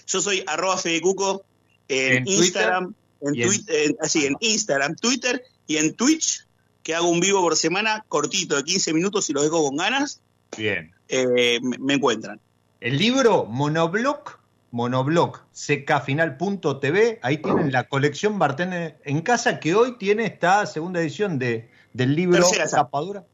yo 0.08 0.22
soy 0.22 0.44
arroba 0.48 0.78
fedecuco 0.78 1.44
en, 1.88 2.18
En 2.18 2.24
Twitter 2.26 2.44
Instagram, 2.44 2.94
en, 3.22 3.36
y 3.36 3.42
en- 3.44 3.52
en- 3.68 3.98
así, 4.02 4.26
en 4.26 4.36
Instagram, 4.40 4.96
Twitter 4.96 5.44
y 5.68 5.78
en 5.78 5.96
Twitch, 5.96 6.46
que 6.84 6.96
hago 6.96 7.08
un 7.10 7.20
vivo 7.20 7.42
por 7.42 7.56
semana 7.56 8.06
cortito 8.08 8.56
de 8.56 8.64
15 8.64 8.94
minutos 8.94 9.30
y 9.30 9.34
lo 9.34 9.44
dejo 9.44 9.64
con 9.66 9.78
ganas, 9.78 10.22
Bien. 10.58 10.92
eh, 11.08 11.60
me, 11.62 11.94
encuentran. 11.94 12.40
El 12.82 12.98
libro 12.98 13.46
Monobloc, 13.46 14.40
Monobloc, 14.72 15.42
ckfinal.tv, 15.54 17.20
ahí 17.22 17.38
tienen 17.40 17.72
la 17.72 17.88
colección 17.88 18.40
Bartender 18.40 19.00
en 19.04 19.22
casa 19.22 19.60
que 19.60 19.76
hoy 19.76 19.98
tiene 19.98 20.26
esta 20.26 20.66
segunda 20.66 21.00
edición 21.02 21.38
de, 21.40 21.70
del 21.94 22.16
libro 22.16 22.38
Tercera 22.44 22.66
esa. 22.66 22.78
Tapadura. 22.78 23.26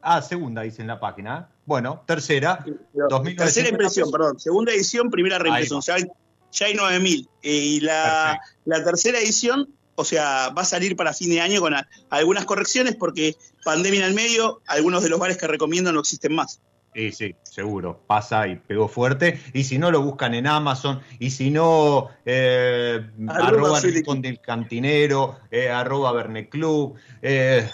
Ah, 0.00 0.22
segunda 0.22 0.62
dice 0.62 0.82
en 0.82 0.88
la 0.88 1.00
página. 1.00 1.48
Bueno, 1.68 2.02
tercera. 2.06 2.64
Pero 2.64 3.08
2.950 3.10 3.36
Tercera 3.36 3.68
impresión, 3.68 4.04
pesos. 4.06 4.12
perdón. 4.12 4.40
Segunda 4.40 4.72
edición, 4.72 5.10
primera 5.10 5.38
reimpresión. 5.38 5.82
Ya 5.82 5.94
hay, 5.96 6.04
ya 6.50 6.66
hay 6.66 6.74
9000. 6.74 7.28
Eh, 7.42 7.50
y 7.52 7.80
la, 7.80 8.40
la 8.64 8.82
tercera 8.82 9.18
edición, 9.18 9.68
o 9.94 10.02
sea, 10.02 10.48
va 10.56 10.62
a 10.62 10.64
salir 10.64 10.96
para 10.96 11.12
fin 11.12 11.28
de 11.28 11.42
año 11.42 11.60
con 11.60 11.74
a- 11.74 11.86
algunas 12.08 12.46
correcciones 12.46 12.96
porque 12.96 13.36
pandemia 13.66 14.00
en 14.00 14.06
el 14.06 14.14
medio, 14.14 14.62
algunos 14.66 15.02
de 15.02 15.10
los 15.10 15.20
bares 15.20 15.36
que 15.36 15.46
recomiendo 15.46 15.92
no 15.92 16.00
existen 16.00 16.34
más. 16.34 16.62
Sí, 16.94 17.12
sí, 17.12 17.34
seguro. 17.42 18.02
Pasa 18.06 18.48
y 18.48 18.56
pegó 18.56 18.88
fuerte. 18.88 19.38
Y 19.52 19.64
si 19.64 19.76
no, 19.78 19.90
lo 19.90 20.00
buscan 20.00 20.32
en 20.32 20.46
Amazon. 20.46 21.02
Y 21.18 21.30
si 21.32 21.50
no, 21.50 22.08
eh, 22.24 23.10
Arroba 23.28 23.78
Rincón 23.80 24.22
del 24.22 24.40
Cantinero, 24.40 25.38
eh, 25.50 25.68
arroba 25.68 26.12
Verne 26.12 26.48
Club. 26.48 26.94
eh, 27.20 27.68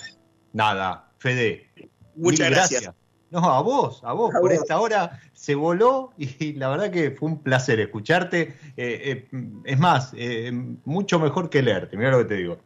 nada, 0.53 1.13
Fede. 1.19 1.71
Muchas 2.17 2.51
gracias. 2.51 2.91
No, 3.35 3.41
a 3.51 3.61
vos, 3.63 4.01
a 4.05 4.13
vos. 4.13 4.33
A 4.33 4.39
por 4.39 4.53
vos. 4.53 4.61
esta 4.61 4.79
hora 4.81 5.21
se 5.33 5.57
voló 5.57 6.13
y 6.17 6.53
la 6.53 6.69
verdad 6.69 6.93
que 6.93 7.11
fue 7.11 7.31
un 7.31 7.43
placer 7.43 7.81
escucharte. 7.81 8.55
Eh, 8.77 9.27
eh, 9.27 9.29
es 9.65 9.79
más, 9.79 10.13
eh, 10.17 10.53
mucho 10.85 11.19
mejor 11.19 11.51
que 11.51 11.61
leerte. 11.61 11.97
Mira 11.97 12.13
lo 12.13 12.19
que 12.19 12.25
te 12.27 12.35
digo. 12.37 12.59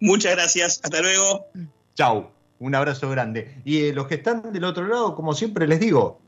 Muchas 0.00 0.34
gracias. 0.34 0.80
Hasta 0.82 1.00
luego. 1.00 1.46
Chau, 1.94 2.30
un 2.58 2.74
abrazo 2.74 3.08
grande. 3.10 3.60
Y 3.64 3.84
eh, 3.84 3.92
los 3.92 4.08
que 4.08 4.16
están 4.16 4.52
del 4.52 4.64
otro 4.64 4.88
lado, 4.88 5.14
como 5.14 5.34
siempre 5.34 5.68
les 5.68 5.78
digo, 5.78 6.20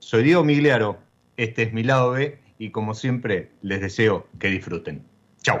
soy 0.00 0.24
Diego 0.24 0.42
Migliaro, 0.42 0.98
este 1.36 1.62
es 1.62 1.72
mi 1.72 1.84
lado 1.84 2.12
B 2.12 2.40
y 2.58 2.70
como 2.70 2.94
siempre 2.94 3.52
les 3.62 3.80
deseo 3.80 4.26
que 4.40 4.48
disfruten. 4.48 5.06
Chau. 5.42 5.60